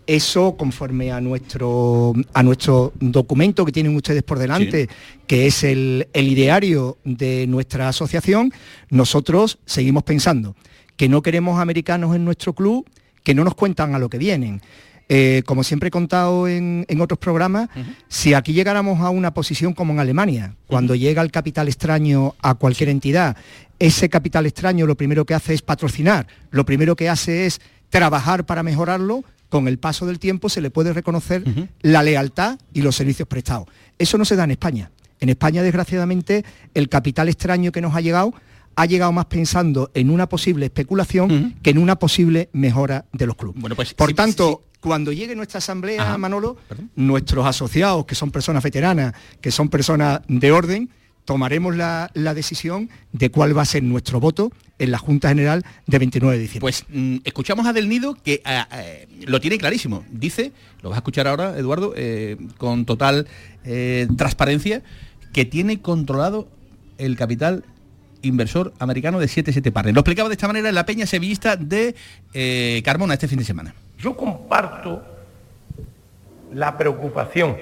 Eso, 0.08 0.58
conforme 0.58 1.12
a 1.12 1.22
nuestro, 1.22 2.14
a 2.34 2.44
nuestro 2.44 2.92
documento 3.00 3.66
que 3.66 3.72
tienen 3.72 3.96
ustedes 3.96 4.24
por 4.24 4.40
delante, 4.40 4.90
que 5.28 5.48
es 5.48 5.64
el, 5.64 6.08
ideario 6.14 6.98
de 7.04 7.46
nuestra 7.48 7.88
asociación, 7.88 8.52
nosotros 8.90 9.60
seguimos 9.66 10.04
pensando 10.04 10.56
que 10.98 11.08
no 11.08 11.22
queremos 11.22 11.60
americanos 11.60 12.16
en 12.16 12.26
nuestro 12.26 12.54
club, 12.54 12.90
que 13.24 13.36
no 13.36 13.44
nos 13.44 13.56
cuentan 13.56 13.96
a 13.96 14.00
lo 14.00 14.10
que 14.10 14.18
vienen. 14.18 14.62
Eh, 15.08 15.44
como 15.46 15.64
siempre 15.64 15.90
he 15.90 15.92
contado 15.92 16.48
en, 16.48 16.86
otros 17.00 17.20
programas, 17.20 17.70
si 18.08 18.34
aquí 18.34 18.54
llegáramos 18.54 19.02
a 19.02 19.10
una 19.10 19.34
posición 19.34 19.74
como 19.74 19.94
en 19.94 20.00
Alemania, 20.00 20.56
cuando 20.68 20.96
llega 20.96 21.22
el 21.22 21.32
capital 21.32 21.68
extraño 21.68 22.36
a 22.42 22.56
cualquier 22.56 22.90
entidad, 22.90 23.36
ese 23.78 24.10
capital 24.10 24.46
extraño 24.46 24.86
lo 24.86 24.96
primero 24.96 25.26
que 25.26 25.34
hace 25.34 25.54
es 25.54 25.62
patrocinar, 25.62 26.28
lo 26.50 26.66
primero 26.66 26.96
que 26.96 27.10
hace 27.10 27.46
es 27.46 27.60
trabajar 27.90 28.46
para 28.46 28.64
mejorarlo, 28.64 29.24
con 29.52 29.68
el 29.68 29.78
paso 29.78 30.06
del 30.06 30.18
tiempo 30.18 30.48
se 30.48 30.62
le 30.62 30.72
puede 30.72 30.94
reconocer 30.94 31.44
la 31.82 32.02
lealtad 32.02 32.58
y 32.74 32.82
los 32.82 32.96
servicios 32.96 33.28
prestados. 33.28 33.68
Eso 34.00 34.18
no 34.18 34.24
se 34.24 34.38
da 34.38 34.46
en 34.46 34.52
España. 34.52 34.92
En 35.20 35.28
España, 35.28 35.62
desgraciadamente, 35.62 36.46
el 36.74 36.88
capital 36.88 37.28
extraño 37.28 37.74
que 37.74 37.82
nos 37.82 37.94
ha 37.94 38.00
llegado 38.00 38.34
ha 38.78 38.86
llegado 38.86 39.12
más 39.12 39.26
pensando 39.26 39.92
en 39.94 40.10
una 40.10 40.30
posible 40.30 40.68
especulación 40.68 41.56
que 41.62 41.72
en 41.72 41.80
una 41.80 41.98
posible 41.98 42.50
mejora 42.54 43.04
de 43.12 43.28
los 43.28 43.36
clubes. 43.36 43.60
Bueno, 43.62 43.76
pues, 43.76 43.94
Por 43.94 44.14
tanto, 44.14 44.64
cuando 44.80 45.12
llegue 45.12 45.36
nuestra 45.36 45.58
asamblea, 45.58 46.18
Manolo, 46.18 46.56
nuestros 46.96 47.46
asociados, 47.46 48.06
que 48.06 48.16
son 48.16 48.32
personas 48.32 48.64
veteranas, 48.64 49.14
que 49.42 49.52
son 49.52 49.68
personas 49.68 50.22
de 50.30 50.52
orden, 50.54 50.90
tomaremos 51.26 51.76
la, 51.76 52.10
decisión 52.14 52.90
de 53.12 53.30
cuál 53.30 53.58
va 53.58 53.62
a 53.62 53.66
ser 53.66 53.84
nuestro 53.84 54.20
voto 54.20 54.52
en 54.80 54.92
la 54.92 54.98
Junta 54.98 55.30
General 55.30 55.64
de 55.86 56.00
29 56.00 56.36
de 56.36 56.42
diciembre. 56.42 56.62
Pues 56.62 56.86
mm, 56.90 57.18
escuchamos 57.24 57.66
a 57.68 57.74
Del 57.74 57.88
Nido 57.88 58.16
que 58.16 58.42
eh, 58.46 58.64
eh, 58.74 59.08
lo 59.28 59.40
tiene 59.40 59.58
clarísimo. 59.58 60.04
Dice, 60.10 60.52
lo 60.82 60.90
vas 60.90 60.98
a 60.98 61.00
escuchar 61.00 61.28
ahora, 61.28 61.58
Eduardo, 61.58 61.94
eh, 61.96 62.38
con 62.58 62.86
total 62.86 63.28
transparencia, 64.18 64.82
que 65.34 65.46
tiene 65.46 65.82
controlado 65.82 66.48
el 66.98 67.16
capital 67.16 67.64
inversor 68.24 68.74
americano 68.80 69.20
de 69.20 69.28
77 69.28 69.72
Partners. 69.72 69.94
Lo 69.94 70.02
explicaba 70.02 70.30
de 70.30 70.34
esta 70.34 70.48
manera 70.48 70.70
en 70.70 70.76
la 70.76 70.86
peña 70.86 71.06
sevillista 71.06 71.56
de 71.56 71.96
Carmona 72.84 73.14
este 73.14 73.28
fin 73.28 73.38
de 73.38 73.46
semana. 73.46 73.76
Yo 74.00 74.18
comparto 74.18 75.04
la 76.54 76.76
preocupación 76.76 77.56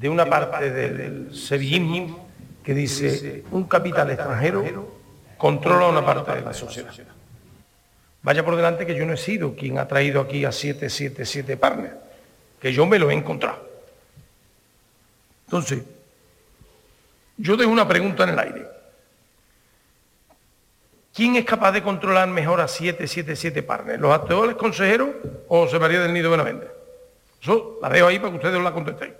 de 0.00 0.08
una 0.08 0.26
parte 0.26 0.70
del 0.70 1.34
sevillismo 1.34 2.21
que 2.62 2.74
dice 2.74 3.44
un 3.50 3.64
capital 3.64 4.10
extranjero 4.10 4.64
controla 5.36 5.88
una 5.88 6.04
parte 6.04 6.32
de 6.32 6.42
la 6.42 6.52
sociedad. 6.52 6.92
Vaya 8.22 8.44
por 8.44 8.54
delante 8.54 8.86
que 8.86 8.94
yo 8.94 9.04
no 9.04 9.14
he 9.14 9.16
sido 9.16 9.56
quien 9.56 9.78
ha 9.78 9.88
traído 9.88 10.20
aquí 10.20 10.44
a 10.44 10.52
777 10.52 11.56
partners, 11.56 11.94
que 12.60 12.72
yo 12.72 12.86
me 12.86 12.98
lo 12.98 13.10
he 13.10 13.14
encontrado. 13.14 13.68
Entonces, 15.46 15.82
yo 17.36 17.56
dejo 17.56 17.70
una 17.70 17.88
pregunta 17.88 18.22
en 18.24 18.30
el 18.30 18.38
aire. 18.38 18.66
¿Quién 21.12 21.36
es 21.36 21.44
capaz 21.44 21.72
de 21.72 21.82
controlar 21.82 22.28
mejor 22.28 22.60
a 22.60 22.68
777 22.68 23.62
partners? 23.64 24.00
¿Los 24.00 24.14
actuales 24.14 24.54
consejeros 24.54 25.10
o 25.48 25.64
José 25.64 25.78
María 25.78 26.00
del 26.00 26.12
Nido 26.12 26.30
Benavente? 26.30 26.68
Eso 27.42 27.78
la 27.82 27.90
dejo 27.90 28.06
ahí 28.06 28.18
para 28.18 28.30
que 28.30 28.36
ustedes 28.36 28.62
la 28.62 28.72
contestéis. 28.72 29.12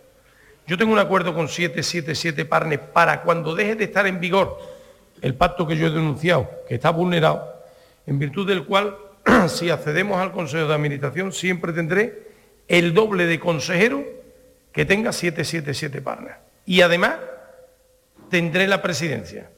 Yo 0.67 0.79
tengo 0.79 0.93
un 0.93 0.99
acuerdo 0.99 1.35
con 1.35 1.49
777 1.49 2.45
partners 2.45 2.83
para 2.93 3.23
cuando 3.23 3.55
deje 3.55 3.75
de 3.75 3.85
estar 3.85 4.07
en 4.07 4.21
vigor 4.21 4.59
el 5.21 5.35
pacto 5.35 5.67
que 5.67 5.77
yo 5.77 5.87
he 5.87 5.91
denunciado, 5.91 6.51
que 6.69 6.75
está 6.75 6.91
vulnerado, 6.91 7.63
en 8.07 8.19
virtud 8.19 8.47
del 8.47 8.65
cual, 8.65 8.97
si 9.49 9.71
accedemos 9.71 10.19
al 10.19 10.33
Consejo 10.33 10.67
de 10.67 10.75
Administración, 10.75 11.33
siempre 11.33 11.73
tendré 11.73 12.33
el 12.69 12.95
doble 12.95 13.27
de 13.27 13.39
consejero 13.39 14.05
que 14.73 14.85
tenga 14.85 15.13
777 15.13 16.01
partners. 16.03 16.37
Y 16.67 16.81
además, 16.81 17.17
tendré 18.31 18.67
la 18.67 18.83
presidencia. 18.83 19.51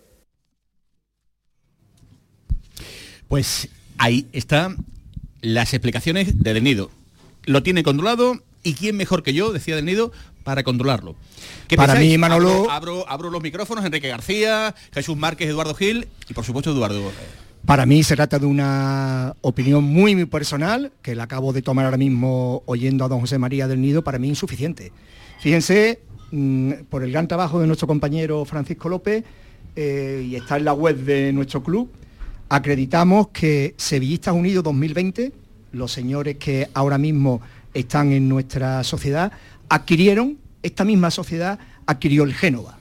Pues 3.28 3.68
ahí 3.98 4.28
están 4.32 4.76
las 5.40 5.72
explicaciones 5.74 6.42
de 6.42 6.54
Del 6.54 6.64
Nido. 6.64 6.90
Lo 7.44 7.62
tiene 7.62 7.82
controlado 7.82 8.42
y 8.62 8.74
quién 8.74 8.96
mejor 8.96 9.22
que 9.22 9.34
yo, 9.34 9.52
decía 9.52 9.76
Del 9.76 9.84
Nido, 9.84 10.12
para 10.44 10.62
controlarlo. 10.62 11.16
para 11.74 11.96
mí, 11.96 12.16
Manolo... 12.18 12.70
Abro, 12.70 13.08
abro, 13.08 13.30
los 13.30 13.42
micrófonos, 13.42 13.84
Enrique 13.84 14.08
García, 14.08 14.74
Jesús 14.92 15.16
Márquez, 15.16 15.48
Eduardo 15.48 15.74
Gil 15.74 16.06
y 16.28 16.34
por 16.34 16.44
supuesto 16.44 16.70
Eduardo. 16.70 17.10
Para 17.66 17.86
mí 17.86 18.02
se 18.02 18.14
trata 18.14 18.38
de 18.38 18.44
una 18.44 19.34
opinión 19.40 19.82
muy, 19.82 20.14
muy 20.14 20.26
personal, 20.26 20.92
que 21.00 21.14
la 21.14 21.24
acabo 21.24 21.54
de 21.54 21.62
tomar 21.62 21.86
ahora 21.86 21.96
mismo 21.96 22.62
oyendo 22.66 23.06
a 23.06 23.08
don 23.08 23.20
José 23.20 23.38
María 23.38 23.66
del 23.66 23.80
Nido, 23.80 24.04
para 24.04 24.18
mí 24.18 24.28
insuficiente. 24.28 24.92
Fíjense, 25.40 26.02
mm, 26.30 26.72
por 26.90 27.02
el 27.02 27.10
gran 27.10 27.26
trabajo 27.26 27.58
de 27.58 27.66
nuestro 27.66 27.88
compañero 27.88 28.44
Francisco 28.44 28.90
López, 28.90 29.24
eh, 29.76 30.26
y 30.28 30.36
está 30.36 30.58
en 30.58 30.66
la 30.66 30.74
web 30.74 30.98
de 30.98 31.32
nuestro 31.32 31.62
club, 31.62 31.90
acreditamos 32.50 33.28
que 33.28 33.74
Sevillistas 33.78 34.34
Unidos 34.34 34.62
2020, 34.62 35.32
los 35.72 35.90
señores 35.90 36.36
que 36.36 36.68
ahora 36.74 36.98
mismo 36.98 37.40
están 37.72 38.12
en 38.12 38.28
nuestra 38.28 38.84
sociedad, 38.84 39.32
adquirieron, 39.68 40.38
esta 40.62 40.84
misma 40.84 41.10
sociedad 41.10 41.58
adquirió 41.86 42.24
el 42.24 42.34
Génova. 42.34 42.78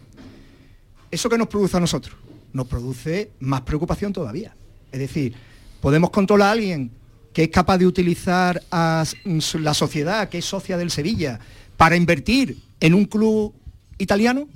¿Eso 1.11 1.29
qué 1.29 1.37
nos 1.37 1.47
produce 1.47 1.77
a 1.77 1.79
nosotros? 1.79 2.23
nos 2.53 2.67
produce 2.67 3.31
más 3.39 3.61
preocupación 3.61 4.13
todavía. 4.13 4.55
Es 4.91 4.99
decir, 4.99 5.33
podemos 5.81 6.11
controlar 6.11 6.49
a 6.49 6.51
alguien 6.51 6.91
que 7.33 7.43
es 7.43 7.49
capaz 7.49 7.79
de 7.79 7.87
utilizar 7.87 8.61
a 8.71 9.03
la 9.55 9.73
sociedad, 9.73 10.29
que 10.29 10.37
es 10.37 10.45
socia 10.45 10.77
del 10.77 10.91
Sevilla, 10.91 11.39
para 11.75 11.95
invertir 11.95 12.59
en 12.79 12.93
un 12.93 13.05
club 13.05 13.53
italiano, 13.97 14.47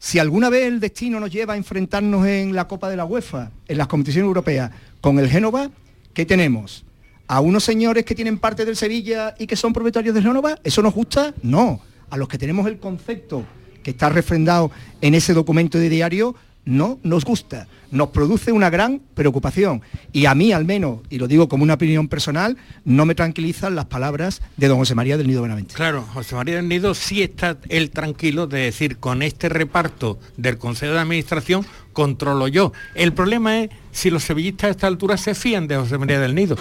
si 0.00 0.18
alguna 0.18 0.50
vez 0.50 0.66
el 0.66 0.80
destino 0.80 1.20
nos 1.20 1.30
lleva 1.30 1.54
a 1.54 1.56
enfrentarnos 1.56 2.26
en 2.26 2.54
la 2.54 2.66
Copa 2.66 2.90
de 2.90 2.96
la 2.96 3.04
UEFA, 3.04 3.52
en 3.68 3.78
las 3.78 3.86
competiciones 3.86 4.26
europeas, 4.26 4.72
con 5.00 5.18
el 5.18 5.28
Génova, 5.28 5.70
¿qué 6.12 6.26
tenemos? 6.26 6.84
¿A 7.30 7.38
unos 7.38 7.62
señores 7.62 8.04
que 8.04 8.16
tienen 8.16 8.38
parte 8.38 8.64
del 8.64 8.74
Sevilla 8.74 9.36
y 9.38 9.46
que 9.46 9.54
son 9.54 9.72
propietarios 9.72 10.16
del 10.16 10.24
Génova? 10.24 10.58
¿Eso 10.64 10.82
nos 10.82 10.92
gusta? 10.92 11.32
No. 11.44 11.80
A 12.10 12.16
los 12.16 12.26
que 12.26 12.38
tenemos 12.38 12.66
el 12.66 12.80
concepto 12.80 13.44
que 13.84 13.92
está 13.92 14.08
refrendado 14.08 14.72
en 15.00 15.14
ese 15.14 15.32
documento 15.32 15.78
de 15.78 15.88
diario, 15.88 16.34
no 16.64 16.98
nos 17.04 17.24
gusta, 17.24 17.68
nos 17.92 18.08
produce 18.08 18.50
una 18.50 18.68
gran 18.68 19.00
preocupación. 19.14 19.80
Y 20.12 20.26
a 20.26 20.34
mí 20.34 20.50
al 20.50 20.64
menos, 20.64 21.02
y 21.08 21.18
lo 21.18 21.28
digo 21.28 21.48
como 21.48 21.62
una 21.62 21.74
opinión 21.74 22.08
personal, 22.08 22.56
no 22.84 23.06
me 23.06 23.14
tranquilizan 23.14 23.76
las 23.76 23.84
palabras 23.84 24.42
de 24.56 24.66
don 24.66 24.78
José 24.78 24.96
María 24.96 25.16
del 25.16 25.28
Nido 25.28 25.42
Benavente. 25.42 25.74
Claro, 25.74 26.02
José 26.12 26.34
María 26.34 26.56
del 26.56 26.66
Nido 26.66 26.94
sí 26.94 27.22
está 27.22 27.58
él 27.68 27.90
tranquilo 27.90 28.48
de 28.48 28.62
decir, 28.62 28.96
con 28.96 29.22
este 29.22 29.48
reparto 29.48 30.18
del 30.36 30.58
Consejo 30.58 30.94
de 30.94 30.98
Administración 30.98 31.64
controlo 31.92 32.48
yo. 32.48 32.72
El 32.96 33.12
problema 33.12 33.60
es 33.60 33.70
si 33.92 34.10
los 34.10 34.24
sevillistas 34.24 34.66
a 34.66 34.70
esta 34.72 34.86
altura 34.88 35.16
se 35.16 35.36
fían 35.36 35.68
de 35.68 35.76
José 35.76 35.96
María 35.96 36.18
del 36.18 36.34
Nido. 36.34 36.56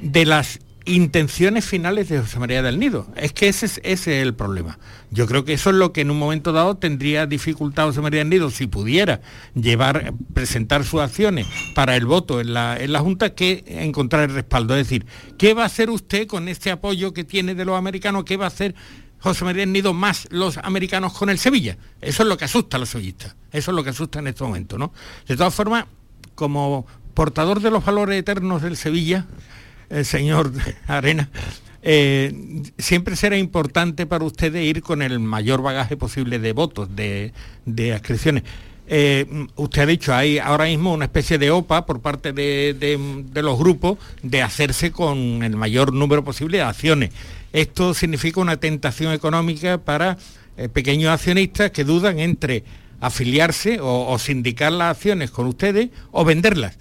De 0.00 0.26
las 0.26 0.60
intenciones 0.86 1.64
finales 1.64 2.08
de 2.08 2.20
José 2.20 2.38
María 2.38 2.62
del 2.62 2.78
Nido. 2.78 3.08
Es 3.16 3.32
que 3.32 3.48
ese 3.48 3.66
es, 3.66 3.80
ese 3.82 4.20
es 4.20 4.26
el 4.26 4.34
problema. 4.34 4.78
Yo 5.10 5.26
creo 5.26 5.44
que 5.44 5.52
eso 5.52 5.70
es 5.70 5.76
lo 5.76 5.92
que 5.92 6.00
en 6.00 6.10
un 6.10 6.18
momento 6.18 6.52
dado 6.52 6.76
tendría 6.76 7.26
dificultad 7.26 7.86
José 7.86 8.00
María 8.00 8.20
del 8.20 8.30
Nido 8.30 8.50
si 8.50 8.66
pudiera 8.66 9.20
llevar, 9.54 10.14
presentar 10.32 10.84
sus 10.84 11.00
acciones 11.00 11.46
para 11.74 11.96
el 11.96 12.06
voto 12.06 12.40
en 12.40 12.54
la, 12.54 12.76
en 12.78 12.92
la 12.92 13.00
Junta 13.00 13.34
que 13.34 13.64
encontrar 13.66 14.30
el 14.30 14.34
respaldo. 14.34 14.76
Es 14.76 14.86
decir, 14.86 15.06
¿qué 15.36 15.54
va 15.54 15.64
a 15.64 15.66
hacer 15.66 15.90
usted 15.90 16.26
con 16.26 16.48
este 16.48 16.70
apoyo 16.70 17.12
que 17.12 17.24
tiene 17.24 17.54
de 17.54 17.64
los 17.64 17.76
americanos? 17.76 18.24
¿Qué 18.24 18.36
va 18.36 18.44
a 18.44 18.48
hacer 18.48 18.74
José 19.18 19.44
María 19.44 19.62
del 19.62 19.72
Nido 19.72 19.92
más 19.92 20.28
los 20.30 20.56
americanos 20.58 21.12
con 21.14 21.30
el 21.30 21.38
Sevilla? 21.38 21.76
Eso 22.00 22.22
es 22.22 22.28
lo 22.28 22.36
que 22.36 22.44
asusta 22.44 22.76
a 22.76 22.80
los 22.80 22.90
sevillistas. 22.90 23.34
Eso 23.50 23.72
es 23.72 23.74
lo 23.74 23.82
que 23.82 23.90
asusta 23.90 24.20
en 24.20 24.28
este 24.28 24.44
momento, 24.44 24.78
¿no? 24.78 24.92
De 25.26 25.36
todas 25.36 25.52
formas, 25.52 25.86
como 26.36 26.86
portador 27.14 27.60
de 27.60 27.70
los 27.70 27.84
valores 27.84 28.20
eternos 28.20 28.62
del 28.62 28.76
Sevilla, 28.76 29.26
señor 30.04 30.52
Arena, 30.86 31.28
eh, 31.82 32.62
siempre 32.78 33.14
será 33.14 33.36
importante 33.38 34.06
para 34.06 34.24
ustedes 34.24 34.64
ir 34.64 34.82
con 34.82 35.02
el 35.02 35.20
mayor 35.20 35.62
bagaje 35.62 35.96
posible 35.96 36.40
de 36.40 36.52
votos, 36.52 36.94
de, 36.96 37.32
de 37.64 37.92
adscripciones. 37.92 38.42
Eh, 38.88 39.46
usted 39.56 39.82
ha 39.82 39.86
dicho, 39.86 40.14
hay 40.14 40.38
ahora 40.38 40.64
mismo 40.64 40.92
una 40.92 41.04
especie 41.04 41.38
de 41.38 41.50
OPA 41.50 41.86
por 41.86 42.00
parte 42.00 42.32
de, 42.32 42.98
los 43.34 43.58
grupos 43.58 43.98
de 44.22 44.42
hacerse 44.42 44.90
con 44.90 45.42
el 45.42 45.56
mayor 45.56 45.92
número 45.92 46.24
posible 46.24 46.58
de 46.58 46.64
acciones. 46.64 47.10
Esto 47.52 47.94
significa 47.94 48.40
una 48.40 48.56
tentación 48.56 49.12
económica 49.12 49.78
para 49.78 50.18
eh, 50.56 50.68
pequeños 50.68 51.12
accionistas 51.12 51.70
que 51.70 51.84
dudan 51.84 52.18
entre 52.18 52.64
afiliarse 53.00 53.78
o 53.80 54.18
sindicar 54.18 54.72
las 54.72 54.96
acciones 54.96 55.30
con 55.30 55.46
ustedes 55.46 55.90
o 56.12 56.24
venderlas 56.24 56.78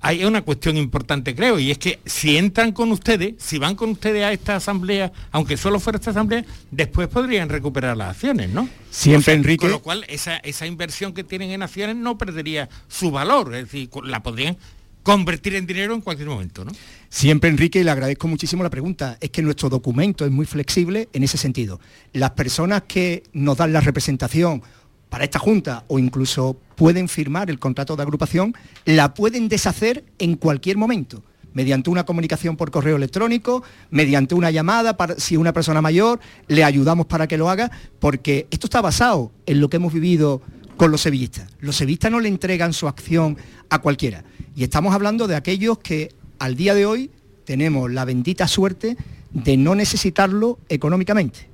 hay 0.00 0.24
una 0.24 0.42
cuestión 0.42 0.76
importante, 0.76 1.34
creo, 1.34 1.58
y 1.58 1.70
es 1.70 1.78
que 1.78 1.98
si 2.04 2.36
entran 2.36 2.72
con 2.72 2.92
ustedes, 2.92 3.34
si 3.38 3.58
van 3.58 3.74
con 3.74 3.90
ustedes 3.90 4.24
a 4.24 4.32
esta 4.32 4.56
asamblea, 4.56 5.12
aunque 5.32 5.56
solo 5.56 5.80
fuera 5.80 5.98
esta 5.98 6.10
asamblea, 6.10 6.44
después 6.70 7.08
podrían 7.08 7.48
recuperar 7.48 7.96
las 7.96 8.10
acciones, 8.10 8.50
¿no? 8.50 8.68
Siempre, 8.90 9.34
Enrique. 9.34 9.62
Con 9.62 9.70
lo 9.70 9.82
cual, 9.82 10.04
esa, 10.08 10.36
esa 10.38 10.66
inversión 10.66 11.12
que 11.12 11.24
tienen 11.24 11.50
en 11.50 11.62
acciones 11.62 11.96
no 11.96 12.16
perdería 12.16 12.68
su 12.88 13.10
valor, 13.10 13.54
es 13.54 13.64
decir, 13.64 13.90
la 14.04 14.22
podrían 14.22 14.56
convertir 15.02 15.54
en 15.54 15.66
dinero 15.66 15.94
en 15.94 16.00
cualquier 16.00 16.28
momento, 16.28 16.64
¿no? 16.64 16.72
Siempre, 17.08 17.48
Enrique, 17.48 17.80
y 17.80 17.84
le 17.84 17.90
agradezco 17.90 18.28
muchísimo 18.28 18.62
la 18.62 18.68
pregunta. 18.68 19.16
Es 19.20 19.30
que 19.30 19.40
nuestro 19.40 19.70
documento 19.70 20.26
es 20.26 20.30
muy 20.30 20.44
flexible 20.44 21.08
en 21.14 21.22
ese 21.22 21.38
sentido. 21.38 21.80
Las 22.12 22.32
personas 22.32 22.82
que 22.86 23.22
nos 23.32 23.56
dan 23.56 23.72
la 23.72 23.80
representación 23.80 24.62
para 25.08 25.24
esta 25.24 25.38
Junta 25.38 25.84
o 25.88 25.98
incluso 25.98 26.56
pueden 26.76 27.08
firmar 27.08 27.50
el 27.50 27.58
contrato 27.58 27.96
de 27.96 28.02
agrupación, 28.02 28.54
la 28.84 29.14
pueden 29.14 29.48
deshacer 29.48 30.04
en 30.18 30.36
cualquier 30.36 30.76
momento 30.76 31.22
mediante 31.54 31.90
una 31.90 32.04
comunicación 32.04 32.56
por 32.56 32.70
correo 32.70 32.94
electrónico, 32.94 33.64
mediante 33.90 34.34
una 34.36 34.50
llamada, 34.52 34.96
para, 34.96 35.16
si 35.16 35.36
una 35.36 35.52
persona 35.52 35.82
mayor, 35.82 36.20
le 36.46 36.62
ayudamos 36.62 37.06
para 37.06 37.26
que 37.26 37.36
lo 37.36 37.50
haga, 37.50 37.70
porque 37.98 38.46
esto 38.52 38.66
está 38.68 38.80
basado 38.80 39.32
en 39.44 39.60
lo 39.60 39.68
que 39.68 39.78
hemos 39.78 39.92
vivido 39.92 40.40
con 40.76 40.92
los 40.92 41.00
sevillistas. 41.00 41.50
Los 41.58 41.74
sevillistas 41.74 42.12
no 42.12 42.20
le 42.20 42.28
entregan 42.28 42.72
su 42.72 42.86
acción 42.86 43.36
a 43.70 43.80
cualquiera. 43.80 44.22
Y 44.54 44.62
estamos 44.62 44.94
hablando 44.94 45.26
de 45.26 45.34
aquellos 45.34 45.78
que 45.78 46.14
al 46.38 46.54
día 46.54 46.74
de 46.74 46.86
hoy 46.86 47.10
tenemos 47.44 47.90
la 47.90 48.04
bendita 48.04 48.46
suerte 48.46 48.96
de 49.32 49.56
no 49.56 49.74
necesitarlo 49.74 50.60
económicamente. 50.68 51.48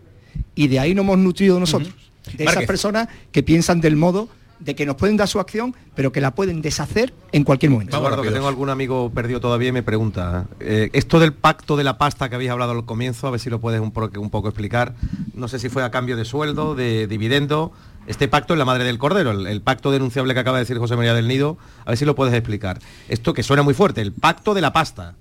Y 0.54 0.68
de 0.68 0.80
ahí 0.80 0.94
nos 0.94 1.04
hemos 1.04 1.18
nutrido 1.18 1.58
nosotros 1.58 1.94
de 2.36 2.44
esas 2.44 2.64
personas 2.64 3.08
que 3.32 3.42
piensan 3.42 3.80
del 3.80 3.96
modo 3.96 4.28
de 4.58 4.74
que 4.74 4.86
nos 4.86 4.96
pueden 4.96 5.16
dar 5.16 5.28
su 5.28 5.40
acción, 5.40 5.74
pero 5.94 6.12
que 6.12 6.20
la 6.20 6.34
pueden 6.34 6.62
deshacer 6.62 7.12
en 7.32 7.44
cualquier 7.44 7.70
momento. 7.70 7.96
Eduardo, 7.96 8.22
que 8.22 8.30
tengo 8.30 8.48
algún 8.48 8.70
amigo 8.70 9.10
perdido 9.10 9.40
todavía 9.40 9.68
y 9.68 9.72
me 9.72 9.82
pregunta, 9.82 10.46
eh, 10.60 10.90
esto 10.92 11.18
del 11.18 11.32
pacto 11.32 11.76
de 11.76 11.84
la 11.84 11.98
pasta 11.98 12.28
que 12.28 12.36
habéis 12.36 12.50
hablado 12.50 12.72
al 12.72 12.84
comienzo, 12.84 13.26
a 13.26 13.30
ver 13.30 13.40
si 13.40 13.50
lo 13.50 13.60
puedes 13.60 13.80
un, 13.80 13.92
un 14.16 14.30
poco 14.30 14.48
explicar, 14.48 14.94
no 15.34 15.48
sé 15.48 15.58
si 15.58 15.68
fue 15.68 15.82
a 15.82 15.90
cambio 15.90 16.16
de 16.16 16.24
sueldo, 16.24 16.74
de 16.74 17.06
dividendo, 17.06 17.72
este 18.06 18.28
pacto 18.28 18.54
es 18.54 18.58
la 18.58 18.64
madre 18.64 18.84
del 18.84 18.98
cordero, 18.98 19.30
el, 19.32 19.62
pacto 19.62 19.90
denunciable 19.90 20.34
que 20.34 20.40
acaba 20.40 20.58
de 20.58 20.64
decir 20.64 20.78
José 20.78 20.96
María 20.96 21.14
del 21.14 21.28
Nido, 21.28 21.56
a 21.84 21.90
ver 21.90 21.98
si 21.98 22.04
lo 22.04 22.14
puedes 22.14 22.34
explicar. 22.34 22.78
Esto 23.08 23.32
que 23.32 23.42
suena 23.42 23.62
muy 23.62 23.74
fuerte, 23.74 24.02
el 24.02 24.12
pacto 24.12 24.54
de 24.54 24.60
la 24.60 24.72
pasta. 24.72 25.16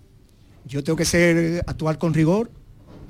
Yo 0.65 0.83
tengo 0.83 0.97
que 0.97 1.05
ser 1.05 1.63
actuar 1.67 1.97
con 1.97 2.13
rigor 2.13 2.49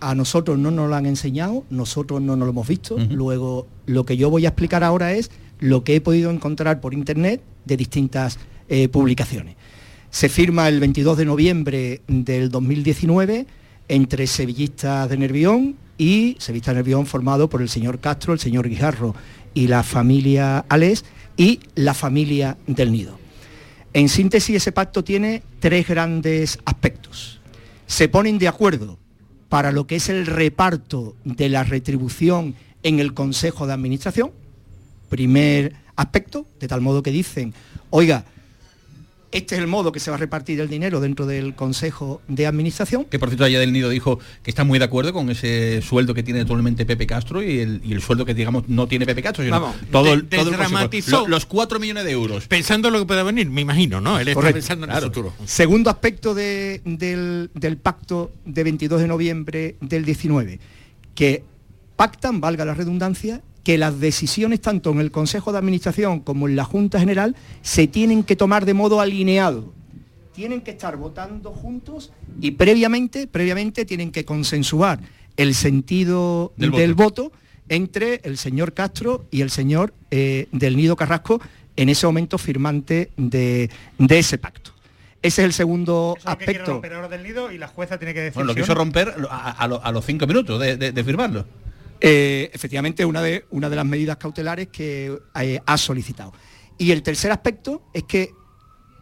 a 0.10 0.16
nosotros 0.16 0.58
no 0.60 0.72
nos 0.72 0.90
lo 0.90 0.96
han 0.96 1.06
enseñado, 1.06 1.64
nosotros 1.70 2.22
no 2.22 2.36
nos 2.36 2.46
lo 2.46 2.52
hemos 2.52 2.68
visto. 2.68 2.98
Luego, 2.98 3.68
lo 3.86 4.06
que 4.06 4.18
yo 4.18 4.30
voy 4.30 4.46
a 4.46 4.50
explicar 4.50 4.84
ahora 4.84 5.14
es 5.14 5.32
lo 5.60 5.84
que 5.84 5.96
he 5.96 6.02
podido 6.02 6.30
encontrar 6.30 6.82
por 6.82 6.94
internet 6.94 7.42
de 7.66 7.78
distintas 7.78 8.38
eh, 8.68 8.90
publicaciones. 8.90 9.56
Se 10.10 10.30
firma 10.30 10.68
el 10.68 10.80
22 10.80 11.18
de 11.18 11.26
noviembre 11.26 12.02
del 12.08 12.50
2019 12.50 13.48
entre 13.88 14.28
sevillistas 14.28 15.10
de 15.10 15.18
Nervión 15.18 15.76
y 15.98 16.36
sevillistas 16.40 16.76
de 16.76 16.80
Nervión 16.80 17.06
formado 17.06 17.50
por 17.50 17.62
el 17.62 17.70
señor 17.70 18.00
Castro, 18.00 18.34
el 18.34 18.40
señor 18.40 18.68
Guijarro 18.68 19.16
y 19.54 19.68
la 19.68 19.84
familia 19.84 20.66
Alés 20.70 21.06
y 21.38 21.60
la 21.76 21.94
familia 21.94 22.58
del 22.68 22.92
Nido. 22.92 23.18
En 23.94 24.10
síntesis, 24.10 24.56
ese 24.56 24.72
pacto 24.72 25.04
tiene 25.04 25.44
tres 25.60 25.88
grandes 25.88 26.60
aspectos. 26.66 27.40
Se 27.86 28.08
ponen 28.10 28.38
de 28.40 28.48
acuerdo 28.48 28.98
para 29.54 29.72
lo 29.72 29.86
que 29.86 29.98
es 29.98 30.10
el 30.10 30.26
reparto 30.26 31.16
de 31.26 31.48
la 31.48 31.64
retribución 31.64 32.56
en 32.82 33.00
el 33.00 33.14
Consejo 33.14 33.68
de 33.68 33.74
Administración, 33.74 34.32
primer 35.10 35.76
aspecto, 35.96 36.48
de 36.60 36.68
tal 36.68 36.82
modo 36.82 37.04
que 37.04 37.12
dicen, 37.12 37.54
oiga, 37.92 38.26
este 39.34 39.56
es 39.56 39.62
el 39.62 39.68
modo 39.68 39.92
que 39.92 40.00
se 40.00 40.12
va 40.12 40.16
a 40.16 40.20
repartir 40.20 40.60
el 40.60 40.70
dinero 40.70 41.00
dentro 41.00 41.26
del 41.26 41.56
Consejo 41.56 42.22
de 42.28 42.46
Administración. 42.46 43.06
Que 43.06 43.20
por 43.20 43.30
cierto, 43.30 43.44
allá 43.46 43.60
del 43.60 43.74
Nido 43.74 43.90
dijo 43.90 44.20
que 44.44 44.52
está 44.52 44.64
muy 44.64 44.80
de 44.80 44.86
acuerdo 44.86 45.12
con 45.12 45.30
ese 45.30 45.82
sueldo 45.82 46.14
que 46.14 46.24
tiene 46.24 46.42
actualmente 46.42 46.86
Pepe 46.86 47.08
Castro 47.08 47.42
y 47.42 47.60
el, 47.60 48.02
sueldo 48.02 48.26
que 48.26 48.34
digamos 48.34 48.70
no 48.70 48.88
tiene 48.88 49.06
Pepe 49.06 49.24
Castro. 49.24 49.44
Vamos, 49.50 49.76
todo, 49.92 50.14
el, 50.14 50.28
todo 50.28 50.52
los 51.28 51.46
4 51.46 51.80
millones 51.80 52.04
de 52.06 52.12
euros. 52.12 52.48
Pensando 52.48 52.88
en 52.90 52.94
lo 52.94 53.00
que 53.00 53.06
pueda 53.06 53.24
venir, 53.24 53.50
me 53.50 53.62
imagino, 53.62 54.00
¿no? 54.00 54.20
Él 54.20 54.28
está 54.28 54.54
pensando 54.54 54.86
en 54.86 54.92
el 54.92 55.02
futuro. 55.02 55.34
Segundo 55.46 55.90
aspecto 55.90 56.34
del, 56.34 57.50
del 57.54 57.78
pacto 57.78 58.32
de 58.46 58.64
22 58.64 59.02
de 59.02 59.08
noviembre 59.08 59.76
del 59.82 60.06
19, 60.06 60.60
que 61.16 61.44
pactan, 61.96 62.40
valga 62.40 62.66
la 62.66 62.74
redundancia, 62.74 63.42
que 63.64 63.78
las 63.78 64.00
decisiones 64.00 64.62
tanto 64.62 64.92
en 64.92 65.00
el 65.00 65.12
Consejo 65.12 65.52
de 65.52 65.58
Administración 65.58 66.20
como 66.20 66.48
en 66.48 66.56
la 66.56 66.66
Junta 66.66 67.00
General 67.00 67.36
se 67.62 67.88
tienen 67.88 68.24
que 68.24 68.36
tomar 68.36 68.66
de 68.66 68.74
modo 68.74 69.00
alineado. 69.00 69.74
Tienen 70.34 70.62
que 70.62 70.72
estar 70.72 70.98
votando 70.98 71.52
juntos 71.52 72.12
y 72.42 72.52
previamente, 72.52 73.28
previamente 73.28 73.86
tienen 73.86 74.12
que 74.12 74.26
consensuar 74.26 75.00
el 75.38 75.56
sentido 75.56 76.54
del, 76.58 76.94
voto. 76.94 77.32
entre 77.70 78.20
el 78.24 78.38
señor 78.38 78.74
Castro 78.74 79.26
y 79.32 79.42
el 79.42 79.50
señor 79.50 79.94
eh, 80.12 80.48
del 80.52 80.76
Nido 80.76 80.96
Carrasco, 80.96 81.40
en 81.76 81.90
ese 81.90 82.06
momento 82.06 82.38
firmante 82.38 83.12
de, 83.16 83.70
ese 84.10 84.38
pacto. 84.38 84.72
Ese 85.22 85.42
es 85.42 85.46
el 85.46 85.54
segundo 85.54 86.18
aspecto. 86.26 86.82
del 87.10 87.24
nido 87.24 87.52
y 87.52 87.58
la 87.58 87.68
jueza 87.68 87.98
tiene 87.98 88.14
que 88.14 88.20
decir. 88.20 88.36
Bueno, 88.36 88.50
lo 88.50 88.56
quiso 88.56 88.76
romper 88.76 89.16
a, 89.30 89.92
los 89.92 90.06
cinco 90.06 90.28
minutos 90.28 90.60
de 90.60 91.04
firmarlo. 91.04 91.46
Eh, 92.06 92.52
efectivamente, 92.54 93.06
una 93.06 93.22
de, 93.22 93.46
una 93.50 93.70
de 93.70 93.78
las 93.78 93.86
medidas 93.86 94.18
cautelares 94.18 94.68
que 94.68 95.18
eh, 95.40 95.62
ha 95.66 95.78
solicitado. 95.78 96.34
Y 96.78 96.92
el 96.92 97.02
tercer 97.02 97.32
aspecto 97.32 97.82
es 97.94 98.04
que 98.04 98.32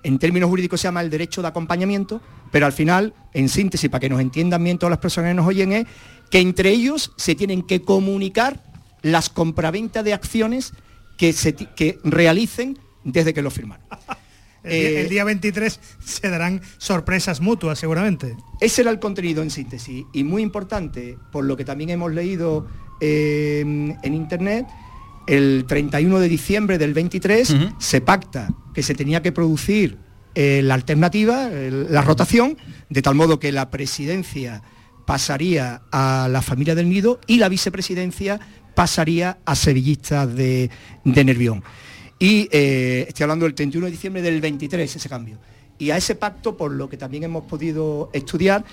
en 0.03 0.19
términos 0.19 0.47
jurídicos 0.51 0.81
se 0.81 0.87
llama 0.87 1.01
el 1.01 1.09
derecho 1.09 1.41
de 1.41 1.47
acompañamiento, 1.47 2.21
pero 2.51 2.67
al 2.67 2.73
final, 2.73 3.15
en 3.33 3.49
síntesis, 3.49 3.89
para 3.89 4.01
que 4.01 4.09
nos 4.09 4.21
entiendan 4.21 4.63
bien 4.63 4.77
todas 4.77 4.91
las 4.91 4.99
personas 4.99 5.31
que 5.31 5.33
nos 5.33 5.47
oyen, 5.47 5.71
es 5.73 5.87
que 6.29 6.41
entre 6.41 6.69
ellos 6.69 7.11
se 7.17 7.33
tienen 7.33 7.63
que 7.63 7.81
comunicar 7.81 8.63
las 9.01 9.29
compraventas 9.29 10.05
de 10.05 10.13
acciones 10.13 10.73
que, 11.17 11.33
se, 11.33 11.55
que 11.55 11.97
realicen 12.03 12.77
desde 13.03 13.33
que 13.33 13.41
lo 13.41 13.49
firmaron. 13.49 13.83
El, 14.63 14.69
día, 14.69 15.01
el, 15.01 15.09
día, 15.09 15.23
23 15.23 15.79
se 16.05 16.29
darán 16.29 16.61
sorpresas 16.77 17.41
mutuas 17.41 17.79
seguramente. 17.79 18.37
Ese 18.59 18.83
era 18.83 18.91
el 18.91 18.99
contenido 18.99 19.41
en 19.41 19.49
síntesis 19.49 20.05
y 20.13 20.23
muy 20.23 20.43
importante, 20.43 21.17
por 21.31 21.45
lo 21.45 21.57
que 21.57 21.65
también 21.65 21.89
hemos 21.89 22.11
leído 22.11 22.67
eh, 23.01 23.61
en 23.61 24.13
internet, 24.13 24.67
el 25.27 25.65
31 25.67 26.19
de 26.19 26.29
diciembre 26.29 26.77
del 26.77 26.93
23 26.93 27.49
uh 27.49 27.53
-huh. 27.53 27.75
se 27.77 28.01
pacta 28.01 28.49
que 28.73 28.83
se 28.83 28.95
tenía 28.95 29.21
que 29.21 29.31
producir 29.31 29.97
eh, 30.33 30.61
la 30.63 30.75
alternativa, 30.75 31.49
eh, 31.51 31.87
la 31.89 32.01
rotación, 32.01 32.57
de 32.89 33.01
tal 33.01 33.15
modo 33.15 33.39
que 33.39 33.51
la 33.51 33.69
presidencia 33.69 34.61
pasaría 35.05 35.81
a 35.91 36.29
la 36.31 36.41
familia 36.41 36.73
del 36.73 36.87
Nido 36.87 37.19
y 37.27 37.37
la 37.37 37.49
vicepresidencia 37.49 38.39
pasaría 38.73 39.39
a 39.45 39.55
sevillistas 39.55 40.33
de, 40.33 40.69
de 41.03 41.23
Nervión. 41.25 41.63
Y 42.17 42.47
eh, 42.51 43.05
estoy 43.07 43.23
hablando 43.23 43.45
del 43.45 43.55
31 43.55 43.87
de 43.87 43.91
diciembre 43.91 44.21
del 44.21 44.39
23, 44.39 44.95
ese 44.95 45.09
cambio. 45.09 45.37
Y 45.77 45.89
a 45.89 45.97
ese 45.97 46.15
pacto, 46.15 46.55
por 46.55 46.71
lo 46.71 46.87
que 46.87 46.95
también 46.95 47.23
hemos 47.23 47.43
podido 47.45 48.09
estudiar, 48.13 48.63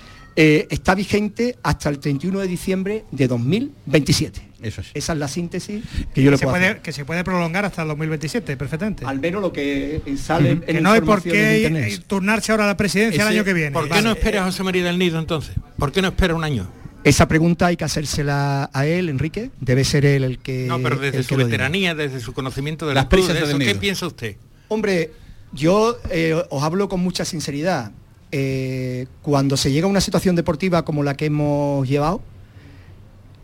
eh, 0.41 0.67
está 0.69 0.95
vigente 0.95 1.57
hasta 1.63 1.89
el 1.89 1.99
31 1.99 2.39
de 2.39 2.47
diciembre 2.47 3.03
de 3.11 3.27
2027. 3.27 4.41
Eso 4.61 4.79
es. 4.79 4.87
Esa 4.93 5.11
es 5.11 5.19
la 5.19 5.27
síntesis 5.27 5.83
que 6.13 6.23
yo 6.23 6.31
le 6.31 6.37
se 6.37 6.45
puedo 6.45 6.53
puede, 6.53 6.65
hacer. 6.67 6.81
Que 6.81 6.93
se 6.93 7.03
puede 7.03 7.25
prolongar 7.25 7.65
hasta 7.65 7.81
el 7.81 7.89
2027, 7.89 8.55
perfectamente. 8.55 9.05
Al 9.05 9.19
menos 9.19 9.41
lo 9.41 9.51
que 9.51 10.01
sale 10.17 10.53
uh 10.53 10.55
-huh. 10.59 10.65
Que 10.65 10.79
no 10.79 10.93
hay 10.93 11.01
por 11.01 11.21
qué 11.21 11.99
turnarse 12.07 12.53
ahora 12.53 12.67
la 12.67 12.77
presidencia 12.77 13.21
Ese, 13.21 13.29
el 13.31 13.35
año 13.35 13.43
que 13.43 13.53
viene. 13.53 13.71
¿Por 13.71 13.83
qué 13.83 13.89
vale. 13.89 14.03
no 14.03 14.11
espera 14.11 14.43
a 14.43 14.45
José 14.45 14.63
María 14.63 14.85
del 14.85 14.97
Nido 14.97 15.19
entonces? 15.19 15.55
¿Por 15.77 15.91
qué 15.91 16.01
no 16.01 16.07
espera 16.07 16.33
un 16.33 16.45
año? 16.45 16.71
Esa 17.03 17.27
pregunta 17.27 17.65
hay 17.65 17.75
que 17.75 17.83
hacérsela 17.83 18.69
a 18.71 18.85
él, 18.85 19.09
Enrique. 19.09 19.51
Debe 19.59 19.83
ser 19.83 20.05
él 20.05 20.23
el 20.23 20.39
que. 20.39 20.67
No, 20.67 20.79
pero 20.81 20.95
desde 20.95 21.21
su 21.23 21.35
veteranía, 21.35 21.95
desde 21.95 22.21
su 22.21 22.31
conocimiento 22.31 22.87
de 22.87 22.93
las 22.93 23.07
prisas 23.07 23.33
de 23.33 23.43
eso, 23.43 23.59
¿qué 23.59 23.75
piensa 23.75 24.07
usted? 24.07 24.37
Hombre, 24.69 25.11
yo 25.51 25.97
eh, 26.11 26.41
os 26.49 26.63
hablo 26.63 26.87
con 26.87 27.01
mucha 27.01 27.25
sinceridad. 27.25 27.91
Eh, 28.31 29.07
cuando 29.21 29.57
se 29.57 29.71
llega 29.71 29.87
a 29.87 29.89
una 29.89 30.01
situación 30.01 30.35
deportiva 30.35 30.85
como 30.85 31.03
la 31.03 31.15
que 31.15 31.25
hemos 31.25 31.87
llevado, 31.87 32.21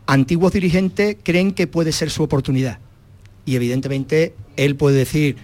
antiguos 0.05 0.53
dirigentes 0.53 1.17
creen 1.23 1.51
que 1.51 1.67
puede 1.67 1.91
ser 1.91 2.09
su 2.09 2.23
oportunidad. 2.23 2.79
Y 3.45 3.55
evidentemente 3.55 4.35
él 4.57 4.75
puede 4.75 4.97
decir, 4.97 5.37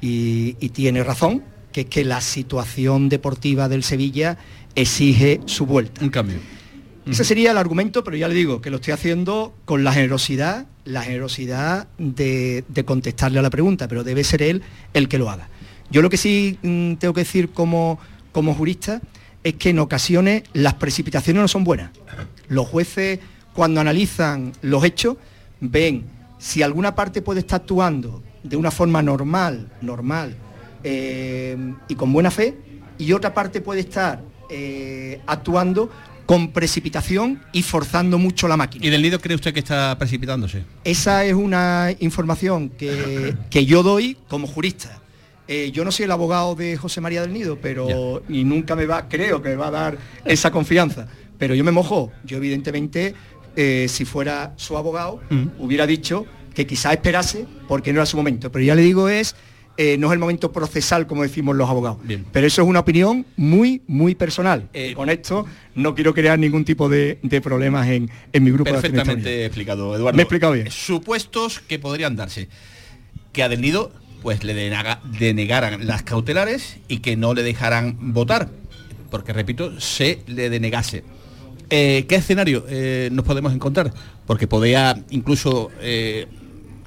y, 0.00 0.56
y 0.60 0.70
tiene 0.70 1.04
razón, 1.04 1.42
que 1.72 1.82
es 1.82 1.86
que 1.86 2.04
la 2.04 2.20
situación 2.20 3.08
deportiva 3.08 3.68
del 3.68 3.84
Sevilla 3.84 4.38
exige 4.74 5.40
su 5.46 5.66
vuelta. 5.66 6.02
Un 6.02 6.10
cambio. 6.10 6.38
Ese 7.08 7.24
sería 7.24 7.50
el 7.50 7.58
argumento, 7.58 8.04
pero 8.04 8.16
ya 8.16 8.28
le 8.28 8.34
digo 8.34 8.60
que 8.60 8.70
lo 8.70 8.76
estoy 8.76 8.92
haciendo 8.92 9.54
con 9.64 9.82
la 9.82 9.92
generosidad, 9.92 10.66
la 10.84 11.02
generosidad 11.02 11.88
de, 11.98 12.62
de, 12.68 12.84
contestarle 12.84 13.38
a 13.38 13.42
la 13.42 13.50
pregunta, 13.50 13.88
pero 13.88 14.04
debe 14.04 14.22
ser 14.22 14.42
él 14.42 14.62
el 14.94 15.08
que 15.08 15.18
lo 15.18 15.30
haga. 15.30 15.48
Yo 15.90 16.02
lo 16.02 16.10
que 16.10 16.16
sí 16.16 16.58
mm, 16.62 16.94
tengo 16.94 17.14
que 17.14 17.22
decir 17.22 17.50
como, 17.50 17.98
como 18.32 18.54
jurista 18.54 19.00
es 19.42 19.54
que 19.54 19.70
en 19.70 19.78
ocasiones 19.78 20.42
las 20.52 20.74
precipitaciones 20.74 21.40
no 21.40 21.48
son 21.48 21.64
buenas. 21.64 21.90
Los 22.48 22.68
jueces 22.68 23.20
cuando 23.54 23.80
analizan 23.80 24.52
los 24.62 24.84
hechos 24.84 25.16
ven 25.60 26.04
si 26.38 26.62
alguna 26.62 26.94
parte 26.94 27.22
puede 27.22 27.40
estar 27.40 27.60
actuando 27.60 28.22
de 28.42 28.56
una 28.56 28.70
forma 28.70 29.02
normal, 29.02 29.70
normal 29.82 30.34
eh, 30.82 31.56
y 31.88 31.94
con 31.94 32.12
buena 32.12 32.30
fe, 32.30 32.56
y 32.98 33.12
otra 33.12 33.34
parte 33.34 33.60
puede 33.60 33.80
estar 33.80 34.22
eh, 34.50 35.20
actuando 35.26 35.90
con 36.26 36.52
precipitación 36.52 37.42
y 37.52 37.62
forzando 37.62 38.16
mucho 38.18 38.46
la 38.46 38.56
máquina. 38.56 38.86
¿Y 38.86 38.90
del 38.90 39.02
nido 39.02 39.18
cree 39.20 39.34
usted 39.34 39.52
que 39.52 39.60
está 39.60 39.98
precipitándose? 39.98 40.64
Esa 40.84 41.24
es 41.24 41.34
una 41.34 41.88
información 41.98 42.70
que, 42.70 43.34
que 43.50 43.66
yo 43.66 43.82
doy 43.82 44.16
como 44.28 44.46
jurista. 44.46 45.00
Eh, 45.52 45.72
yo 45.72 45.84
no 45.84 45.90
soy 45.90 46.04
el 46.04 46.12
abogado 46.12 46.54
de 46.54 46.76
José 46.76 47.00
María 47.00 47.22
del 47.22 47.32
Nido, 47.32 47.58
pero 47.60 48.22
y 48.28 48.44
nunca 48.44 48.76
me 48.76 48.86
va, 48.86 49.08
creo 49.08 49.42
que 49.42 49.48
me 49.48 49.56
va 49.56 49.66
a 49.66 49.72
dar 49.72 49.98
esa 50.24 50.52
confianza. 50.52 51.08
Pero 51.38 51.56
yo 51.56 51.64
me 51.64 51.72
mojo. 51.72 52.12
Yo 52.24 52.36
evidentemente, 52.36 53.14
eh, 53.56 53.86
si 53.88 54.04
fuera 54.04 54.52
su 54.54 54.76
abogado, 54.76 55.20
mm. 55.28 55.46
hubiera 55.58 55.88
dicho 55.88 56.24
que 56.54 56.68
quizá 56.68 56.92
esperase 56.92 57.46
porque 57.66 57.92
no 57.92 57.98
era 57.98 58.06
su 58.06 58.16
momento. 58.16 58.52
Pero 58.52 58.64
ya 58.64 58.76
le 58.76 58.82
digo 58.82 59.08
es 59.08 59.34
eh, 59.76 59.96
no 59.98 60.06
es 60.08 60.12
el 60.12 60.18
momento 60.20 60.52
procesal, 60.52 61.08
como 61.08 61.22
decimos 61.22 61.56
los 61.56 61.68
abogados. 61.68 61.98
Bien. 62.04 62.24
Pero 62.30 62.46
eso 62.46 62.62
es 62.62 62.68
una 62.68 62.78
opinión 62.80 63.26
muy, 63.36 63.82
muy 63.88 64.14
personal. 64.14 64.68
Eh, 64.72 64.92
Con 64.94 65.10
esto 65.10 65.46
no 65.74 65.96
quiero 65.96 66.14
crear 66.14 66.38
ningún 66.38 66.64
tipo 66.64 66.88
de, 66.88 67.18
de 67.22 67.40
problemas 67.40 67.88
en, 67.88 68.08
en, 68.32 68.44
mi 68.44 68.52
grupo. 68.52 68.70
Perfectamente 68.70 69.46
explicado, 69.46 69.96
Eduardo. 69.96 70.16
Me 70.16 70.22
he 70.22 70.24
explicado 70.24 70.52
bien. 70.52 70.70
Supuestos 70.70 71.58
que 71.58 71.80
podrían 71.80 72.14
darse. 72.14 72.48
Que 73.32 73.42
a 73.42 73.48
Del 73.48 73.62
Nido 73.62 73.90
pues 74.22 74.44
le 74.44 74.54
denegaran 74.54 75.86
las 75.86 76.02
cautelares 76.02 76.76
y 76.88 76.98
que 76.98 77.16
no 77.16 77.34
le 77.34 77.42
dejaran 77.42 77.96
votar. 78.12 78.48
Porque, 79.10 79.32
repito, 79.32 79.80
se 79.80 80.22
le 80.26 80.50
denegase. 80.50 81.04
Eh, 81.70 82.04
¿Qué 82.08 82.16
escenario 82.16 82.64
eh, 82.68 83.10
nos 83.12 83.24
podemos 83.24 83.52
encontrar? 83.52 83.92
Porque 84.26 84.46
podría 84.46 85.02
incluso 85.10 85.70
eh, 85.80 86.26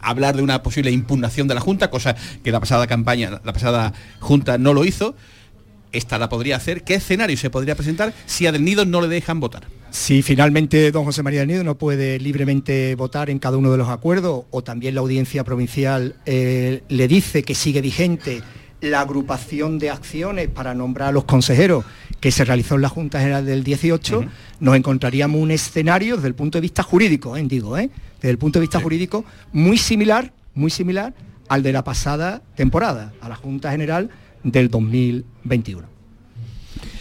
hablar 0.01 0.35
de 0.35 0.43
una 0.43 0.61
posible 0.61 0.91
impugnación 0.91 1.47
de 1.47 1.55
la 1.55 1.61
Junta, 1.61 1.89
cosa 1.89 2.15
que 2.43 2.51
la 2.51 2.59
pasada 2.59 2.87
campaña, 2.87 3.41
la 3.43 3.53
pasada 3.53 3.93
Junta 4.19 4.57
no 4.57 4.73
lo 4.73 4.85
hizo. 4.85 5.15
Esta 5.93 6.17
la 6.17 6.27
podría 6.27 6.57
hacer. 6.57 6.83
¿Qué 6.83 6.95
escenario 6.95 7.37
se 7.37 7.49
podría 7.49 7.75
presentar 7.75 8.13
si 8.25 8.47
a 8.47 8.51
Del 8.51 8.65
Nido 8.65 8.83
no 8.85 8.99
le 8.99 9.07
dejan 9.07 9.39
votar? 9.39 9.67
Si 9.91 10.23
finalmente 10.23 10.91
don 10.91 11.05
José 11.05 11.21
María 11.21 11.41
del 11.41 11.49
Nido 11.49 11.63
no 11.63 11.77
puede 11.77 12.19
libremente 12.19 12.95
votar 12.95 13.29
en 13.29 13.37
cada 13.37 13.57
uno 13.57 13.71
de 13.71 13.77
los 13.77 13.89
acuerdos 13.89 14.45
o 14.49 14.63
también 14.63 14.95
la 14.95 15.01
audiencia 15.01 15.43
provincial 15.43 16.15
eh, 16.25 16.81
le 16.89 17.07
dice 17.07 17.43
que 17.43 17.53
sigue 17.53 17.79
vigente 17.79 18.41
la 18.81 19.01
agrupación 19.01 19.77
de 19.77 19.91
acciones 19.91 20.49
para 20.49 20.73
nombrar 20.73 21.09
a 21.09 21.11
los 21.11 21.25
consejeros 21.25 21.85
que 22.19 22.31
se 22.31 22.43
realizó 22.43 22.75
en 22.75 22.81
la 22.81 22.89
Junta 22.89 23.19
General 23.19 23.45
del 23.45 23.63
18, 23.63 24.17
uh 24.17 24.21
-huh. 24.23 24.29
nos 24.59 24.75
encontraríamos 24.75 25.39
un 25.39 25.51
escenario 25.51 26.15
desde 26.15 26.27
el 26.27 26.35
punto 26.35 26.57
de 26.57 26.61
vista 26.61 26.81
jurídico, 26.81 27.37
¿eh? 27.37 27.43
digo, 27.45 27.77
¿eh? 27.77 27.89
desde 28.15 28.31
el 28.31 28.37
punto 28.37 28.59
de 28.59 28.61
vista 28.61 28.79
sí. 28.79 28.83
jurídico, 28.83 29.25
muy 29.51 29.77
similar, 29.77 30.33
muy 30.55 30.71
similar 30.71 31.13
al 31.49 31.61
de 31.63 31.71
la 31.71 31.83
pasada 31.83 32.41
temporada, 32.55 33.13
a 33.21 33.29
la 33.29 33.35
Junta 33.35 33.71
General 33.71 34.09
del 34.43 34.69
2021. 34.69 35.87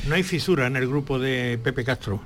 No 0.08 0.14
hay 0.14 0.22
fisura 0.22 0.66
en 0.66 0.76
el 0.76 0.88
grupo 0.88 1.18
de 1.18 1.58
Pepe 1.62 1.84
Castro. 1.84 2.20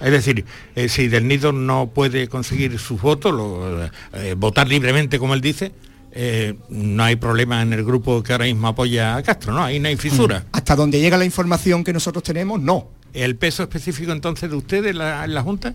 Es 0.00 0.10
decir, 0.10 0.44
eh, 0.74 0.88
si 0.88 1.06
Del 1.06 1.28
Nido 1.28 1.52
no 1.52 1.90
puede 1.94 2.28
conseguir 2.28 2.78
sus 2.78 3.00
votos, 3.00 3.32
lo, 3.32 3.84
eh, 4.14 4.34
votar 4.36 4.66
libremente, 4.66 5.18
como 5.18 5.34
él 5.34 5.40
dice, 5.40 5.72
eh, 6.10 6.54
no 6.68 7.04
hay 7.04 7.16
problema 7.16 7.62
en 7.62 7.72
el 7.72 7.84
grupo 7.84 8.22
que 8.22 8.32
ahora 8.32 8.46
mismo 8.46 8.66
apoya 8.68 9.16
a 9.16 9.22
Castro, 9.22 9.52
¿no? 9.52 9.62
Ahí 9.62 9.78
no 9.78 9.88
hay 9.88 9.96
fisura. 9.96 10.40
Mm. 10.40 10.44
Hasta 10.52 10.76
donde 10.76 11.00
llega 11.00 11.16
la 11.16 11.24
información 11.24 11.84
que 11.84 11.92
nosotros 11.92 12.24
tenemos, 12.24 12.60
no. 12.60 12.88
¿El 13.14 13.36
peso 13.36 13.62
específico 13.62 14.10
entonces 14.10 14.50
de 14.50 14.56
ustedes 14.56 14.90
en 14.90 14.98
la, 14.98 15.24
en 15.24 15.34
la 15.34 15.42
Junta? 15.42 15.74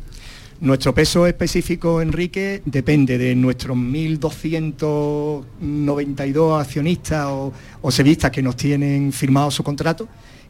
Nuestro 0.60 0.95
peso 0.95 1.28
específico, 1.28 2.01
Enrique, 2.01 2.64
depende 2.66 3.20
de 3.20 3.36
nuestros 3.36 3.78
1.292 3.78 6.60
accionistas 6.60 7.28
o, 7.30 7.53
sevillistas 7.91 8.32
que 8.32 8.41
nos 8.41 8.55
tienen 8.55 9.14
firmado 9.14 9.51
su 9.51 9.64
contrato, 9.64 10.10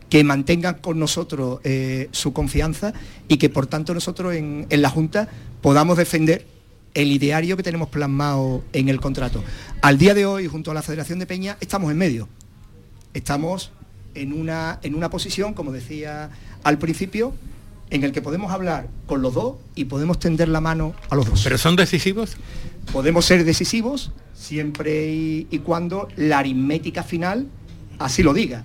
que 0.10 0.24
mantengan 0.24 0.76
con 0.76 0.98
nosotros 0.98 1.60
eh, 1.66 2.08
su 2.12 2.32
confianza 2.32 2.94
y 3.28 3.36
que 3.36 3.50
por 3.50 3.68
tanto 3.68 3.94
nosotros 3.94 4.34
en, 4.34 4.66
en 4.70 4.82
la 4.82 4.90
Junta 4.90 5.28
podamos 5.62 5.98
defender 5.98 6.46
el 6.94 7.12
ideario 7.12 7.58
que 7.58 7.64
tenemos 7.64 7.90
plasmado 7.90 8.64
en 8.72 8.88
el 8.88 9.02
contrato. 9.02 9.44
Al 9.82 9.98
día 9.98 10.14
de 10.14 10.26
hoy, 10.26 10.48
junto 10.48 10.72
a 10.72 10.74
la 10.74 10.84
Federación 10.84 11.20
de 11.20 11.26
Peña, 11.26 11.58
estamos 11.60 11.92
en 11.92 11.98
medio. 11.98 12.30
Estamos 13.14 13.74
en 14.16 14.32
una, 14.32 14.80
en 14.84 14.96
una 14.96 15.10
posición, 15.10 15.54
como 15.54 15.74
decía 15.74 16.30
al 16.64 16.78
principio, 16.78 17.34
en 17.90 18.04
el 18.04 18.12
que 18.12 18.22
podemos 18.22 18.52
hablar 18.52 18.88
con 19.06 19.22
los 19.22 19.34
dos 19.34 19.56
y 19.76 19.86
podemos 19.86 20.20
tender 20.20 20.50
la 20.50 20.62
mano 20.62 20.94
a 21.10 21.16
los 21.16 21.30
dos. 21.30 21.42
¿Pero 21.44 21.58
son 21.58 21.76
decisivos? 21.76 22.38
Podemos 22.92 23.26
ser 23.26 23.44
decisivos 23.44 24.12
siempre 24.34 25.12
y, 25.12 25.48
y 25.50 25.60
cuando 25.60 26.08
la 26.16 26.40
aritmética 26.40 27.04
final 27.04 27.48
así 28.00 28.24
lo 28.24 28.34
diga. 28.34 28.64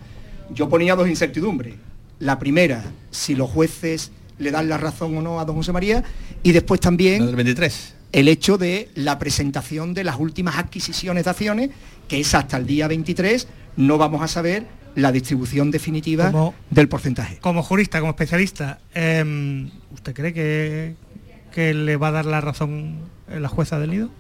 Yo 0.54 0.68
ponía 0.68 0.96
dos 0.96 1.08
incertidumbres. 1.08 1.74
La 2.18 2.38
primera, 2.38 2.84
si 3.10 3.34
los 3.34 3.50
jueces 3.50 4.12
le 4.38 4.50
dan 4.50 4.68
la 4.68 4.78
razón 4.78 5.16
o 5.16 5.22
no 5.22 5.40
a 5.40 5.44
don 5.44 5.56
José 5.56 5.72
María, 5.72 6.04
y 6.42 6.52
después 6.52 6.80
también... 6.80 7.22
El 7.22 7.36
23 7.36 7.94
el 8.12 8.28
hecho 8.28 8.58
de 8.58 8.90
la 8.94 9.18
presentación 9.18 9.94
de 9.94 10.04
las 10.04 10.20
últimas 10.20 10.58
adquisiciones 10.58 11.24
de 11.24 11.30
acciones, 11.30 11.70
que 12.08 12.20
es 12.20 12.34
hasta 12.34 12.58
el 12.58 12.66
día 12.66 12.86
23, 12.86 13.48
no 13.76 13.98
vamos 13.98 14.22
a 14.22 14.28
saber 14.28 14.66
la 14.94 15.12
distribución 15.12 15.70
definitiva 15.70 16.30
como, 16.30 16.54
del 16.70 16.88
porcentaje. 16.88 17.38
Como 17.40 17.62
jurista, 17.62 18.00
como 18.00 18.10
especialista, 18.10 18.80
eh, 18.94 19.68
¿usted 19.92 20.14
cree 20.14 20.32
que, 20.32 20.94
que, 21.52 21.74
le 21.74 21.96
va 21.96 22.08
a 22.08 22.12
dar 22.12 22.26
la 22.26 22.40
razón 22.40 22.96
la 23.28 23.48
jueza 23.48 23.78
del 23.78 23.90
nido? 23.90 24.10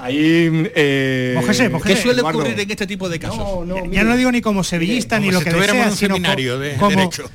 Ahí, 0.00 0.48
eh, 0.74 1.34
mojese, 1.36 1.68
mojese, 1.68 1.94
¿Qué 1.94 2.00
suele 2.00 2.20
Eduardo? 2.20 2.38
ocurrir 2.38 2.58
en 2.58 2.70
este 2.70 2.86
tipo 2.86 3.08
de 3.10 3.18
casos? 3.18 3.36
No, 3.36 3.64
no, 3.66 3.84
ya 3.84 4.02
no 4.02 4.16
digo 4.16 4.32
ni 4.32 4.40
como 4.40 4.64
sevillista 4.64 5.20
mire, 5.20 5.32
ni 5.32 5.34
como 5.34 5.44
lo 5.44 5.50
si 5.50 5.56
que 5.56 5.72
desea, 5.72 5.90
un 5.90 5.96
sino 5.96 6.14
seminario 6.14 6.58
de 6.58 6.76
como, 6.76 6.90
derecho. 6.90 7.30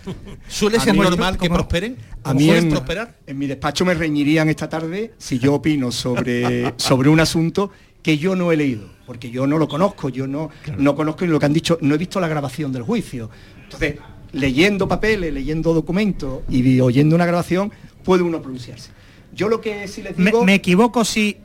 ¿Suele 0.47 0.80
ser 0.80 0.95
normal 0.95 1.38
que 1.38 1.47
prosperen? 1.47 1.97
A 2.24 2.34
mí 2.34 2.49
en, 2.49 2.70
prosperar? 2.70 3.20
en 3.28 3.38
mi 3.38 3.45
despacho 3.45 3.86
me 3.86 3.93
reñirían 3.93 4.49
esta 4.49 4.68
tarde 4.68 5.14
si 5.20 5.38
yo 5.38 5.53
opino 5.53 5.91
sobre, 5.91 6.74
sobre 6.78 7.10
un 7.10 7.20
asunto 7.20 7.72
que 8.01 8.18
yo 8.18 8.36
no 8.36 8.51
he 8.51 8.58
leído, 8.58 8.89
porque 9.06 9.30
yo 9.30 9.45
no 9.47 9.58
lo 9.58 9.68
conozco, 9.68 10.10
yo 10.10 10.28
no, 10.28 10.49
no 10.78 10.95
conozco 10.95 11.26
lo 11.26 11.39
que 11.39 11.45
han 11.45 11.53
dicho, 11.53 11.78
no 11.82 11.95
he 11.95 11.97
visto 11.97 12.20
la 12.20 12.28
grabación 12.28 12.72
del 12.72 12.84
juicio. 12.84 13.30
Entonces, 13.64 13.95
leyendo 14.32 14.88
papeles, 14.88 15.34
leyendo 15.34 15.74
documentos 15.74 16.41
y 16.49 16.80
oyendo 16.80 17.16
una 17.16 17.26
grabación, 17.26 17.72
puede 18.03 18.24
uno 18.24 18.41
pronunciarse. 18.41 18.89
Yo 19.34 19.49
lo 19.49 19.62
que 19.62 19.88
sí 19.88 20.01
les 20.01 20.18
digo... 20.18 20.43
Me, 20.43 20.56
equivoco 20.56 21.06
si 21.06 21.38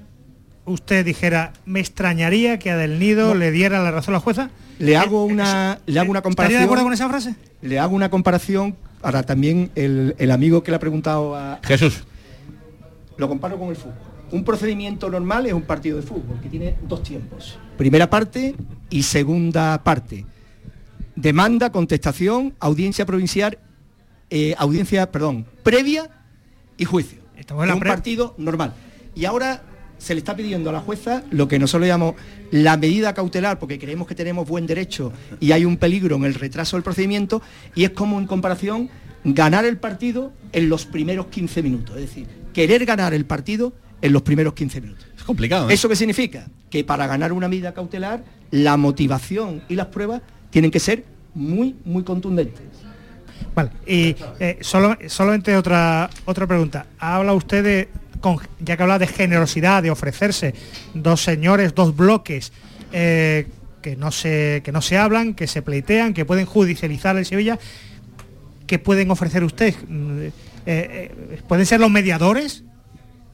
usted 0.65 1.05
dijera, 1.05 1.53
me 1.67 1.81
extrañaría 1.81 2.59
que 2.59 2.71
a 2.71 2.77
Del 2.77 2.99
Nido 2.99 3.35
le 3.35 3.51
diera 3.51 3.83
la 3.83 3.91
razón 3.91 4.15
a 4.15 4.19
la 4.19 4.21
jueza. 4.21 4.51
Le 4.79 4.97
hago 4.97 5.29
eh, 5.29 5.33
una, 5.33 5.81
le 5.87 6.01
hago 6.01 6.11
una 6.11 6.23
comparación... 6.23 6.53
¿Estaría 6.53 6.59
de 6.61 6.65
acuerdo 6.65 6.85
con 6.85 6.93
esa 6.93 7.09
frase? 7.09 7.35
Le 7.63 7.79
hago 7.79 7.95
una 7.95 8.11
comparación, 8.11 8.77
ahora 9.03 9.23
también 9.23 9.71
el, 9.75 10.15
el 10.19 10.31
amigo 10.31 10.63
que 10.63 10.71
le 10.71 10.77
ha 10.77 10.81
preguntado 10.81 11.35
a... 11.35 11.61
Jesús. 11.65 12.05
Lo 13.17 13.29
comparo 13.29 13.59
con 13.59 13.69
el 13.69 13.77
fútbol. 13.77 14.10
Un 14.33 14.45
procedimiento 14.45 15.11
normal 15.11 15.47
es 15.47 15.53
un 15.53 15.63
partido 15.63 15.97
de 15.97 16.03
fútbol 16.03 16.41
que 16.41 16.49
tiene 16.49 16.77
dos 16.87 17.03
tiempos. 17.03 17.59
Primera 17.77 18.09
parte 18.09 18.55
y 18.89 19.03
segunda 19.03 19.83
parte. 19.83 20.25
Demanda, 21.17 21.73
contestación, 21.73 22.55
audiencia 22.61 23.05
provincial, 23.05 23.59
eh, 24.31 24.55
audiencia, 24.59 25.11
perdón, 25.11 25.47
previa 25.63 26.09
y 26.77 26.85
juicio. 26.85 27.21
Estamos 27.37 27.67
en 27.67 27.73
un 27.73 27.81
partido 27.81 28.35
normal. 28.39 28.75
Y 29.17 29.25
ahora 29.25 29.63
se 29.99 30.15
le 30.15 30.21
está 30.21 30.37
pidiendo 30.37 30.71
a 30.71 30.73
la 30.73 30.81
jueza 30.81 31.25
lo 31.31 31.49
que 31.49 31.59
nosotros 31.59 31.89
llamamos 31.89 32.15
la 32.51 32.77
medida 32.77 33.13
cautelar, 33.13 33.59
porque 33.59 33.79
creemos 33.79 34.07
que 34.07 34.15
tenemos 34.15 34.49
buen 34.49 34.67
derecho 34.67 35.13
y 35.41 35.53
hay 35.53 35.65
un 35.65 35.77
peligro 35.77 36.17
en 36.17 36.25
el 36.25 36.35
retraso 36.35 36.77
del 36.77 36.85
procedimiento, 36.85 37.43
y 37.75 37.85
es 37.85 37.91
como 37.91 38.19
en 38.19 38.27
comparación 38.27 38.89
ganar 39.25 39.65
el 39.65 39.77
partido 39.77 40.33
en 40.53 40.69
los 40.69 40.87
primeros 40.87 41.27
15 41.27 41.63
minutos. 41.63 41.97
Es 41.97 42.03
decir, 42.03 42.27
querer 42.55 42.87
ganar 42.87 43.13
el 43.13 43.27
partido 43.27 43.73
en 44.03 44.13
los 44.13 44.23
primeros 44.23 44.55
15 44.55 44.81
minutos. 44.81 45.07
Es 45.17 45.25
complicado. 45.25 45.69
¿eh? 45.69 45.75
¿Eso 45.75 45.89
qué 45.89 45.97
significa? 45.97 46.47
Que 46.71 46.85
para 46.85 47.07
ganar 47.07 47.33
una 47.33 47.49
medida 47.49 47.75
cautelar, 47.75 48.23
la 48.51 48.77
motivación 48.77 49.63
y 49.69 49.75
las 49.75 49.87
pruebas 49.87 50.23
tienen 50.51 50.71
que 50.71 50.81
ser 50.81 51.05
muy, 51.35 51.77
muy 51.85 52.03
contundentes. 52.03 52.63
Vale, 53.55 53.71
y 53.87 54.17
eh, 54.39 54.59
solo, 54.61 54.97
solamente 55.09 55.57
otra, 55.57 56.09
otra 56.25 56.47
pregunta. 56.47 56.87
Habla 56.99 57.35
usted 57.35 57.65
de, 57.65 57.89
ya 58.61 58.77
que 58.77 58.83
habla 58.83 58.99
de 58.99 59.07
generosidad, 59.07 59.83
de 59.83 59.91
ofrecerse, 59.91 60.55
dos 60.95 61.23
señores, 61.23 61.75
dos 61.75 61.97
bloques 61.97 62.53
eh, 62.93 63.49
que, 63.83 63.97
no 63.97 64.11
se, 64.13 64.63
que 64.65 64.73
no 64.73 64.83
se 64.83 64.99
hablan, 64.99 65.35
que 65.35 65.47
se 65.47 65.63
pleitean, 65.63 66.15
que 66.15 66.25
pueden 66.25 66.47
judicializar 66.47 67.17
el 67.17 67.27
Sevilla, 67.27 67.59
¿qué 68.67 68.79
pueden 68.79 69.11
ofrecer 69.11 69.43
ustedes? 69.43 69.77
¿Pueden 71.49 71.67
ser 71.67 71.81
los 71.81 71.91
mediadores? 71.91 72.63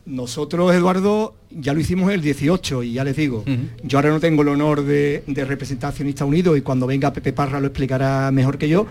Nosotros, 0.07 0.73
Eduardo, 0.73 1.35
ya 1.51 1.75
lo 1.75 1.81
hicimos 1.81 2.13
el 2.13 2.21
18 2.21 2.85
y 2.85 2.93
ya 2.93 3.03
les 3.03 3.17
digo, 3.17 3.45
yo 3.83 3.99
ahora 3.99 4.11
no 4.11 4.21
tengo 4.21 4.43
el 4.43 4.49
honor 4.49 4.85
de, 4.85 5.25
representar 5.27 5.89
a 5.89 5.91
Accionistas 5.91 6.27
Unidos 6.27 6.57
y 6.57 6.61
cuando 6.61 6.87
venga 6.87 7.13
Pepe 7.13 7.33
Parra 7.33 7.59
lo 7.59 7.67
explicará 7.67 8.31
mejor 8.31 8.57
que 8.57 8.69
yo, 8.69 8.87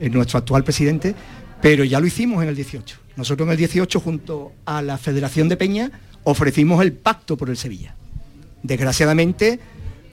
nuestro 0.00 0.38
actual 0.38 0.62
presidente, 0.62 1.16
pero 1.60 1.82
ya 1.82 1.98
lo 1.98 2.06
hicimos 2.06 2.44
en 2.44 2.48
el 2.48 2.54
18. 2.54 2.96
Nosotros 3.16 3.46
en 3.46 3.52
el 3.52 3.58
18, 3.58 3.98
junto 3.98 4.52
a 4.64 4.82
la 4.82 4.98
Federación 4.98 5.48
de 5.48 5.56
Peña, 5.56 5.90
ofrecimos 6.22 6.80
el 6.80 6.92
pacto 6.92 7.36
por 7.36 7.50
el 7.50 7.56
Sevilla. 7.56 7.96
Desgraciadamente, 8.62 9.58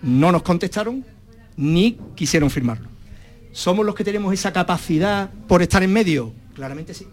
no 0.02 0.32
nos 0.32 0.42
contestaron 0.42 1.06
ni 1.58 1.98
quisieron 2.16 2.50
firmarlo. 2.50 2.90
¿Somos 3.52 3.86
los 3.86 3.94
que 3.94 4.04
tenemos 4.04 4.34
esa 4.34 4.52
capacidad 4.52 5.30
por 5.48 5.62
estar 5.62 5.84
en 5.84 5.94
medio? 5.94 6.34
Claramente 6.56 6.96
sí. 6.96 7.06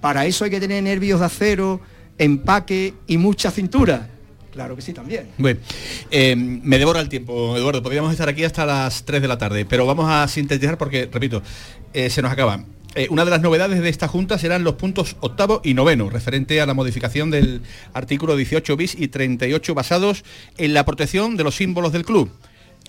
Para 0.00 0.26
eso 0.26 0.44
hay 0.44 0.50
que 0.50 0.60
tener 0.60 0.82
nervios 0.82 1.20
de 1.20 1.26
acero, 1.26 1.80
empaque 2.18 2.94
y 3.06 3.18
mucha 3.18 3.50
cintura. 3.50 4.08
Claro 4.52 4.76
que 4.76 4.82
sí, 4.82 4.92
también. 4.92 5.28
Bueno, 5.38 5.60
eh, 6.10 6.36
me 6.36 6.78
devora 6.78 7.00
el 7.00 7.08
tiempo, 7.08 7.56
Eduardo. 7.56 7.82
Podríamos 7.82 8.12
estar 8.12 8.28
aquí 8.28 8.44
hasta 8.44 8.66
las 8.66 9.04
3 9.04 9.22
de 9.22 9.28
la 9.28 9.38
tarde, 9.38 9.64
pero 9.64 9.86
vamos 9.86 10.10
a 10.10 10.28
sintetizar 10.28 10.76
porque, 10.76 11.08
repito, 11.10 11.42
eh, 11.94 12.10
se 12.10 12.20
nos 12.20 12.30
acaba. 12.30 12.62
Eh, 12.94 13.06
una 13.08 13.24
de 13.24 13.30
las 13.30 13.40
novedades 13.40 13.80
de 13.80 13.88
esta 13.88 14.06
Junta 14.06 14.36
serán 14.36 14.64
los 14.64 14.74
puntos 14.74 15.16
octavo 15.20 15.62
y 15.64 15.72
noveno, 15.72 16.10
referente 16.10 16.60
a 16.60 16.66
la 16.66 16.74
modificación 16.74 17.30
del 17.30 17.62
artículo 17.94 18.36
18 18.36 18.76
bis 18.76 18.94
y 18.94 19.08
38 19.08 19.74
basados 19.74 20.24
en 20.58 20.74
la 20.74 20.84
protección 20.84 21.36
de 21.38 21.44
los 21.44 21.56
símbolos 21.56 21.92
del 21.92 22.04
club. 22.04 22.30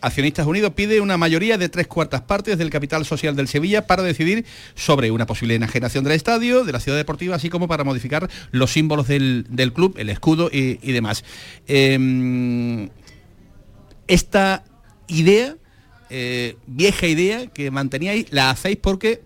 Accionistas 0.04 0.46
Unidos 0.46 0.74
pide 0.74 1.00
una 1.00 1.18
mayoría 1.18 1.58
de 1.58 1.70
tres 1.70 1.88
cuartas 1.88 2.22
partes 2.22 2.58
del 2.58 2.70
capital 2.70 3.06
social 3.06 3.38
del 3.38 3.48
Sevilla 3.48 3.88
para 3.88 4.04
decidir 4.04 4.46
sobre 4.76 5.12
una 5.12 5.26
posible 5.26 5.56
enajenación 5.56 6.04
del 6.04 6.12
estadio, 6.12 6.66
de 6.66 6.74
la 6.74 6.82
ciudad 6.82 6.98
deportiva, 6.98 7.38
así 7.38 7.50
como 7.50 7.70
para 7.70 7.86
modificar 7.86 8.30
los 8.52 8.74
símbolos 8.74 9.08
del, 9.08 9.72
club, 9.74 9.96
el 9.98 10.10
escudo 10.10 10.50
y, 10.52 10.92
demás. 10.92 11.24
Em, 11.68 12.90
esta 14.08 14.66
idea, 15.08 15.56
eh, 16.10 16.58
vieja 16.68 17.08
idea 17.08 17.48
que 17.48 17.72
manteníais, 17.72 18.26
la 18.30 18.50
hacéis 18.50 18.78
porque 18.82 19.22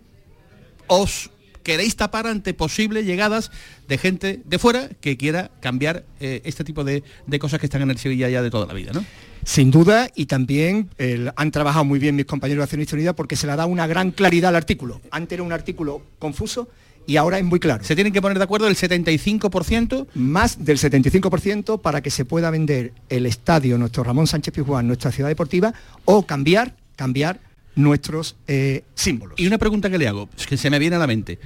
os 0.86 1.32
queréis 1.64 1.96
tapar 1.96 2.28
ante 2.28 2.54
posibles 2.54 3.06
llegadas 3.06 3.52
de 3.88 3.98
gente 3.98 4.42
de 4.46 4.60
fuera 4.60 4.90
que 5.02 5.18
quiera 5.18 5.50
cambiar 5.60 6.06
eh, 6.20 6.42
este 6.46 6.64
tipo 6.64 6.84
de, 6.84 7.04
de, 7.26 7.40
cosas 7.40 7.60
que 7.60 7.66
están 7.66 7.82
en 7.82 7.90
el 7.90 7.98
Sevilla 7.98 8.30
ya 8.30 8.44
de 8.44 8.52
toda 8.52 8.68
la 8.68 8.74
vida, 8.74 8.92
¿no? 8.94 9.04
Sin 9.48 9.72
duda, 9.72 10.10
y 10.14 10.26
también 10.26 10.90
han 11.38 11.52
trabajado 11.52 11.86
muy 11.86 12.00
bien 12.00 12.18
mis 12.18 12.26
compañeros 12.26 12.60
de 12.60 12.64
Accionistas 12.66 12.96
Unidas 12.96 13.14
porque 13.16 13.38
se 13.38 13.48
le 13.48 13.56
da 13.56 13.66
una 13.66 13.88
gran 13.88 14.12
claridad 14.12 14.50
al 14.50 14.58
artículo. 14.58 15.00
Antes 15.10 15.38
era 15.38 15.44
un 15.44 15.54
artículo 15.54 16.02
confuso 16.20 16.68
y 17.06 17.16
ahora 17.16 17.40
es 17.40 17.46
muy 17.46 17.58
claro. 17.58 17.82
¿Se 17.86 17.96
tienen 17.96 18.12
que 18.12 18.22
poner 18.22 18.40
de 18.40 18.44
acuerdo 18.44 18.68
el 18.68 18.76
75%? 18.76 20.08
Más 20.16 20.66
del 20.66 20.78
75% 20.78 21.80
para 21.80 22.02
que 22.02 22.12
se 22.12 22.26
pueda 22.26 22.52
vender 22.52 22.92
el 23.08 23.26
estadio, 23.26 23.78
nuestro 23.78 24.04
Ramón 24.04 24.28
Sánchez 24.28 24.54
Pizjuán, 24.54 24.86
nuestra 24.86 25.14
ciudad 25.14 25.30
deportiva, 25.30 25.74
o 26.04 26.28
cambiar, 26.28 26.76
cambiar 26.98 27.40
nuestros 27.76 28.36
eh, 28.50 28.84
símbolos. 28.96 29.40
Y 29.40 29.48
una 29.48 29.58
pregunta 29.58 29.90
que 29.90 29.98
le 29.98 30.10
hago, 30.10 30.28
es 30.38 30.46
que 30.46 30.58
se 30.58 30.70
me 30.70 30.78
viene 30.78 30.98
a 30.98 31.00
la 31.00 31.08
mente. 31.08 31.40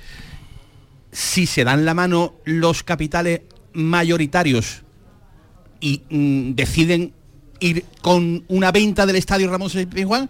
Si 1.11 1.45
se 1.45 1.63
dan 1.63 1.85
la 1.85 1.93
mano 1.93 2.33
los 2.45 2.81
capitales 2.81 3.41
mayoritarios 3.73 4.81
y 5.79 6.01
mm, 6.09 6.55
deciden 6.55 7.13
ir 7.61 7.85
con 8.01 8.43
una 8.49 8.71
venta 8.71 9.05
del 9.05 9.15
estadio 9.15 9.49
Ramón 9.49 9.69
Juan, 10.05 10.29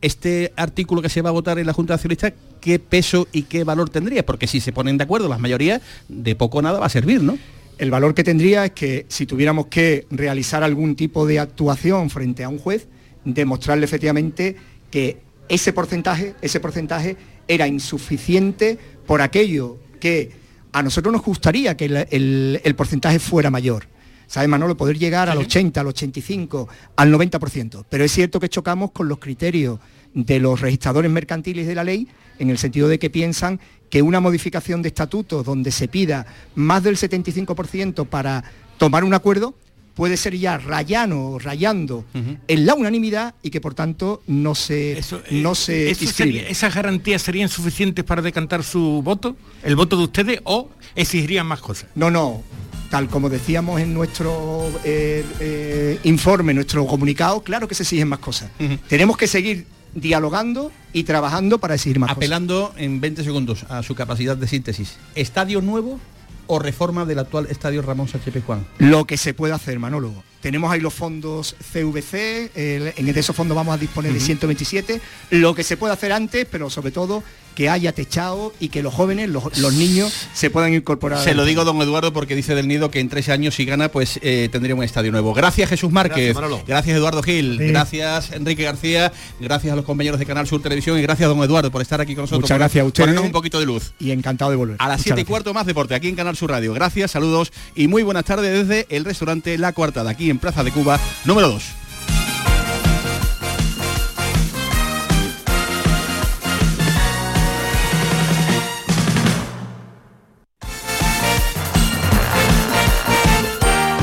este 0.00 0.52
artículo 0.54 1.02
que 1.02 1.08
se 1.08 1.22
va 1.22 1.30
a 1.30 1.32
votar 1.32 1.58
en 1.58 1.66
la 1.66 1.72
Junta 1.72 1.94
Accionista, 1.94 2.32
¿qué 2.60 2.78
peso 2.78 3.26
y 3.32 3.42
qué 3.42 3.64
valor 3.64 3.90
tendría? 3.90 4.24
Porque 4.24 4.46
si 4.46 4.60
se 4.60 4.72
ponen 4.72 4.96
de 4.96 5.04
acuerdo 5.04 5.28
las 5.28 5.40
mayorías, 5.40 5.82
de 6.08 6.36
poco 6.36 6.62
nada 6.62 6.78
va 6.78 6.86
a 6.86 6.90
servir, 6.90 7.22
¿no? 7.22 7.36
El 7.78 7.90
valor 7.90 8.14
que 8.14 8.22
tendría 8.22 8.66
es 8.66 8.72
que 8.72 9.06
si 9.08 9.26
tuviéramos 9.26 9.66
que 9.66 10.06
realizar 10.10 10.62
algún 10.62 10.94
tipo 10.94 11.26
de 11.26 11.40
actuación 11.40 12.10
frente 12.10 12.44
a 12.44 12.48
un 12.48 12.58
juez, 12.58 12.86
demostrarle 13.24 13.84
efectivamente 13.84 14.56
que 14.90 15.18
ese 15.48 15.72
porcentaje, 15.72 16.34
ese 16.42 16.60
porcentaje 16.60 17.16
era 17.48 17.66
insuficiente 17.66 18.78
por 19.06 19.22
aquello 19.22 19.78
que 20.00 20.32
a 20.72 20.82
nosotros 20.82 21.12
nos 21.12 21.22
gustaría 21.22 21.76
que 21.76 21.86
el 21.86 22.74
porcentaje 22.76 23.18
fuera 23.18 23.50
mayor 23.50 23.86
¿sabe 24.28 24.46
Manolo? 24.46 24.76
Poder 24.76 24.98
llegar 24.98 25.28
al 25.28 25.38
80, 25.38 25.80
al 25.80 25.88
85, 25.88 26.68
al 26.94 27.12
90%. 27.12 27.84
Pero 27.88 28.04
es 28.04 28.12
cierto 28.12 28.38
que 28.38 28.48
chocamos 28.48 28.92
con 28.92 29.08
los 29.08 29.18
criterios 29.18 29.80
de 30.14 30.38
los 30.38 30.60
registradores 30.60 31.10
mercantiles 31.10 31.66
de 31.66 31.74
la 31.74 31.82
ley, 31.84 32.06
en 32.38 32.50
el 32.50 32.58
sentido 32.58 32.88
de 32.88 32.98
que 32.98 33.10
piensan 33.10 33.58
que 33.90 34.02
una 34.02 34.20
modificación 34.20 34.82
de 34.82 34.88
estatutos 34.88 35.44
donde 35.44 35.72
se 35.72 35.88
pida 35.88 36.26
más 36.54 36.82
del 36.82 36.96
75% 36.96 38.06
para 38.06 38.44
tomar 38.76 39.02
un 39.02 39.14
acuerdo 39.14 39.54
puede 39.94 40.16
ser 40.16 40.36
ya 40.36 40.58
rayano, 40.58 41.40
rayando 41.40 42.04
en 42.14 42.66
la 42.66 42.74
unanimidad 42.74 43.34
y 43.42 43.50
que 43.50 43.60
por 43.60 43.74
tanto 43.74 44.22
no 44.28 44.54
se, 44.54 45.00
no 45.32 45.56
se 45.56 45.90
¿Esas 45.90 46.72
garantías 46.72 47.20
serían 47.20 47.48
suficientes 47.48 48.04
para 48.04 48.22
decantar 48.22 48.62
su 48.62 49.02
voto, 49.02 49.36
el 49.64 49.74
voto 49.74 49.96
de 49.96 50.04
ustedes, 50.04 50.40
o 50.44 50.70
exigirían 50.94 51.48
más 51.48 51.60
cosas? 51.60 51.90
No, 51.96 52.12
no 52.12 52.44
tal 52.90 53.08
como 53.08 53.28
decíamos 53.28 53.80
en 53.80 53.94
nuestro 53.94 54.68
eh, 54.84 55.24
eh, 55.40 56.00
informe, 56.04 56.54
nuestro 56.54 56.86
comunicado, 56.86 57.42
claro 57.42 57.68
que 57.68 57.74
se 57.74 57.82
exigen 57.82 58.08
más 58.08 58.18
cosas. 58.18 58.50
Tenemos 58.88 59.16
que 59.16 59.26
seguir 59.26 59.66
dialogando 59.94 60.72
y 60.92 61.04
trabajando 61.04 61.58
para 61.58 61.74
exigir 61.74 61.98
más 61.98 62.10
Apelando 62.10 62.72
en 62.76 63.00
20 63.00 63.24
segundos 63.24 63.64
a 63.68 63.82
su 63.82 63.94
capacidad 63.94 64.36
de 64.36 64.46
síntesis. 64.46 64.96
¿Estadio 65.14 65.60
nuevo 65.60 65.98
o 66.46 66.58
reforma 66.58 67.04
del 67.04 67.18
actual 67.18 67.46
estadio 67.50 67.82
Ramón 67.82 68.08
Sánchez 68.08 68.32
Pizjuán? 68.34 68.66
Lo 68.78 69.04
que 69.04 69.16
se 69.16 69.34
puede 69.34 69.52
hacer, 69.52 69.78
Manolo. 69.78 70.12
Tenemos 70.40 70.70
ahí 70.70 70.80
los 70.80 70.94
fondos 70.94 71.56
CVC, 71.72 72.52
en 72.54 73.08
esos 73.08 73.34
fondos 73.34 73.56
vamos 73.56 73.74
a 73.74 73.78
disponer 73.78 74.12
de 74.12 74.20
127. 74.20 75.00
Lo 75.30 75.54
que 75.54 75.64
se 75.64 75.76
puede 75.76 75.92
hacer 75.92 76.12
antes, 76.12 76.46
pero 76.50 76.70
sobre 76.70 76.90
todo 76.92 77.22
que 77.58 77.68
haya 77.68 77.90
techado 77.90 78.52
y 78.60 78.68
que 78.68 78.84
los 78.84 78.94
jóvenes, 78.94 79.28
los, 79.28 79.74
niños, 79.74 80.28
se 80.32 80.48
puedan 80.48 80.74
incorporar. 80.74 81.18
Se 81.18 81.34
lo 81.34 81.44
digo, 81.44 81.64
don 81.64 81.82
Eduardo, 81.82 82.12
porque 82.12 82.36
dice 82.36 82.54
del 82.54 82.68
Nido 82.68 82.88
que 82.92 83.00
en 83.00 83.08
tres 83.08 83.28
años, 83.30 83.56
si 83.56 83.64
gana, 83.64 83.88
pues 83.88 84.20
eh, 84.22 84.48
tendríamos 84.52 84.82
un 84.82 84.84
estadio 84.84 85.10
nuevo. 85.10 85.34
Gracias, 85.34 85.68
Jesús 85.68 85.90
Márquez. 85.90 86.36
Gracias, 86.68 86.96
Eduardo 86.96 87.20
Gil. 87.20 87.58
Gracias, 87.58 88.30
Enrique 88.30 88.62
García. 88.62 89.12
Gracias 89.40 89.72
a 89.72 89.74
los 89.74 89.84
compañeros 89.84 90.20
de 90.20 90.26
Canal 90.26 90.46
Sur 90.46 90.62
Televisión 90.62 91.00
y 91.00 91.02
gracias, 91.02 91.28
don 91.28 91.42
Eduardo, 91.42 91.72
por 91.72 91.82
estar 91.82 92.00
aquí 92.00 92.14
con 92.14 92.22
nosotros. 92.22 92.42
Muchas 92.42 92.58
gracias 92.58 92.80
a 92.80 92.86
ustedes. 92.86 93.18
un 93.18 93.32
poquito 93.32 93.58
de 93.58 93.66
luz. 93.66 93.92
Y 93.98 94.12
encantado 94.12 94.52
de 94.52 94.56
volver. 94.56 94.76
A 94.78 94.86
las 94.86 95.02
7 95.02 95.20
y 95.20 95.24
cuarto 95.24 95.52
más 95.52 95.66
deporte, 95.66 95.96
aquí 95.96 96.06
en 96.06 96.14
Canal 96.14 96.36
Sur 96.36 96.50
Radio. 96.50 96.72
Gracias, 96.74 97.10
saludos 97.10 97.52
y 97.74 97.88
muy 97.88 98.04
buenas 98.04 98.24
tardes 98.24 98.68
desde 98.68 98.86
el 98.94 99.04
restaurante 99.04 99.58
La 99.58 99.72
Coartada, 99.72 100.10
aquí 100.10 100.27
en 100.30 100.38
Plaza 100.38 100.64
de 100.64 100.72
Cuba, 100.72 100.98
número 101.24 101.48
2. 101.48 101.62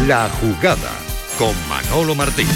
La 0.08 0.30
jugada 0.40 0.92
con 1.40 1.54
Manolo 1.68 2.14
Martín. 2.14 2.48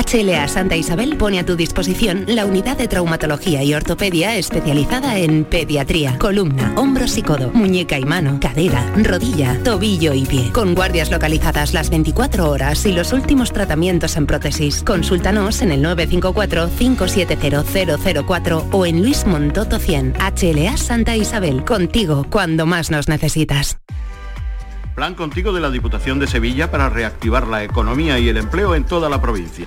HLA 0.00 0.48
Santa 0.48 0.76
Isabel 0.76 1.18
pone 1.18 1.38
a 1.38 1.44
tu 1.44 1.56
disposición 1.56 2.24
la 2.26 2.46
unidad 2.46 2.78
de 2.78 2.88
traumatología 2.88 3.62
y 3.62 3.74
ortopedia 3.74 4.34
especializada 4.36 5.18
en 5.18 5.44
pediatría, 5.44 6.16
columna, 6.16 6.72
hombros 6.76 7.18
y 7.18 7.22
codo, 7.22 7.50
muñeca 7.52 7.98
y 7.98 8.06
mano, 8.06 8.38
cadera, 8.40 8.90
rodilla, 8.96 9.62
tobillo 9.62 10.14
y 10.14 10.24
pie. 10.24 10.52
Con 10.52 10.74
guardias 10.74 11.10
localizadas 11.10 11.74
las 11.74 11.90
24 11.90 12.48
horas 12.48 12.86
y 12.86 12.92
los 12.92 13.12
últimos 13.12 13.52
tratamientos 13.52 14.16
en 14.16 14.24
prótesis. 14.26 14.82
Consúltanos 14.82 15.60
en 15.60 15.72
el 15.72 15.84
954-570004 15.84 18.68
o 18.72 18.86
en 18.86 19.02
Luis 19.02 19.26
Montoto 19.26 19.78
100. 19.78 20.14
HLA 20.14 20.78
Santa 20.78 21.14
Isabel, 21.14 21.62
contigo 21.62 22.24
cuando 22.30 22.64
más 22.64 22.90
nos 22.90 23.08
necesitas. 23.08 23.76
Plan 24.94 25.14
contigo 25.14 25.52
de 25.52 25.60
la 25.60 25.70
Diputación 25.70 26.18
de 26.18 26.26
Sevilla 26.26 26.70
para 26.70 26.88
reactivar 26.88 27.46
la 27.46 27.64
economía 27.64 28.18
y 28.18 28.30
el 28.30 28.38
empleo 28.38 28.74
en 28.74 28.84
toda 28.84 29.10
la 29.10 29.20
provincia. 29.20 29.66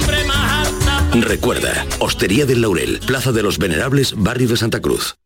Recuerda, 1.13 1.85
Hostería 1.99 2.45
del 2.45 2.61
Laurel, 2.61 2.99
Plaza 3.05 3.33
de 3.33 3.43
los 3.43 3.57
Venerables, 3.57 4.13
Barrio 4.15 4.47
de 4.47 4.57
Santa 4.57 4.79
Cruz. 4.79 5.20